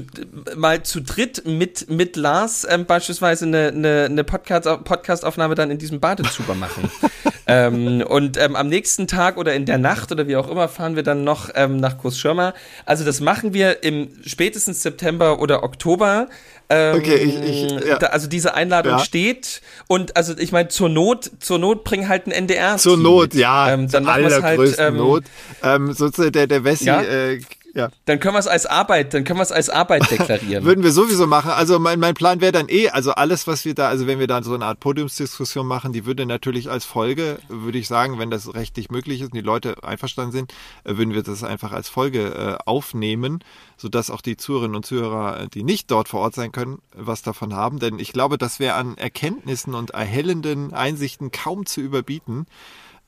mal 0.55 0.83
zu 0.83 1.01
dritt 1.01 1.47
mit 1.47 1.89
mit 1.89 2.15
Lars 2.15 2.67
ähm, 2.69 2.85
beispielsweise 2.85 3.45
eine 3.45 3.67
eine, 3.69 4.05
eine 4.05 4.23
Podcast 4.23 4.67
Podcastaufnahme 4.83 5.55
dann 5.55 5.71
in 5.71 5.77
diesem 5.77 5.99
Badezuber 5.99 6.53
machen. 6.55 6.91
ähm, 7.47 8.01
und 8.01 8.37
ähm, 8.37 8.55
am 8.55 8.67
nächsten 8.67 9.07
Tag 9.07 9.37
oder 9.37 9.53
in 9.53 9.65
der 9.65 9.77
Nacht 9.77 10.11
oder 10.11 10.27
wie 10.27 10.35
auch 10.35 10.49
immer 10.49 10.67
fahren 10.67 10.95
wir 10.95 11.03
dann 11.03 11.23
noch 11.23 11.49
ähm, 11.55 11.77
nach 11.77 11.97
Großschirmer. 11.97 12.53
Also 12.85 13.05
das 13.05 13.21
machen 13.21 13.53
wir 13.53 13.83
im 13.83 14.09
spätestens 14.25 14.83
September 14.83 15.39
oder 15.39 15.63
Oktober. 15.63 16.27
Ähm, 16.69 16.97
Okay, 16.97 17.15
ich- 17.15 17.41
ich- 17.79 17.85
ja. 17.87 17.97
da, 17.97 18.07
also 18.07 18.27
diese 18.27 18.53
Einladung 18.53 18.93
Ja. 18.93 18.99
steht 18.99 19.61
und 19.87 20.17
also 20.17 20.37
ich 20.37 20.51
meine 20.51 20.67
zur 20.67 20.89
Not 20.89 21.31
zur 21.39 21.59
Not 21.59 21.83
bring 21.85 22.09
halt 22.09 22.27
ein 22.27 22.31
NDR 22.31 22.77
Zur 22.77 22.97
Not, 22.97 23.33
ja, 23.33 23.71
ähm, 23.71 23.89
dann 23.89 24.03
machen 24.03 24.23
wir's 24.23 24.41
halt 24.43 24.75
ähm, 24.77 24.97
Not. 24.97 25.23
Ähm, 25.63 25.93
sozusagen 25.93 26.33
der, 26.33 26.47
der 26.47 26.63
Wessi 26.65 26.85
Ja? 26.85 27.01
äh, 27.01 27.39
Ja. 27.73 27.89
Dann 28.05 28.19
können 28.19 28.35
wir 28.35 28.39
es 28.39 28.47
als 28.47 28.65
Arbeit, 28.65 29.13
dann 29.13 29.23
können 29.23 29.39
wir 29.39 29.43
es 29.43 29.51
als 29.51 29.69
Arbeit 29.69 30.09
deklarieren. 30.11 30.65
Würden 30.65 30.83
wir 30.83 30.91
sowieso 30.91 31.27
machen. 31.27 31.51
Also 31.51 31.79
mein, 31.79 31.99
mein 31.99 32.13
Plan 32.13 32.41
wäre 32.41 32.51
dann 32.51 32.69
eh, 32.69 32.89
also 32.89 33.11
alles, 33.11 33.47
was 33.47 33.65
wir 33.65 33.75
da, 33.75 33.87
also 33.87 34.07
wenn 34.07 34.19
wir 34.19 34.27
da 34.27 34.41
so 34.41 34.53
eine 34.53 34.65
Art 34.65 34.79
Podiumsdiskussion 34.79 35.67
machen, 35.67 35.93
die 35.93 36.05
würde 36.05 36.25
natürlich 36.25 36.69
als 36.69 36.85
Folge, 36.85 37.39
würde 37.49 37.77
ich 37.77 37.87
sagen, 37.87 38.19
wenn 38.19 38.31
das 38.31 38.53
rechtlich 38.53 38.89
möglich 38.89 39.21
ist 39.21 39.27
und 39.27 39.35
die 39.35 39.41
Leute 39.41 39.83
einverstanden 39.83 40.31
sind, 40.31 40.53
äh, 40.83 40.97
würden 40.97 41.13
wir 41.13 41.23
das 41.23 41.43
einfach 41.43 41.71
als 41.71 41.89
Folge 41.89 42.33
äh, 42.33 42.57
aufnehmen, 42.65 43.43
sodass 43.77 44.09
auch 44.09 44.21
die 44.21 44.37
Zuhörerinnen 44.37 44.75
und 44.75 44.85
Zuhörer, 44.85 45.41
äh, 45.41 45.47
die 45.47 45.63
nicht 45.63 45.91
dort 45.91 46.09
vor 46.09 46.21
Ort 46.21 46.35
sein 46.35 46.51
können, 46.51 46.79
was 46.95 47.21
davon 47.21 47.55
haben. 47.55 47.79
Denn 47.79 47.99
ich 47.99 48.13
glaube, 48.13 48.37
das 48.37 48.59
wäre 48.59 48.75
an 48.75 48.97
Erkenntnissen 48.97 49.75
und 49.75 49.91
erhellenden 49.91 50.73
Einsichten 50.73 51.31
kaum 51.31 51.65
zu 51.65 51.81
überbieten. 51.81 52.47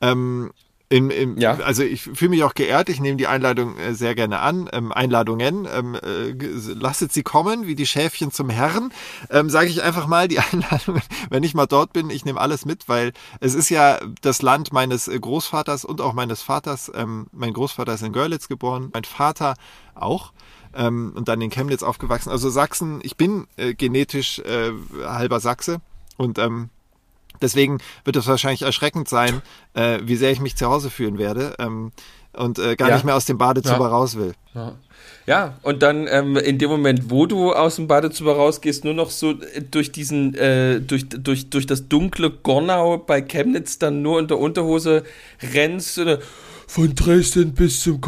Ähm, 0.02 0.52
in, 0.90 1.12
in, 1.12 1.38
Ja. 1.38 1.54
Also 1.60 1.84
ich 1.84 2.02
fühle 2.02 2.30
mich 2.30 2.44
auch 2.44 2.56
geehrt, 2.56 2.90
ich 2.90 3.00
nehme 3.00 3.18
die 3.18 3.28
Einladung 3.28 3.78
äh, 3.78 3.94
sehr 3.94 4.16
gerne 4.16 4.40
an. 4.40 4.68
Ähm, 4.74 4.92
Einladungen, 4.92 5.68
ähm, 5.72 5.96
äh, 5.96 6.32
lasset 6.74 7.14
sie 7.14 7.22
kommen, 7.22 7.68
wie 7.68 7.76
die 7.76 7.86
Schäfchen 7.86 8.32
zum 8.32 8.50
Herrn. 8.50 8.92
Ähm, 9.30 9.52
Sage 9.52 9.70
ich 9.70 9.84
einfach 9.84 10.08
mal, 10.08 10.28
die 10.28 10.40
Einladungen, 10.52 11.04
wenn 11.30 11.44
ich 11.44 11.54
mal 11.54 11.68
dort 11.68 11.94
bin, 11.94 12.10
ich 12.10 12.26
nehme 12.26 12.42
alles 12.42 12.66
mit, 12.66 12.90
weil 12.90 13.14
es 13.40 13.54
ist 13.54 13.70
ja 13.70 14.00
das 14.22 14.42
Land 14.42 14.74
meines 14.74 15.08
äh, 15.08 15.20
Großvaters 15.20 15.86
und 15.86 16.02
auch 16.02 16.14
meines 16.14 16.42
Vaters. 16.42 16.92
Ähm, 16.96 17.28
mein 17.32 17.54
Großvater 17.54 17.94
ist 17.94 18.02
in 18.02 18.12
Görlitz 18.12 18.48
geboren, 18.48 18.90
mein 18.92 19.04
Vater 19.04 19.54
auch. 19.94 20.34
Ähm, 20.74 21.14
und 21.16 21.28
dann 21.28 21.40
in 21.42 21.52
Chemnitz 21.52 21.84
aufgewachsen. 21.84 22.30
Also 22.32 22.50
Sachsen, 22.50 23.00
ich 23.04 23.16
bin 23.16 23.48
äh, 23.58 23.76
genetisch 23.76 24.40
äh, 24.40 24.72
halber 25.04 25.40
Sachse 25.40 25.82
und 26.18 26.40
ähm, 26.40 26.70
Deswegen 27.42 27.80
wird 28.06 28.16
es 28.16 28.28
wahrscheinlich 28.28 28.64
erschreckend 28.64 29.08
sein, 29.10 29.42
äh, 29.74 30.00
wie 30.04 30.16
sehr 30.16 30.32
ich 30.32 30.40
mich 30.40 30.56
zu 30.56 30.68
Hause 30.68 30.90
fühlen 30.90 31.18
werde 31.18 31.56
ähm, 31.60 31.92
und 32.34 32.60
äh, 32.60 32.76
gar 32.76 32.90
Ja. 32.90 32.96
nicht 32.96 33.06
mehr 33.06 33.16
aus 33.16 33.26
dem 33.26 33.38
Badezimmer 33.38 33.86
Ja. 33.86 33.88
raus 33.88 34.16
will. 34.18 34.34
Ja. 34.54 34.76
Ja, 35.26 35.58
und 35.62 35.84
dann 35.84 36.08
ähm, 36.10 36.38
in 36.38 36.58
dem 36.58 36.70
Moment, 36.72 37.10
wo 37.12 37.26
du 37.28 37.54
aus 37.54 37.76
dem 37.76 37.88
Badezimmer 37.88 38.32
rausgehst, 38.32 38.84
nur 38.84 38.96
noch 38.96 39.12
so 39.12 39.32
äh, 39.32 39.62
durch 39.62 39.92
diesen, 39.92 40.34
äh, 40.36 40.82
durch, 40.82 41.08
durch, 41.08 41.50
durch 41.52 41.68
das 41.68 41.88
dunkle 41.88 42.32
Gornau 42.32 42.98
bei 42.98 43.22
Chemnitz 43.22 43.78
dann 43.78 44.02
nur 44.02 44.20
in 44.20 44.28
der 44.28 44.40
Unterhose 44.40 45.04
rennst 45.54 46.00
oder 46.00 46.20
von 46.68 46.96
Dresden 46.96 47.54
bis 47.54 47.82
zum 47.82 48.02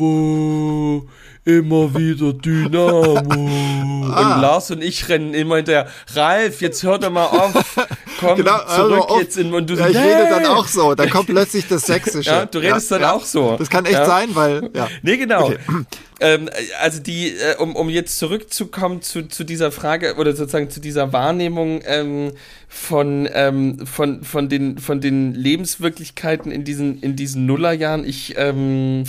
Kosovo, 0.00 1.06
immer 1.44 1.94
wieder 1.94 2.32
Dynamo. 2.32 3.20
Ah. 4.12 4.34
Und 4.34 4.40
Lars 4.42 4.72
und 4.72 4.82
ich 4.82 5.08
rennen 5.08 5.34
immer 5.34 5.56
hinterher, 5.56 5.86
Ralf, 6.14 6.60
jetzt 6.62 6.82
hör 6.82 6.98
doch 6.98 7.10
mal 7.12 7.26
auf, 7.26 7.52
komm 8.18 8.38
Genau, 8.38 8.58
zurück 8.66 9.08
oft- 9.08 9.22
jetzt 9.22 9.36
in, 9.38 9.54
und 9.54 9.70
du 9.70 9.74
ja, 9.74 9.86
ich 9.86 9.96
rede 9.96 10.26
dann 10.28 10.42
"Nee." 10.42 10.48
auch 10.48 10.66
so. 10.66 10.96
Dann 10.96 11.08
kommt 11.10 11.28
plötzlich 11.28 11.68
das 11.68 11.82
Sächsische. 11.86 12.28
Ja, 12.30 12.44
du 12.44 12.58
redest 12.58 12.90
dann 12.90 13.04
auch 13.04 13.24
so. 13.24 13.54
Das 13.56 13.70
kann 13.70 13.84
echt 13.84 13.94
Ja. 13.94 14.06
sein, 14.06 14.30
weil 14.34 14.68
ja. 14.74 14.88
Nee, 15.02 15.16
genau. 15.16 15.44
Okay. 15.44 15.58
Ähm, 16.22 16.50
also 16.82 17.00
die, 17.00 17.28
äh, 17.28 17.56
um, 17.58 17.74
um 17.74 17.88
jetzt 17.88 18.18
zurückzukommen 18.18 19.00
zu, 19.00 19.26
zu 19.28 19.42
dieser 19.42 19.72
Frage 19.72 20.16
oder 20.16 20.34
sozusagen 20.36 20.68
zu 20.68 20.78
dieser 20.80 21.14
Wahrnehmung 21.14 21.80
ähm, 21.86 22.32
von, 22.68 23.26
ähm, 23.32 23.86
von, 23.86 24.22
von, 24.22 24.50
den, 24.50 24.76
von 24.76 25.00
den 25.00 25.34
Lebenswirklichkeiten 25.34 26.52
in 26.52 26.64
diesen, 26.64 27.00
in 27.00 27.16
diesen 27.16 27.46
Nullerjahren. 27.46 28.04
Ich, 28.06 28.34
ähm, 28.36 29.04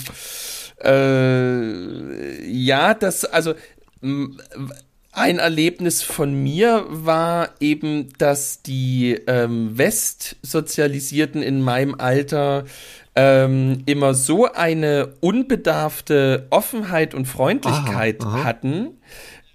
äh, 0.83 2.45
ja, 2.47 2.93
das, 2.93 3.25
also 3.25 3.53
ein 5.13 5.39
Erlebnis 5.39 6.01
von 6.01 6.33
mir 6.33 6.85
war 6.87 7.49
eben, 7.59 8.09
dass 8.17 8.61
die 8.61 9.19
ähm, 9.27 9.77
Westsozialisierten 9.77 11.43
in 11.43 11.61
meinem 11.61 11.95
Alter 11.95 12.65
ähm, 13.15 13.83
immer 13.85 14.13
so 14.13 14.45
eine 14.51 15.13
unbedarfte 15.19 16.47
Offenheit 16.49 17.13
und 17.13 17.25
Freundlichkeit 17.25 18.21
Aha, 18.21 18.37
aha. 18.37 18.43
hatten, 18.45 19.01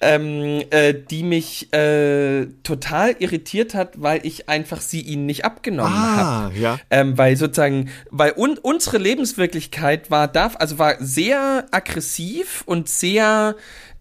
ähm, 0.01 0.63
äh, 0.71 0.93
die 0.95 1.23
mich 1.23 1.73
äh, 1.73 2.47
total 2.63 3.17
irritiert 3.19 3.75
hat, 3.75 4.01
weil 4.01 4.21
ich 4.25 4.49
einfach 4.49 4.81
sie 4.81 5.01
ihnen 5.01 5.27
nicht 5.27 5.45
abgenommen 5.45 5.95
habe. 5.95 6.55
Ah, 6.55 6.59
ja. 6.59 6.79
Ähm, 6.91 7.17
weil 7.17 7.37
sozusagen, 7.37 7.89
weil 8.11 8.33
un 8.37 8.59
unsere 8.59 8.99
Lebenswirklichkeit 8.99 10.11
war 10.11 10.29
da, 10.29 10.53
also 10.59 10.79
war 10.79 10.97
sehr 11.01 11.67
aggressiv 11.71 12.63
und 12.67 12.89
sehr, 12.89 13.57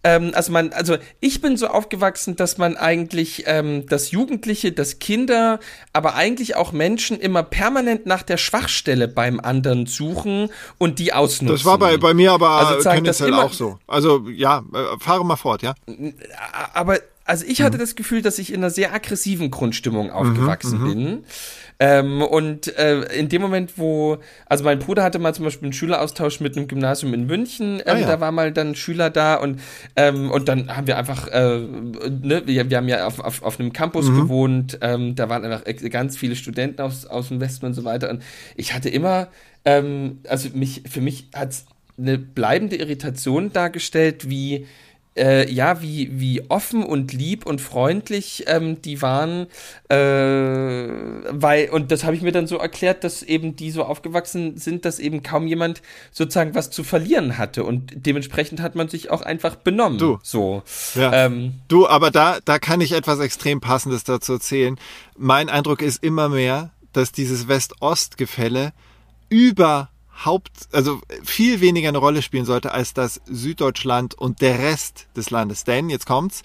ähm, 0.06 0.30
also 0.34 0.52
man, 0.52 0.72
also 0.72 0.96
ich 1.18 1.40
bin 1.40 1.56
so 1.56 1.66
aufgewachsen, 1.66 2.36
dass 2.36 2.58
man 2.58 2.76
eigentlich, 2.76 3.42
ähm, 3.46 3.86
dass 3.88 4.12
Jugendliche, 4.12 4.70
dass 4.70 5.00
Kinder, 5.00 5.58
aber 5.92 6.14
eigentlich 6.14 6.54
auch 6.54 6.70
Menschen 6.70 7.18
immer 7.18 7.42
permanent 7.42 8.06
nach 8.06 8.22
der 8.22 8.36
Schwachstelle 8.36 9.08
beim 9.08 9.40
anderen 9.40 9.86
suchen 9.86 10.50
und 10.78 11.00
die 11.00 11.12
ausnutzen. 11.12 11.56
Das 11.56 11.64
war 11.64 11.78
bei, 11.78 11.96
bei 11.96 12.14
mir 12.14 12.30
aber 12.30 12.50
Also 12.50 12.88
tendenziell 12.88 13.34
auch 13.34 13.52
so. 13.52 13.80
Also 13.88 14.28
ja, 14.28 14.62
äh, 14.72 14.98
fahre 15.00 15.24
mal 15.24 15.34
fort, 15.34 15.62
ja. 15.62 15.74
aber 16.72 17.00
also 17.26 17.44
ich 17.46 17.58
Mhm. 17.60 17.64
hatte 17.64 17.78
das 17.78 17.96
Gefühl, 17.96 18.22
dass 18.22 18.38
ich 18.38 18.50
in 18.52 18.60
einer 18.60 18.70
sehr 18.70 18.94
aggressiven 18.94 19.50
Grundstimmung 19.50 20.10
aufgewachsen 20.10 20.82
bin. 20.84 21.24
Ähm, 21.78 22.22
und 22.22 22.74
äh, 22.78 23.02
in 23.18 23.28
dem 23.28 23.42
Moment, 23.42 23.74
wo, 23.76 24.16
also 24.46 24.64
mein 24.64 24.78
Bruder 24.78 25.02
hatte 25.02 25.18
mal 25.18 25.34
zum 25.34 25.44
Beispiel 25.44 25.66
einen 25.66 25.72
Schüleraustausch 25.74 26.40
mit 26.40 26.56
einem 26.56 26.68
Gymnasium 26.68 27.12
in 27.12 27.26
München, 27.26 27.80
ähm, 27.84 27.96
Ah, 27.96 27.98
ja. 27.98 28.06
da 28.06 28.20
war 28.20 28.32
mal 28.32 28.50
dann 28.50 28.68
ein 28.68 28.74
Schüler 28.76 29.10
da 29.10 29.34
und 29.34 29.60
ähm, 29.94 30.30
und 30.30 30.48
dann 30.48 30.74
haben 30.74 30.86
wir 30.86 30.96
einfach, 30.96 31.28
äh, 31.28 31.58
ne, 31.58 32.42
wir, 32.46 32.70
wir 32.70 32.76
haben 32.78 32.88
ja 32.88 33.06
auf, 33.06 33.20
auf, 33.20 33.42
auf 33.42 33.60
einem 33.60 33.74
Campus 33.74 34.08
Mhm. 34.08 34.16
gewohnt, 34.16 34.78
ähm, 34.80 35.16
da 35.16 35.28
waren 35.28 35.44
einfach 35.44 35.64
ganz 35.90 36.16
viele 36.16 36.34
Studenten 36.34 36.80
aus, 36.80 37.04
aus 37.04 37.28
dem 37.28 37.40
Westen 37.40 37.66
und 37.66 37.74
so 37.74 37.84
weiter 37.84 38.08
und 38.08 38.22
ich 38.56 38.72
hatte 38.72 38.88
immer, 38.88 39.28
ähm, 39.66 40.20
also 40.28 40.48
mich, 40.54 40.82
für 40.88 41.02
mich 41.02 41.28
hat's 41.34 41.66
eine 41.98 42.16
bleibende 42.16 42.76
Irritation 42.76 43.52
dargestellt, 43.52 44.30
wie 44.30 44.66
äh, 45.16 45.50
ja, 45.50 45.82
wie, 45.82 46.20
wie 46.20 46.42
offen 46.50 46.82
und 46.82 47.12
lieb 47.12 47.46
und 47.46 47.60
freundlich 47.60 48.44
ähm, 48.46 48.82
die 48.82 49.02
waren, 49.02 49.46
äh, 49.88 49.96
weil, 49.96 51.70
und 51.70 51.90
das 51.90 52.04
habe 52.04 52.14
ich 52.16 52.22
mir 52.22 52.32
dann 52.32 52.46
so 52.46 52.56
erklärt, 52.58 53.04
dass 53.04 53.22
eben 53.22 53.56
die 53.56 53.70
so 53.70 53.84
aufgewachsen 53.84 54.56
sind, 54.58 54.84
dass 54.84 54.98
eben 54.98 55.22
kaum 55.22 55.46
jemand 55.46 55.82
sozusagen 56.12 56.54
was 56.54 56.70
zu 56.70 56.84
verlieren 56.84 57.38
hatte 57.38 57.64
und 57.64 57.92
dementsprechend 57.94 58.60
hat 58.60 58.74
man 58.74 58.88
sich 58.88 59.10
auch 59.10 59.22
einfach 59.22 59.56
benommen. 59.56 59.98
Du. 59.98 60.18
So. 60.22 60.62
Ja. 60.94 61.12
Ähm, 61.12 61.54
Du, 61.68 61.86
aber 61.86 62.10
da, 62.10 62.38
da 62.44 62.58
kann 62.58 62.80
ich 62.80 62.92
etwas 62.92 63.18
extrem 63.20 63.60
Passendes 63.60 64.04
dazu 64.04 64.34
erzählen. 64.34 64.76
Mein 65.16 65.48
Eindruck 65.48 65.82
ist 65.82 66.02
immer 66.02 66.28
mehr, 66.28 66.70
dass 66.92 67.12
dieses 67.12 67.48
West-Ost-Gefälle 67.48 68.72
überhaupt, 70.16 70.68
also 70.72 71.00
viel 71.22 71.60
weniger 71.60 71.88
eine 71.88 71.98
Rolle 71.98 72.22
spielen 72.22 72.44
sollte 72.44 72.72
als 72.72 72.94
das 72.94 73.20
Süddeutschland 73.26 74.14
und 74.14 74.40
der 74.40 74.58
Rest 74.58 75.06
des 75.16 75.30
Landes. 75.30 75.64
Denn, 75.64 75.90
jetzt 75.90 76.06
kommt's, 76.06 76.42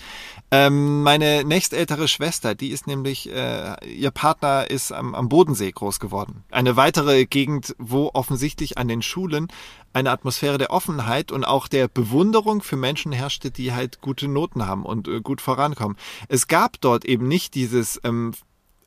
ähm, 0.52 1.04
meine 1.04 1.44
nächstältere 1.44 2.08
Schwester, 2.08 2.54
die 2.54 2.70
ist 2.70 2.88
nämlich, 2.88 3.32
äh, 3.32 3.76
ihr 3.88 4.12
Partner 4.12 4.70
ist 4.70 4.92
am, 4.92 5.16
am 5.16 5.30
Bodensee 5.30 5.72
groß 5.72 6.00
geworden. 6.00 6.44
Eine 6.52 6.76
weitere 6.76 7.26
Gegend, 7.26 7.76
wo 7.78 8.12
offensichtlich 8.14 8.78
an 8.78 8.88
den 8.88 9.02
Schulen 9.02 9.48
eine 9.94 10.12
Atmosphäre 10.12 10.58
der 10.58 10.72
Offenheit 10.72 11.32
und 11.32 11.46
auch 11.46 11.68
der 11.68 11.88
Bewunderung 11.88 12.62
für 12.62 12.78
Menschen 12.78 13.12
herrschte, 13.12 13.52
die 13.52 13.74
halt 13.74 14.02
gute 14.02 14.28
Noten 14.28 14.68
haben 14.68 14.86
und 14.86 15.08
äh, 15.08 15.22
gut 15.22 15.42
vorankommen. 15.42 15.98
Es 16.28 16.48
gab 16.48 16.80
dort 16.82 17.06
eben 17.06 17.28
nicht 17.28 17.56
dieses 17.56 18.00
ähm, 18.04 18.34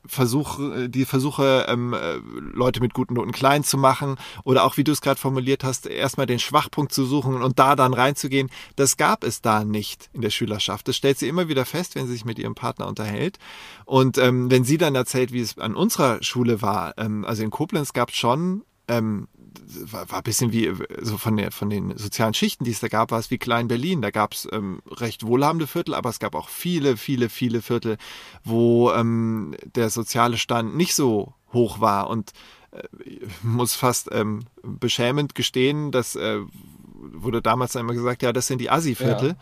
Versuch, 0.07 0.59
äh, 0.59 0.87
die 0.87 1.05
Versuche, 1.05 1.65
ähm, 1.67 1.93
äh, 1.93 2.15
Leute 2.53 2.81
mit 2.81 2.93
guten 2.93 3.15
Noten 3.15 3.31
klein 3.31 3.63
zu 3.63 3.77
machen 3.77 4.15
oder 4.43 4.63
auch, 4.63 4.77
wie 4.77 4.83
du 4.83 4.91
es 4.91 5.01
gerade 5.01 5.19
formuliert 5.19 5.63
hast, 5.63 5.85
erstmal 5.85 6.25
den 6.25 6.39
Schwachpunkt 6.39 6.91
zu 6.91 7.05
suchen 7.05 7.41
und 7.41 7.59
da 7.59 7.75
dann 7.75 7.93
reinzugehen, 7.93 8.49
das 8.75 8.97
gab 8.97 9.23
es 9.23 9.41
da 9.41 9.63
nicht 9.63 10.09
in 10.13 10.21
der 10.21 10.29
Schülerschaft. 10.29 10.87
Das 10.87 10.95
stellt 10.95 11.19
sie 11.19 11.27
immer 11.27 11.47
wieder 11.47 11.65
fest, 11.65 11.95
wenn 11.95 12.07
sie 12.07 12.13
sich 12.13 12.25
mit 12.25 12.39
ihrem 12.39 12.55
Partner 12.55 12.87
unterhält. 12.87 13.39
Und 13.85 14.17
ähm, 14.17 14.49
wenn 14.51 14.63
sie 14.63 14.77
dann 14.77 14.95
erzählt, 14.95 15.31
wie 15.31 15.41
es 15.41 15.57
an 15.57 15.75
unserer 15.75 16.21
Schule 16.23 16.61
war, 16.61 16.97
ähm, 16.97 17.25
also 17.25 17.43
in 17.43 17.51
Koblenz 17.51 17.93
gab 17.93 18.09
es 18.09 18.15
schon 18.15 18.63
ähm, 18.87 19.27
war, 19.91 20.09
war 20.09 20.17
ein 20.19 20.23
bisschen 20.23 20.51
wie 20.51 20.71
so 21.01 21.17
von 21.17 21.37
der 21.37 21.51
von 21.51 21.69
den 21.69 21.97
sozialen 21.97 22.33
Schichten, 22.33 22.63
die 22.63 22.71
es 22.71 22.79
da 22.79 22.87
gab, 22.87 23.11
war 23.11 23.19
es 23.19 23.31
wie 23.31 23.37
Klein 23.37 23.67
Berlin. 23.67 24.01
Da 24.01 24.11
gab 24.11 24.33
es 24.33 24.47
ähm, 24.51 24.81
recht 24.89 25.25
wohlhabende 25.25 25.67
Viertel, 25.67 25.93
aber 25.93 26.09
es 26.09 26.19
gab 26.19 26.35
auch 26.35 26.49
viele, 26.49 26.97
viele, 26.97 27.29
viele 27.29 27.61
Viertel, 27.61 27.97
wo 28.43 28.91
ähm, 28.91 29.55
der 29.63 29.89
soziale 29.89 30.37
Stand 30.37 30.75
nicht 30.75 30.95
so 30.95 31.33
hoch 31.53 31.79
war 31.79 32.09
und 32.09 32.31
äh, 32.71 32.83
muss 33.43 33.75
fast 33.75 34.09
ähm, 34.11 34.45
beschämend 34.63 35.35
gestehen, 35.35 35.91
dass 35.91 36.15
äh, 36.15 36.39
wurde 37.13 37.41
damals 37.41 37.75
immer 37.75 37.93
gesagt, 37.93 38.23
ja, 38.23 38.33
das 38.33 38.47
sind 38.47 38.59
die 38.59 38.69
Assi-Viertel. 38.69 39.29
Ja. 39.29 39.37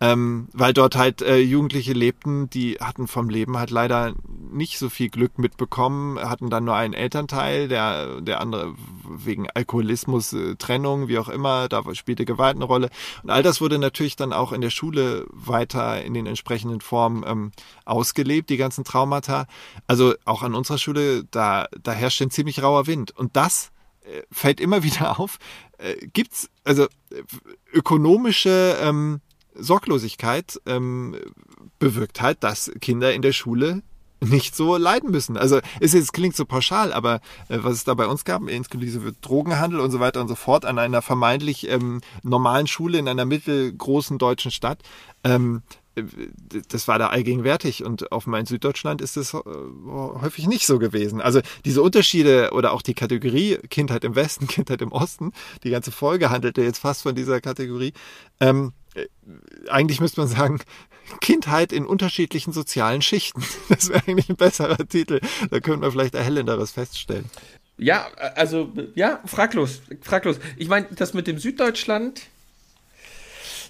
Ähm, 0.00 0.48
weil 0.52 0.72
dort 0.72 0.96
halt 0.96 1.22
äh, 1.22 1.38
Jugendliche 1.38 1.92
lebten, 1.92 2.48
die 2.50 2.76
hatten 2.80 3.08
vom 3.08 3.28
Leben 3.28 3.58
halt 3.58 3.70
leider 3.70 4.14
nicht 4.52 4.78
so 4.78 4.88
viel 4.88 5.08
Glück 5.08 5.38
mitbekommen, 5.38 6.20
hatten 6.20 6.50
dann 6.50 6.64
nur 6.64 6.76
einen 6.76 6.94
Elternteil, 6.94 7.66
der, 7.66 8.20
der 8.20 8.40
andere 8.40 8.74
wegen 9.08 9.48
Alkoholismus, 9.50 10.32
äh, 10.32 10.54
Trennung, 10.56 11.08
wie 11.08 11.18
auch 11.18 11.28
immer, 11.28 11.68
da 11.68 11.82
spielte 11.94 12.24
Gewalt 12.24 12.56
eine 12.56 12.64
Rolle. 12.64 12.90
Und 13.24 13.30
all 13.30 13.42
das 13.42 13.60
wurde 13.60 13.78
natürlich 13.78 14.14
dann 14.14 14.32
auch 14.32 14.52
in 14.52 14.60
der 14.60 14.70
Schule 14.70 15.26
weiter 15.32 16.02
in 16.04 16.14
den 16.14 16.26
entsprechenden 16.26 16.80
Formen 16.80 17.24
ähm, 17.26 17.52
ausgelebt, 17.84 18.50
die 18.50 18.56
ganzen 18.56 18.84
Traumata. 18.84 19.46
Also 19.88 20.14
auch 20.24 20.42
an 20.42 20.54
unserer 20.54 20.78
Schule, 20.78 21.24
da, 21.24 21.66
da 21.82 21.92
herrscht 21.92 22.22
ein 22.22 22.30
ziemlich 22.30 22.62
rauer 22.62 22.86
Wind. 22.86 23.10
Und 23.16 23.36
das 23.36 23.72
äh, 24.02 24.22
fällt 24.30 24.60
immer 24.60 24.82
wieder 24.84 25.18
auf, 25.18 25.38
äh, 25.78 25.94
gibt's 26.12 26.50
also 26.64 26.84
äh, 26.84 27.22
ökonomische 27.72 28.76
ähm, 28.80 29.20
Sorglosigkeit 29.58 30.60
ähm, 30.66 31.16
bewirkt 31.78 32.20
halt, 32.20 32.42
dass 32.42 32.70
Kinder 32.80 33.12
in 33.12 33.22
der 33.22 33.32
Schule 33.32 33.82
nicht 34.20 34.56
so 34.56 34.76
leiden 34.76 35.10
müssen. 35.10 35.36
Also 35.36 35.60
es 35.80 35.94
ist, 35.94 36.12
klingt 36.12 36.34
so 36.34 36.44
pauschal, 36.44 36.92
aber 36.92 37.20
äh, 37.48 37.58
was 37.60 37.74
es 37.74 37.84
da 37.84 37.94
bei 37.94 38.06
uns 38.06 38.24
gab, 38.24 38.48
inklusive 38.48 39.12
Drogenhandel 39.20 39.80
und 39.80 39.90
so 39.90 40.00
weiter 40.00 40.20
und 40.20 40.28
so 40.28 40.34
fort, 40.34 40.64
an 40.64 40.78
einer 40.78 41.02
vermeintlich 41.02 41.68
ähm, 41.68 42.00
normalen 42.22 42.66
Schule 42.66 42.98
in 42.98 43.08
einer 43.08 43.24
mittelgroßen 43.24 44.18
deutschen 44.18 44.50
Stadt, 44.50 44.82
ähm, 45.24 45.62
äh, 45.94 46.02
das 46.68 46.88
war 46.88 46.98
da 46.98 47.08
allgegenwärtig 47.08 47.84
und 47.84 48.12
auf 48.12 48.26
mein 48.26 48.46
Süddeutschland 48.46 49.00
ist 49.00 49.16
es 49.16 49.34
äh, 49.34 49.38
häufig 49.86 50.46
nicht 50.48 50.66
so 50.66 50.78
gewesen. 50.78 51.20
Also 51.20 51.40
diese 51.64 51.82
Unterschiede 51.82 52.50
oder 52.52 52.72
auch 52.72 52.82
die 52.82 52.94
Kategorie 52.94 53.58
Kindheit 53.70 54.04
im 54.04 54.14
Westen, 54.14 54.46
Kindheit 54.48 54.82
im 54.82 54.92
Osten, 54.92 55.32
die 55.64 55.70
ganze 55.70 55.92
Folge 55.92 56.30
handelte 56.30 56.62
jetzt 56.62 56.78
fast 56.78 57.02
von 57.02 57.14
dieser 57.14 57.40
Kategorie. 57.40 57.92
Ähm, 58.40 58.72
äh, 58.87 58.87
eigentlich 59.68 60.00
müsste 60.00 60.20
man 60.20 60.28
sagen, 60.28 60.60
Kindheit 61.20 61.72
in 61.72 61.86
unterschiedlichen 61.86 62.52
sozialen 62.52 63.02
Schichten. 63.02 63.42
Das 63.68 63.88
wäre 63.88 64.02
eigentlich 64.06 64.28
ein 64.28 64.36
besserer 64.36 64.88
Titel. 64.88 65.20
Da 65.50 65.60
könnten 65.60 65.82
wir 65.82 65.92
vielleicht 65.92 66.14
erhellenderes 66.14 66.72
feststellen. 66.72 67.26
Ja, 67.76 68.08
also, 68.34 68.72
ja, 68.94 69.20
fraglos, 69.24 69.82
fraglos. 70.00 70.38
Ich 70.56 70.68
meine, 70.68 70.88
das 70.90 71.14
mit 71.14 71.28
dem 71.28 71.38
Süddeutschland, 71.38 72.22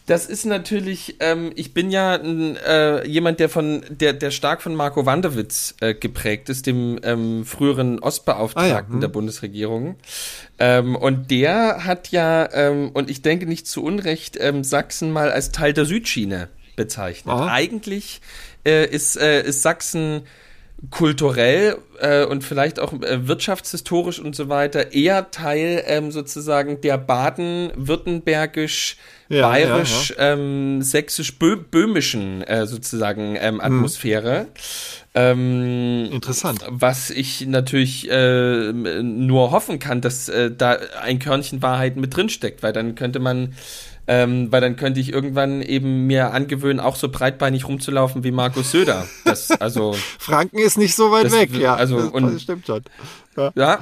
das 0.09 0.25
ist 0.25 0.47
natürlich, 0.47 1.17
ähm, 1.21 1.53
ich 1.55 1.75
bin 1.75 1.91
ja 1.91 2.17
äh, 2.17 3.07
jemand, 3.07 3.41
der 3.41 3.51
von, 3.51 3.85
der, 3.91 4.15
der 4.15 4.31
stark 4.31 4.63
von 4.63 4.75
Marco 4.75 5.05
Wanderwitz 5.05 5.75
äh, 5.81 5.93
geprägt 5.93 6.49
ist, 6.49 6.67
dem 6.67 6.99
ähm, 7.03 7.45
früheren 7.45 7.99
Ostbeauftragten 7.99 8.75
ah, 8.75 8.81
ja. 8.81 8.89
hm. 8.89 9.01
der 9.01 9.09
Bundesregierung. 9.09 9.97
Ähm, 10.59 10.97
und 10.97 11.31
der 11.31 11.85
hat 11.85 12.09
ja, 12.09 12.49
ähm, 12.53 12.91
und 12.95 13.11
ich 13.11 13.21
denke 13.21 13.47
nicht 13.47 13.67
zu 13.67 13.85
Unrecht, 13.85 14.39
ähm, 14.41 14.65
Sachsen 14.65 15.13
mal 15.13 15.31
als 15.31 15.53
Teil 15.53 15.75
der 15.75 15.85
Südschiene 15.85 16.49
bezeichnet. 16.75 17.35
Aha. 17.35 17.53
Eigentlich 17.53 18.23
äh, 18.65 18.87
ist, 18.87 19.17
äh, 19.17 19.43
ist 19.43 19.61
Sachsen 19.61 20.23
kulturell 20.91 21.79
äh, 22.01 22.25
und 22.25 22.45
vielleicht 22.45 22.79
auch 22.79 22.93
äh, 22.93 23.27
wirtschaftshistorisch 23.27 24.21
und 24.21 24.37
so 24.37 24.49
weiter 24.49 24.93
eher 24.93 25.31
Teil 25.33 25.83
ähm, 25.87 26.13
sozusagen 26.13 26.81
der 26.81 26.99
baden-württembergisch 26.99 28.97
ja, 29.29 29.49
bayerisch 29.49 30.15
ja, 30.17 30.25
ja. 30.25 30.33
Ähm, 30.35 30.83
sächsisch 30.83 31.39
böhmischen 31.39 32.43
äh, 32.43 32.67
sozusagen 32.67 33.37
ähm, 33.37 33.57
hm. 33.57 33.61
Atmosphäre. 33.61 34.47
Ähm, 35.15 36.11
Interessant. 36.13 36.65
Was 36.69 37.11
ich 37.11 37.47
natürlich 37.47 38.09
äh, 38.09 38.73
nur 38.73 39.51
hoffen 39.51 39.81
kann, 39.81 40.01
dass 40.01 40.29
äh, 40.29 40.53
da 40.57 40.79
ein 41.03 41.19
Körnchen 41.19 41.61
Wahrheit 41.61 41.97
mit 41.97 42.17
drin 42.17 42.29
steckt, 42.29 42.63
weil 42.63 42.73
dann 42.73 42.95
könnte 42.95 43.19
man 43.19 43.55
ähm, 44.09 44.51
weil 44.51 44.63
dann 44.63 44.77
könnte 44.77 44.99
ich 45.01 45.13
irgendwann 45.13 45.61
eben 45.61 46.07
mir 46.07 46.33
angewöhnen, 46.33 46.81
auch 46.81 46.97
so 46.97 47.11
breitbeinig 47.11 47.69
rumzulaufen 47.69 48.25
wie 48.25 48.31
Markus 48.31 48.71
Söder. 48.71 49.07
Das, 49.25 49.51
also 49.51 49.93
Franken 50.19 50.59
ist 50.59 50.79
nicht 50.79 50.95
so 50.95 51.13
weit 51.13 51.27
das, 51.27 51.33
weg, 51.33 51.55
ja. 51.55 51.75
Also, 51.75 52.01
das, 52.01 52.11
und, 52.11 52.33
das 52.33 52.43
stimmt 52.43 52.67
schon. 52.67 52.83
Ja. 53.37 53.53
ja 53.55 53.79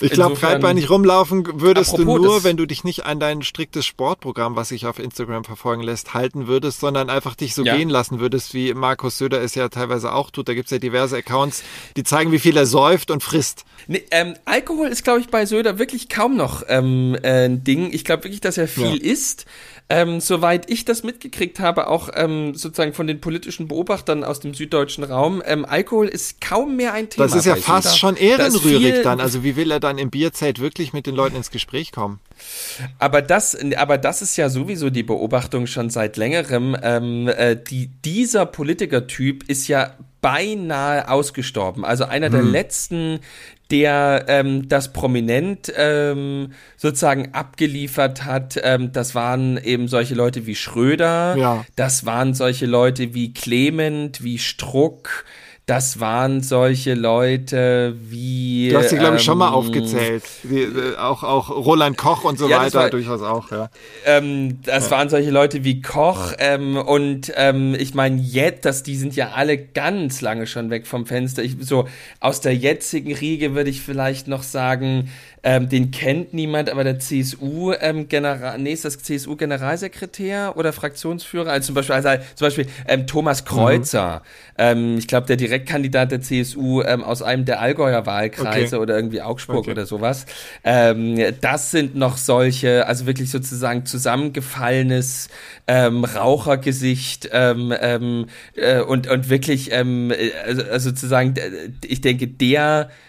ich 0.00 0.10
glaube, 0.10 0.36
breitbeinig 0.36 0.90
rumlaufen 0.90 1.60
würdest 1.60 1.96
du 1.96 2.04
nur, 2.04 2.44
wenn 2.44 2.56
du 2.56 2.66
dich 2.66 2.84
nicht 2.84 3.06
an 3.06 3.20
dein 3.20 3.42
striktes 3.42 3.86
Sportprogramm, 3.86 4.56
was 4.56 4.68
sich 4.68 4.86
auf 4.86 4.98
Instagram 4.98 5.44
verfolgen 5.44 5.82
lässt, 5.82 6.14
halten 6.14 6.46
würdest, 6.46 6.80
sondern 6.80 7.10
einfach 7.10 7.34
dich 7.34 7.54
so 7.54 7.64
ja. 7.64 7.76
gehen 7.76 7.88
lassen 7.88 8.20
würdest, 8.20 8.54
wie 8.54 8.74
Markus 8.74 9.18
Söder 9.18 9.40
es 9.42 9.54
ja 9.54 9.68
teilweise 9.68 10.12
auch 10.12 10.30
tut. 10.30 10.48
Da 10.48 10.54
gibt's 10.54 10.70
ja 10.70 10.78
diverse 10.78 11.16
Accounts, 11.16 11.62
die 11.96 12.04
zeigen, 12.04 12.32
wie 12.32 12.38
viel 12.38 12.56
er 12.56 12.66
säuft 12.66 13.10
und 13.10 13.22
frisst. 13.22 13.64
Nee, 13.86 14.04
ähm, 14.10 14.34
Alkohol 14.44 14.88
ist, 14.88 15.04
glaube 15.04 15.20
ich, 15.20 15.28
bei 15.28 15.46
Söder 15.46 15.78
wirklich 15.78 16.08
kaum 16.08 16.36
noch 16.36 16.62
ähm, 16.68 17.16
äh, 17.22 17.46
ein 17.46 17.64
Ding. 17.64 17.92
Ich 17.92 18.04
glaube 18.04 18.24
wirklich, 18.24 18.40
dass 18.40 18.58
er 18.58 18.68
viel 18.68 18.96
ja. 18.96 19.12
isst. 19.12 19.46
Ähm, 19.88 20.18
soweit 20.18 20.68
ich 20.68 20.84
das 20.84 21.04
mitgekriegt 21.04 21.60
habe, 21.60 21.86
auch 21.86 22.08
ähm, 22.12 22.56
sozusagen 22.56 22.92
von 22.92 23.06
den 23.06 23.20
politischen 23.20 23.68
Beobachtern 23.68 24.24
aus 24.24 24.40
dem 24.40 24.52
süddeutschen 24.52 25.04
Raum, 25.04 25.40
ähm, 25.46 25.64
Alkohol 25.64 26.08
ist 26.08 26.40
kaum 26.40 26.74
mehr 26.74 26.92
ein 26.92 27.08
Thema. 27.08 27.26
Das 27.26 27.36
ist 27.36 27.44
ja 27.44 27.54
fast 27.54 27.88
Süder. 27.88 27.96
schon 27.96 28.16
ehrenrührig 28.16 29.02
dann. 29.04 29.20
Also 29.20 29.44
wie 29.44 29.54
will 29.54 29.70
er 29.70 29.78
dann 29.78 29.98
im 29.98 30.10
Bierzelt 30.10 30.60
wirklich 30.60 30.92
mit 30.92 31.06
den 31.06 31.14
Leuten 31.14 31.36
ins 31.36 31.52
Gespräch 31.52 31.92
kommen? 31.92 32.18
Aber 32.98 33.22
das, 33.22 33.56
aber 33.76 33.96
das 33.96 34.22
ist 34.22 34.36
ja 34.36 34.48
sowieso 34.48 34.90
die 34.90 35.04
Beobachtung 35.04 35.68
schon 35.68 35.88
seit 35.88 36.16
längerem. 36.16 36.76
Ähm, 36.82 37.28
äh, 37.28 37.54
die, 37.56 37.86
dieser 38.04 38.44
Politikertyp 38.44 39.48
ist 39.48 39.68
ja 39.68 39.94
beinahe 40.20 41.08
ausgestorben. 41.08 41.84
Also 41.84 42.04
einer 42.04 42.26
hm. 42.26 42.32
der 42.32 42.42
letzten, 42.42 43.20
der 43.70 44.26
ähm, 44.28 44.68
das 44.68 44.92
prominent 44.92 45.72
ähm, 45.76 46.52
sozusagen 46.76 47.34
abgeliefert 47.34 48.24
hat. 48.24 48.58
Ähm, 48.62 48.92
das 48.92 49.14
waren 49.14 49.58
eben 49.58 49.88
solche 49.88 50.14
Leute 50.14 50.46
wie 50.46 50.54
Schröder, 50.54 51.36
ja. 51.36 51.64
das 51.74 52.06
waren 52.06 52.34
solche 52.34 52.66
Leute 52.66 53.14
wie 53.14 53.32
Clement, 53.32 54.22
wie 54.22 54.38
Struck, 54.38 55.24
das 55.66 55.98
waren 55.98 56.42
solche 56.42 56.94
Leute 56.94 57.96
wie. 57.98 58.68
Du 58.70 58.78
hast 58.78 58.90
sie, 58.90 58.98
glaube 58.98 59.16
ich, 59.16 59.22
schon 59.22 59.36
mal 59.36 59.48
ähm, 59.48 59.54
aufgezählt. 59.54 60.22
Wie, 60.44 60.62
äh, 60.62 60.96
auch, 60.96 61.24
auch 61.24 61.50
Roland 61.50 61.98
Koch 61.98 62.22
und 62.22 62.38
so 62.38 62.48
ja, 62.48 62.60
weiter, 62.60 62.78
war, 62.78 62.90
durchaus 62.90 63.20
auch, 63.20 63.50
ja. 63.50 63.68
Ähm, 64.04 64.60
das 64.62 64.84
ja. 64.84 64.90
waren 64.92 65.08
solche 65.08 65.30
Leute 65.30 65.64
wie 65.64 65.82
Koch 65.82 66.34
ähm, 66.38 66.76
und 66.76 67.32
ähm, 67.34 67.74
ich 67.76 67.94
meine, 67.94 68.22
jetzt, 68.22 68.64
das, 68.64 68.84
die 68.84 68.94
sind 68.94 69.16
ja 69.16 69.32
alle 69.34 69.58
ganz 69.58 70.20
lange 70.20 70.46
schon 70.46 70.70
weg 70.70 70.86
vom 70.86 71.04
Fenster. 71.04 71.42
Ich, 71.42 71.56
so 71.60 71.88
aus 72.20 72.40
der 72.40 72.54
jetzigen 72.54 73.12
Riege 73.12 73.56
würde 73.56 73.70
ich 73.70 73.80
vielleicht 73.80 74.28
noch 74.28 74.44
sagen, 74.44 75.10
ähm, 75.46 75.68
den 75.68 75.92
kennt 75.92 76.34
niemand, 76.34 76.68
aber 76.70 76.82
der 76.82 76.98
CSU 76.98 77.72
ähm, 77.78 78.08
General, 78.08 78.58
nee, 78.58 78.72
ist 78.72 78.84
das 78.84 78.98
CSU 78.98 79.36
Generalsekretär 79.36 80.56
oder 80.56 80.72
Fraktionsführer, 80.72 81.52
also 81.52 81.66
zum 81.66 81.76
Beispiel, 81.76 81.94
also, 81.94 82.08
zum 82.34 82.46
Beispiel 82.46 82.66
ähm, 82.88 83.06
Thomas 83.06 83.44
Kreuzer, 83.44 84.22
mhm. 84.24 84.54
ähm, 84.58 84.98
ich 84.98 85.06
glaube 85.06 85.28
der 85.28 85.36
Direktkandidat 85.36 86.10
der 86.10 86.20
CSU 86.20 86.82
ähm, 86.82 87.04
aus 87.04 87.22
einem 87.22 87.44
der 87.44 87.60
Allgäuer 87.60 88.06
Wahlkreise 88.06 88.74
okay. 88.74 88.82
oder 88.82 88.96
irgendwie 88.96 89.22
Augsburg 89.22 89.58
okay. 89.58 89.70
oder 89.70 89.86
sowas. 89.86 90.26
Ähm, 90.64 91.16
das 91.40 91.70
sind 91.70 91.94
noch 91.94 92.16
solche, 92.16 92.88
also 92.88 93.06
wirklich 93.06 93.30
sozusagen 93.30 93.86
zusammengefallenes 93.86 95.28
ähm, 95.68 96.02
Rauchergesicht 96.02 97.28
ähm, 97.30 97.72
ähm, 97.80 98.26
äh, 98.56 98.80
und 98.80 99.06
und 99.06 99.30
wirklich 99.30 99.70
ähm, 99.70 100.10
äh, 100.10 100.32
also, 100.44 100.62
also 100.64 100.90
sozusagen, 100.90 101.34
ich 101.84 102.00
denke 102.00 102.26
der 102.26 102.90
äh, 102.90 103.05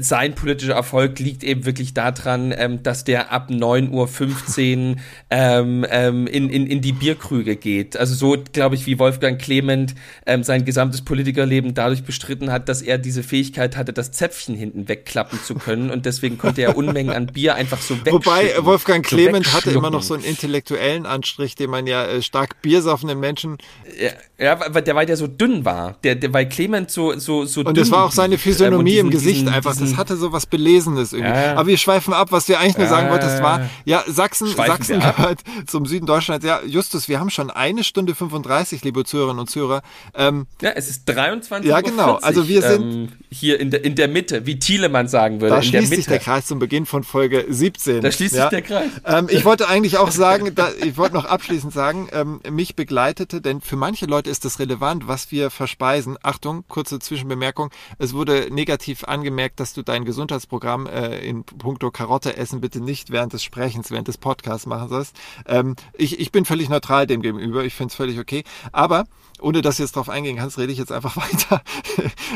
sein 0.00 0.34
politischer 0.34 0.74
Erfolg 0.74 1.20
liegt 1.20 1.44
eben 1.44 1.64
wirklich 1.64 1.94
daran, 1.94 2.52
ähm, 2.56 2.82
dass 2.82 3.04
der 3.04 3.30
ab 3.30 3.48
9.15 3.48 4.90
Uhr 4.90 4.96
ähm, 5.30 5.86
ähm, 5.88 6.26
in, 6.26 6.50
in, 6.50 6.66
in 6.66 6.80
die 6.80 6.92
Bierkrüge 6.92 7.54
geht. 7.54 7.96
Also 7.96 8.14
so, 8.14 8.42
glaube 8.52 8.74
ich, 8.74 8.86
wie 8.86 8.98
Wolfgang 8.98 9.40
Clement 9.40 9.94
ähm, 10.26 10.42
sein 10.42 10.64
gesamtes 10.64 11.02
Politikerleben 11.02 11.74
dadurch 11.74 12.02
bestritten 12.02 12.50
hat, 12.50 12.68
dass 12.68 12.82
er 12.82 12.98
diese 12.98 13.22
Fähigkeit 13.22 13.76
hatte, 13.76 13.92
das 13.92 14.10
Zäpfchen 14.10 14.56
hinten 14.56 14.88
wegklappen 14.88 15.38
zu 15.44 15.54
können 15.54 15.90
und 15.90 16.06
deswegen 16.06 16.36
konnte 16.36 16.62
er 16.62 16.76
Unmengen 16.76 17.14
an 17.14 17.26
Bier 17.26 17.54
einfach 17.54 17.80
so 17.80 18.04
weg. 18.04 18.12
Wobei 18.12 18.52
Wolfgang 18.58 19.06
Clement 19.06 19.46
so 19.46 19.52
hatte 19.52 19.70
immer 19.70 19.90
noch 19.90 20.02
so 20.02 20.14
einen 20.14 20.24
intellektuellen 20.24 21.06
Anstrich, 21.06 21.54
den 21.54 21.70
man 21.70 21.86
ja 21.86 22.04
äh, 22.04 22.22
stark 22.22 22.62
biersaufenden 22.62 23.20
Menschen. 23.20 23.58
Ja, 24.00 24.10
ja, 24.44 24.74
weil 24.74 24.82
der 24.82 24.96
weil 24.96 25.06
der 25.06 25.16
so 25.16 25.28
dünn 25.28 25.64
war. 25.64 25.98
Der, 26.02 26.16
der 26.16 26.32
weil 26.32 26.48
Clement 26.48 26.90
so 26.90 27.16
so 27.18 27.44
so 27.44 27.60
und 27.60 27.66
dünn. 27.66 27.68
Und 27.68 27.78
das 27.78 27.90
war 27.90 28.04
auch 28.04 28.12
seine 28.12 28.36
Physiognomie 28.36 28.96
ähm, 28.96 29.06
im 29.06 29.10
Gesicht 29.10 29.19
Gesicht 29.24 29.48
einfach. 29.48 29.72
Diesen, 29.72 29.90
das 29.90 29.96
hatte 29.96 30.16
so 30.16 30.32
was 30.32 30.46
Belesenes 30.46 31.12
irgendwie. 31.12 31.32
Ja, 31.32 31.54
Aber 31.54 31.66
wir 31.66 31.76
schweifen 31.76 32.12
ab. 32.14 32.32
Was 32.32 32.48
wir 32.48 32.60
eigentlich 32.60 32.78
nur 32.78 32.86
sagen 32.86 33.10
wollten, 33.10 33.26
das 33.26 33.42
war, 33.42 33.68
ja, 33.84 34.02
Sachsen, 34.06 34.48
Sachsen 34.48 35.00
gehört 35.00 35.40
zum 35.66 35.86
Süden 35.86 36.06
Deutschlands. 36.06 36.44
Ja, 36.44 36.60
Justus, 36.64 37.08
wir 37.08 37.20
haben 37.20 37.30
schon 37.30 37.50
eine 37.50 37.84
Stunde 37.84 38.14
35, 38.14 38.84
liebe 38.84 39.04
Zuhörerinnen 39.04 39.40
und 39.40 39.50
Zuhörer. 39.50 39.82
Ähm, 40.14 40.46
ja, 40.60 40.70
es 40.70 40.88
ist 40.88 41.04
23 41.06 41.68
Ja, 41.68 41.80
genau. 41.80 42.18
40, 42.18 42.26
also 42.26 42.48
wir 42.48 42.62
sind 42.62 42.82
ähm, 42.82 43.08
hier 43.30 43.60
in 43.60 43.70
der, 43.70 43.84
in 43.84 43.94
der 43.94 44.08
Mitte, 44.08 44.46
wie 44.46 44.58
Thielemann 44.58 45.08
sagen 45.08 45.40
würde. 45.40 45.54
Da 45.54 45.62
schließt 45.62 45.90
der 45.90 45.96
sich 45.96 46.06
der 46.06 46.18
Kreis 46.18 46.46
zum 46.46 46.58
Beginn 46.58 46.86
von 46.86 47.04
Folge 47.04 47.46
17. 47.48 48.00
Da 48.00 48.10
schließt 48.10 48.34
sich 48.34 48.44
der 48.44 48.62
Kreis. 48.62 48.90
Ähm, 49.04 49.28
ich 49.30 49.44
wollte 49.44 49.68
eigentlich 49.68 49.98
auch 49.98 50.10
sagen, 50.20 50.54
da, 50.54 50.70
ich 50.82 50.96
wollte 50.96 51.14
noch 51.14 51.24
abschließend 51.24 51.72
sagen, 51.72 52.08
ähm, 52.12 52.40
mich 52.50 52.76
begleitete, 52.76 53.40
denn 53.40 53.60
für 53.60 53.76
manche 53.76 54.06
Leute 54.06 54.30
ist 54.30 54.44
das 54.44 54.58
relevant, 54.58 55.08
was 55.08 55.30
wir 55.30 55.50
verspeisen. 55.50 56.16
Achtung, 56.22 56.64
kurze 56.68 56.98
Zwischenbemerkung. 56.98 57.70
Es 57.98 58.12
wurde 58.14 58.48
negativ 58.50 59.04
angemerkt, 59.10 59.60
dass 59.60 59.74
du 59.74 59.82
dein 59.82 60.04
Gesundheitsprogramm 60.04 60.86
äh, 60.86 61.18
in 61.18 61.44
puncto 61.44 61.90
Karotte 61.90 62.36
essen 62.36 62.60
bitte 62.60 62.80
nicht 62.80 63.10
während 63.10 63.32
des 63.32 63.42
Sprechens, 63.42 63.90
während 63.90 64.08
des 64.08 64.18
Podcasts 64.18 64.66
machen 64.66 64.88
sollst. 64.88 65.16
Ähm, 65.46 65.76
ich, 65.92 66.18
ich 66.18 66.32
bin 66.32 66.44
völlig 66.44 66.68
neutral 66.68 67.06
dem 67.06 67.20
gegenüber. 67.22 67.64
Ich 67.64 67.74
finde 67.74 67.90
es 67.90 67.96
völlig 67.96 68.18
okay. 68.18 68.44
Aber 68.72 69.04
ohne 69.40 69.62
dass 69.62 69.76
du 69.76 69.82
jetzt 69.82 69.96
drauf 69.96 70.08
eingehen 70.08 70.36
kannst, 70.36 70.58
rede 70.58 70.72
ich 70.72 70.78
jetzt 70.78 70.92
einfach 70.92 71.16
weiter. 71.16 71.62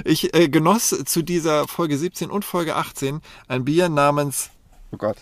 Ich 0.04 0.34
äh, 0.34 0.48
genoss 0.48 0.90
zu 1.04 1.22
dieser 1.22 1.66
Folge 1.68 1.96
17 1.96 2.30
und 2.30 2.44
Folge 2.44 2.76
18 2.76 3.20
ein 3.48 3.64
Bier 3.64 3.88
namens, 3.88 4.50
oh 4.92 4.96
Gott, 4.96 5.16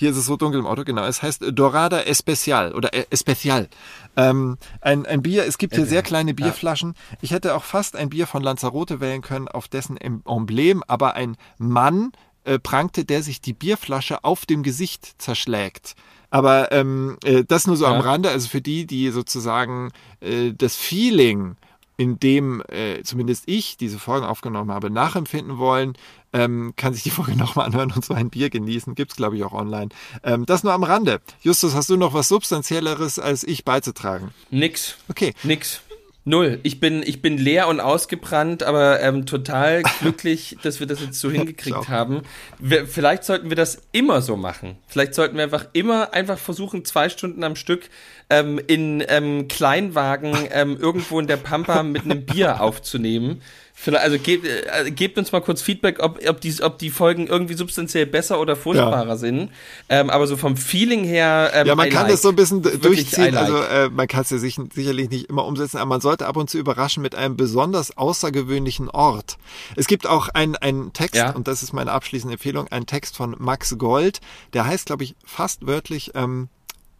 hier 0.00 0.10
ist 0.10 0.16
es 0.16 0.26
so 0.26 0.36
dunkel 0.36 0.58
im 0.60 0.66
Auto, 0.66 0.82
genau. 0.82 1.04
Es 1.04 1.22
heißt 1.22 1.44
Dorada 1.52 2.00
Especial 2.00 2.72
oder 2.74 2.92
äh, 2.94 3.04
Especial. 3.10 3.68
Ähm, 4.16 4.56
ein, 4.80 5.04
ein 5.06 5.22
Bier, 5.22 5.44
es 5.44 5.58
gibt 5.58 5.74
hier 5.76 5.84
sehr 5.86 6.02
kleine 6.02 6.34
Bierflaschen. 6.34 6.94
Ich 7.20 7.30
hätte 7.32 7.54
auch 7.54 7.64
fast 7.64 7.94
ein 7.96 8.08
Bier 8.08 8.26
von 8.26 8.42
Lanzarote 8.42 9.00
wählen 9.00 9.20
können, 9.22 9.46
auf 9.46 9.68
dessen 9.68 9.96
Emblem 9.98 10.82
aber 10.88 11.14
ein 11.14 11.36
Mann 11.58 12.12
äh, 12.44 12.58
prangte, 12.58 13.04
der 13.04 13.22
sich 13.22 13.42
die 13.42 13.52
Bierflasche 13.52 14.24
auf 14.24 14.46
dem 14.46 14.62
Gesicht 14.62 15.20
zerschlägt. 15.20 15.94
Aber 16.30 16.72
ähm, 16.72 17.18
äh, 17.24 17.44
das 17.44 17.66
nur 17.66 17.76
so 17.76 17.84
Ja. 17.84 17.92
am 17.94 18.00
Rande, 18.00 18.30
also 18.30 18.48
für 18.48 18.62
die, 18.62 18.86
die 18.86 19.10
sozusagen 19.10 19.90
äh, 20.20 20.52
das 20.54 20.76
Feeling, 20.76 21.56
in 22.00 22.18
dem 22.18 22.62
äh, 22.68 23.02
zumindest 23.02 23.42
ich 23.44 23.76
diese 23.76 23.98
Folgen 23.98 24.24
aufgenommen 24.24 24.72
habe, 24.72 24.88
nachempfinden 24.88 25.58
wollen, 25.58 25.98
ähm, 26.32 26.72
kann 26.74 26.94
sich 26.94 27.02
die 27.02 27.10
Folge 27.10 27.32
nochmal 27.36 27.66
anhören 27.66 27.92
und 27.92 28.02
so 28.02 28.14
ein 28.14 28.30
Bier 28.30 28.48
genießen. 28.48 28.94
Gibt's 28.94 29.16
glaube 29.16 29.36
ich, 29.36 29.44
auch 29.44 29.52
online. 29.52 29.90
Ähm, 30.22 30.46
das 30.46 30.64
nur 30.64 30.72
am 30.72 30.82
Rande. 30.82 31.20
Justus, 31.42 31.74
hast 31.74 31.90
du 31.90 31.98
noch 31.98 32.14
was 32.14 32.28
Substanzielleres 32.28 33.18
als 33.18 33.44
ich 33.44 33.66
beizutragen? 33.66 34.30
Nix. 34.48 34.96
Okay. 35.10 35.34
Nix. 35.42 35.82
Null. 36.30 36.60
Ich 36.62 36.78
bin, 36.78 37.02
ich 37.02 37.22
bin 37.22 37.38
leer 37.38 37.66
und 37.66 37.80
ausgebrannt, 37.80 38.62
aber 38.62 39.00
ähm, 39.00 39.26
total 39.26 39.82
glücklich, 40.00 40.56
dass 40.62 40.78
wir 40.78 40.86
das 40.86 41.00
jetzt 41.00 41.18
so 41.18 41.28
hingekriegt 41.28 41.88
haben. 41.88 42.22
Wir, 42.60 42.86
vielleicht 42.86 43.24
sollten 43.24 43.48
wir 43.48 43.56
das 43.56 43.82
immer 43.90 44.22
so 44.22 44.36
machen. 44.36 44.76
Vielleicht 44.86 45.14
sollten 45.14 45.36
wir 45.36 45.42
einfach 45.42 45.66
immer 45.72 46.14
einfach 46.14 46.38
versuchen, 46.38 46.84
zwei 46.84 47.08
Stunden 47.08 47.42
am 47.42 47.56
Stück 47.56 47.90
ähm, 48.30 48.60
in 48.64 49.02
ähm, 49.08 49.48
Kleinwagen 49.48 50.36
ähm, 50.52 50.76
irgendwo 50.76 51.18
in 51.18 51.26
der 51.26 51.36
Pampa 51.36 51.82
mit 51.82 52.04
einem 52.04 52.24
Bier 52.24 52.60
aufzunehmen. 52.60 53.42
Vielleicht, 53.82 54.04
also 54.04 54.18
gebt, 54.18 54.46
äh, 54.46 54.90
gebt 54.90 55.16
uns 55.16 55.32
mal 55.32 55.40
kurz 55.40 55.62
Feedback, 55.62 56.00
ob, 56.02 56.20
ob, 56.28 56.40
die, 56.42 56.54
ob 56.62 56.78
die 56.78 56.90
Folgen 56.90 57.28
irgendwie 57.28 57.54
substanziell 57.54 58.04
besser 58.04 58.38
oder 58.38 58.54
furchtbarer 58.54 59.16
sind. 59.16 59.50
Ähm, 59.88 60.10
aber 60.10 60.26
so 60.26 60.36
vom 60.36 60.58
Feeling 60.58 61.02
her. 61.04 61.50
Ähm, 61.54 61.66
Ja, 61.66 61.74
man 61.74 61.86
I 61.86 61.90
kann 61.90 62.02
like. 62.02 62.12
das 62.12 62.20
so 62.20 62.28
ein 62.28 62.36
bisschen 62.36 62.62
Wirklich, 62.62 62.82
durchziehen. 62.82 63.32
like. 63.32 63.44
Also 63.44 63.56
äh, 63.62 63.88
man 63.88 64.06
kann 64.06 64.20
es 64.20 64.28
ja 64.30 64.36
sich, 64.36 64.58
sicherlich 64.74 65.08
nicht 65.08 65.30
immer 65.30 65.46
umsetzen, 65.46 65.78
aber 65.78 65.86
man 65.88 66.02
sollte 66.02 66.26
ab 66.26 66.36
und 66.36 66.50
zu 66.50 66.58
überraschen 66.58 67.02
mit 67.02 67.14
einem 67.14 67.38
besonders 67.38 67.96
außergewöhnlichen 67.96 68.90
Ort. 68.90 69.38
Es 69.76 69.86
gibt 69.86 70.06
auch 70.06 70.28
einen, 70.28 70.56
einen 70.56 70.92
Text, 70.92 71.14
Ja. 71.14 71.30
und 71.30 71.48
das 71.48 71.62
ist 71.62 71.72
meine 71.72 71.92
abschließende 71.92 72.34
Empfehlung, 72.34 72.68
einen 72.68 72.84
Text 72.86 73.16
von 73.16 73.34
Max 73.38 73.78
Gold, 73.78 74.20
der 74.52 74.66
heißt, 74.66 74.84
glaube 74.86 75.04
ich, 75.04 75.14
fast 75.24 75.66
wörtlich, 75.66 76.10
ähm, 76.14 76.48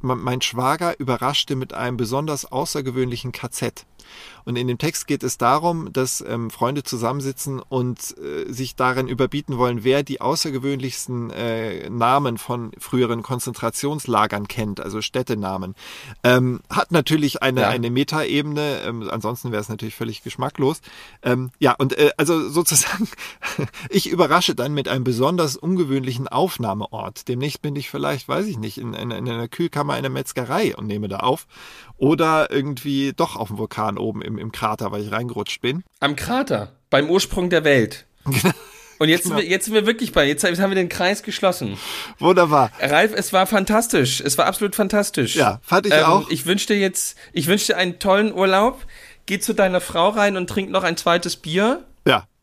"Me- 0.01 0.17
mein 0.17 0.41
Schwager 0.41 0.99
überraschte 0.99 1.57
mit 1.57 1.75
einem 1.75 1.99
besonders 1.99 2.51
außergewöhnlichen 2.51 3.33
KZ. 3.33 3.85
Und 4.45 4.57
in 4.57 4.67
dem 4.69 4.79
Text 4.79 5.07
geht 5.07 5.23
es 5.23 5.39
darum, 5.39 5.93
dass 5.93 6.25
ähm, 6.27 6.51
Freunde 6.51 6.83
zusammensitzen 6.83 7.61
und 7.61 8.17
äh, 8.19 8.51
sich 8.53 8.77
darin 8.77 9.09
überbieten 9.09 9.59
wollen, 9.59 9.85
wer 9.85 10.03
die 10.03 10.21
außergewöhnlichsten 10.21 11.31
äh, 11.31 11.89
Namen 11.91 12.39
von 12.39 12.73
früheren 12.79 13.23
Konzentrationslagern 13.23 14.49
kennt, 14.49 14.81
also 14.81 15.01
Städtenamen. 15.03 15.75
Ähm, 16.25 16.61
hat 16.71 16.93
natürlich 16.93 17.43
eine, 17.43 17.63
Ja. 17.63 17.69
eine 17.69 17.91
Metaebene, 17.91 18.81
ähm, 18.85 19.09
ansonsten 19.11 19.53
wäre 19.53 19.61
es 19.61 19.69
natürlich 19.69 19.95
völlig 19.95 20.23
geschmacklos. 20.23 20.81
Ähm, 21.23 21.51
ja, 21.59 21.75
und 21.75 21.97
äh, 21.99 22.11
also 22.17 22.49
sozusagen, 22.49 23.09
ich 23.91 24.09
überrasche 24.09 24.55
dann 24.55 24.75
mit 24.75 24.89
einem 24.89 25.05
besonders 25.05 25.57
ungewöhnlichen 25.57 26.29
Aufnahmeort. 26.29 27.29
Demnächst 27.29 27.63
bin 27.63 27.77
ich 27.77 27.91
vielleicht, 27.91 28.29
weiß 28.29 28.47
ich 28.47 28.59
nicht, 28.59 28.79
in, 28.79 28.95
in, 28.95 29.11
in 29.11 29.29
einer 29.29 29.49
Kühlkammer 29.49 29.95
einer 29.95 30.09
Metzgerei 30.09 30.75
und 30.77 30.87
nehme 30.87 31.09
da 31.09 31.19
auf. 31.19 31.47
Oder 31.97 32.51
irgendwie 32.51 33.13
doch 33.15 33.37
auf 33.37 33.49
dem 33.49 33.59
Vulkan 33.59 33.99
oben 33.99 34.23
im, 34.23 34.30
im 34.39 34.53
Krater, 34.53 34.93
weil 34.93 35.03
ich 35.03 35.11
reingerutscht 35.13 35.61
bin. 35.61 35.83
Am 36.01 36.17
Krater, 36.17 36.73
beim 36.91 37.09
Ursprung 37.11 37.51
der 37.51 37.65
Welt. 37.65 38.07
Und 38.99 39.09
jetzt, 39.09 39.23
Genau. 39.23 39.37
sind 39.37 39.45
wir, 39.47 39.51
jetzt 39.51 39.65
sind 39.65 39.73
wir 39.75 39.87
wirklich 39.87 40.13
bei, 40.13 40.27
jetzt 40.29 40.45
haben 40.45 40.57
wir 40.71 40.75
den 40.75 40.91
Kreis 40.91 41.23
geschlossen. 41.23 41.79
Wunderbar. 42.19 42.71
Ralf, 42.81 43.13
es 43.15 43.33
war 43.33 43.47
fantastisch. 43.47 44.21
Es 44.21 44.37
war 44.37 44.45
absolut 44.45 44.75
fantastisch. 44.75 45.37
Ja, 45.37 45.59
fand 45.63 45.87
ich 45.87 45.95
ähm, 45.95 46.05
auch. 46.05 46.29
Ich 46.29 46.45
wünsche 46.45 46.67
dir 46.67 46.79
jetzt, 46.79 47.17
ich 47.33 47.47
wünsche 47.47 47.69
dir 47.69 47.77
einen 47.79 47.99
tollen 47.99 48.35
Urlaub. 48.35 48.85
Geh 49.25 49.39
zu 49.39 49.55
deiner 49.55 49.81
Frau 49.81 50.11
rein 50.11 50.37
und 50.37 50.49
trink 50.51 50.69
noch 50.71 50.85
ein 50.85 50.99
zweites 50.99 51.37
Bier. 51.37 51.85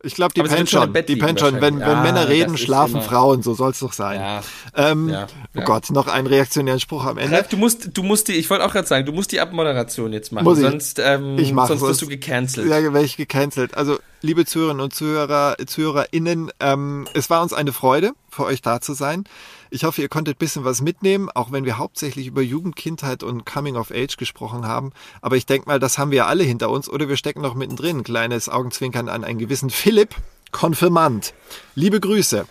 Ich 0.03 0.13
glaube, 0.13 0.31
die 0.35 0.43
pennt 0.43 0.69
schon 0.69 0.93
Die 0.93 1.15
pennt 1.15 1.39
schon. 1.39 1.59
Wenn, 1.59 1.79
Ja, 1.79 2.01
Männer 2.03 2.29
reden, 2.29 2.55
schlafen 2.57 2.95
immer- 2.97 3.01
Frauen. 3.01 3.41
So 3.41 3.55
soll's 3.55 3.79
doch 3.79 3.93
sein. 3.93 4.19
Ja. 4.21 4.41
Ähm, 4.75 5.09
Ja, 5.09 5.27
Oh. 5.55 5.61
Gott, 5.61 5.89
noch 5.89 6.07
einen 6.07 6.27
reaktionären 6.27 6.79
Spruch 6.79 7.03
am 7.05 7.17
Ende. 7.17 7.35
Ralf, 7.35 7.47
du 7.47 7.57
musst, 7.57 7.89
du 7.97 8.03
musst 8.03 8.27
die, 8.27 8.33
ich 8.33 8.47
wollte 8.51 8.63
auch 8.63 8.71
gerade 8.71 8.87
sagen, 8.87 9.07
du 9.07 9.11
musst 9.11 9.31
die 9.31 9.39
Abmoderation 9.39 10.13
jetzt 10.13 10.31
machen. 10.31 10.43
Muss 10.43 10.59
ich. 10.59 10.65
Sonst, 10.65 10.99
ähm, 10.99 11.39
Ich 11.39 11.51
mach, 11.51 11.67
sonst 11.67 11.81
wirst 11.81 12.01
du 12.03 12.07
gecancelt. 12.07 12.67
Ja, 12.69 12.81
werde 12.81 13.03
ich 13.03 13.17
gecancelt. 13.17 13.75
Also, 13.75 13.97
liebe 14.21 14.45
Zuhörerinnen 14.45 14.83
und 14.83 14.93
Zuhörer, 14.93 15.55
ZuhörerInnen, 15.65 16.51
ähm, 16.59 17.07
es 17.13 17.29
war 17.31 17.41
uns 17.41 17.53
eine 17.53 17.73
Freude, 17.73 18.11
für 18.29 18.45
euch 18.45 18.61
da 18.61 18.81
zu 18.81 18.93
sein. 18.93 19.23
Ich 19.69 19.83
hoffe, 19.83 20.01
ihr 20.01 20.09
konntet 20.09 20.37
ein 20.37 20.39
bisschen 20.39 20.63
was 20.63 20.81
mitnehmen, 20.81 21.29
auch 21.33 21.51
wenn 21.51 21.65
wir 21.65 21.77
hauptsächlich 21.77 22.27
über 22.27 22.41
Jugend, 22.41 22.75
Kindheit 22.75 23.23
und 23.23 23.45
Coming 23.45 23.75
of 23.75 23.91
Age 23.91 24.17
gesprochen 24.17 24.65
haben. 24.65 24.91
Aber 25.21 25.35
ich 25.35 25.45
denke 25.45 25.67
mal, 25.67 25.79
das 25.79 25.97
haben 25.97 26.11
wir 26.11 26.27
alle 26.27 26.43
hinter 26.43 26.69
uns 26.69 26.89
oder 26.89 27.09
wir 27.09 27.17
stecken 27.17 27.41
noch 27.41 27.55
mittendrin. 27.55 27.99
Ein 27.99 28.03
kleines 28.03 28.49
Augenzwinkern 28.49 29.09
an 29.09 29.23
einen 29.23 29.39
gewissen 29.39 29.69
Philipp, 29.69 30.15
Konfirmand. 30.51 31.33
Liebe 31.75 31.99
Grüße. 31.99 32.47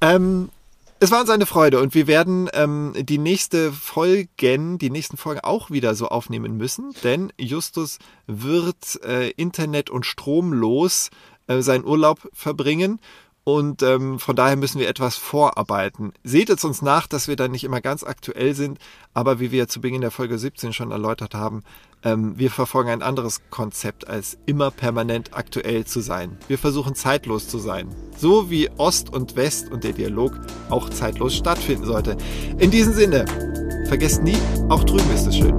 Ähm, 0.00 0.50
es 1.00 1.10
war 1.10 1.20
uns 1.20 1.28
eine 1.28 1.44
Freude 1.44 1.80
und 1.80 1.94
wir 1.94 2.06
werden 2.06 2.48
ähm, 2.54 2.94
die 2.96 3.18
nächste 3.18 3.72
Folgen, 3.72 4.78
die 4.78 4.90
nächsten 4.90 5.18
Folgen 5.18 5.40
auch 5.40 5.70
wieder 5.70 5.94
so 5.94 6.08
aufnehmen 6.08 6.56
müssen, 6.56 6.94
denn 7.02 7.30
Justus 7.36 7.98
wird 8.26 9.02
äh, 9.04 9.28
Internet 9.32 9.90
und 9.90 10.06
stromlos 10.06 11.10
äh, 11.46 11.60
seinen 11.60 11.84
Urlaub 11.84 12.26
verbringen 12.32 13.00
und 13.44 13.82
ähm, 13.82 14.18
von 14.18 14.34
daher 14.34 14.56
müssen 14.56 14.80
wir 14.80 14.88
etwas 14.88 15.16
vorarbeiten. 15.16 16.12
Seht 16.24 16.48
es 16.48 16.64
uns 16.64 16.80
nach, 16.80 17.06
dass 17.06 17.28
wir 17.28 17.36
dann 17.36 17.50
nicht 17.50 17.64
immer 17.64 17.82
ganz 17.82 18.02
aktuell 18.02 18.54
sind, 18.54 18.78
aber 19.12 19.38
wie 19.38 19.52
wir 19.52 19.68
zu 19.68 19.82
Beginn 19.82 20.00
der 20.00 20.10
Folge 20.10 20.38
17 20.38 20.72
schon 20.72 20.90
erläutert 20.90 21.34
haben, 21.34 21.62
ähm, 22.02 22.38
wir 22.38 22.50
verfolgen 22.50 22.88
ein 22.88 23.02
anderes 23.02 23.42
Konzept, 23.50 24.08
als 24.08 24.38
immer 24.46 24.70
permanent 24.70 25.30
aktuell 25.34 25.84
zu 25.84 26.00
sein. 26.00 26.38
Wir 26.48 26.56
versuchen 26.58 26.94
zeitlos 26.94 27.46
zu 27.46 27.58
sein. 27.58 27.94
So 28.16 28.48
wie 28.48 28.70
Ost 28.78 29.12
und 29.12 29.36
West 29.36 29.70
und 29.70 29.84
der 29.84 29.92
Dialog 29.92 30.32
auch 30.70 30.88
zeitlos 30.88 31.36
stattfinden 31.36 31.84
sollte. 31.84 32.16
In 32.58 32.70
diesem 32.70 32.94
Sinne, 32.94 33.26
vergesst 33.88 34.22
nie, 34.22 34.38
auch 34.70 34.84
drüben 34.84 35.10
ist 35.14 35.26
es 35.26 35.36
schön. 35.36 35.54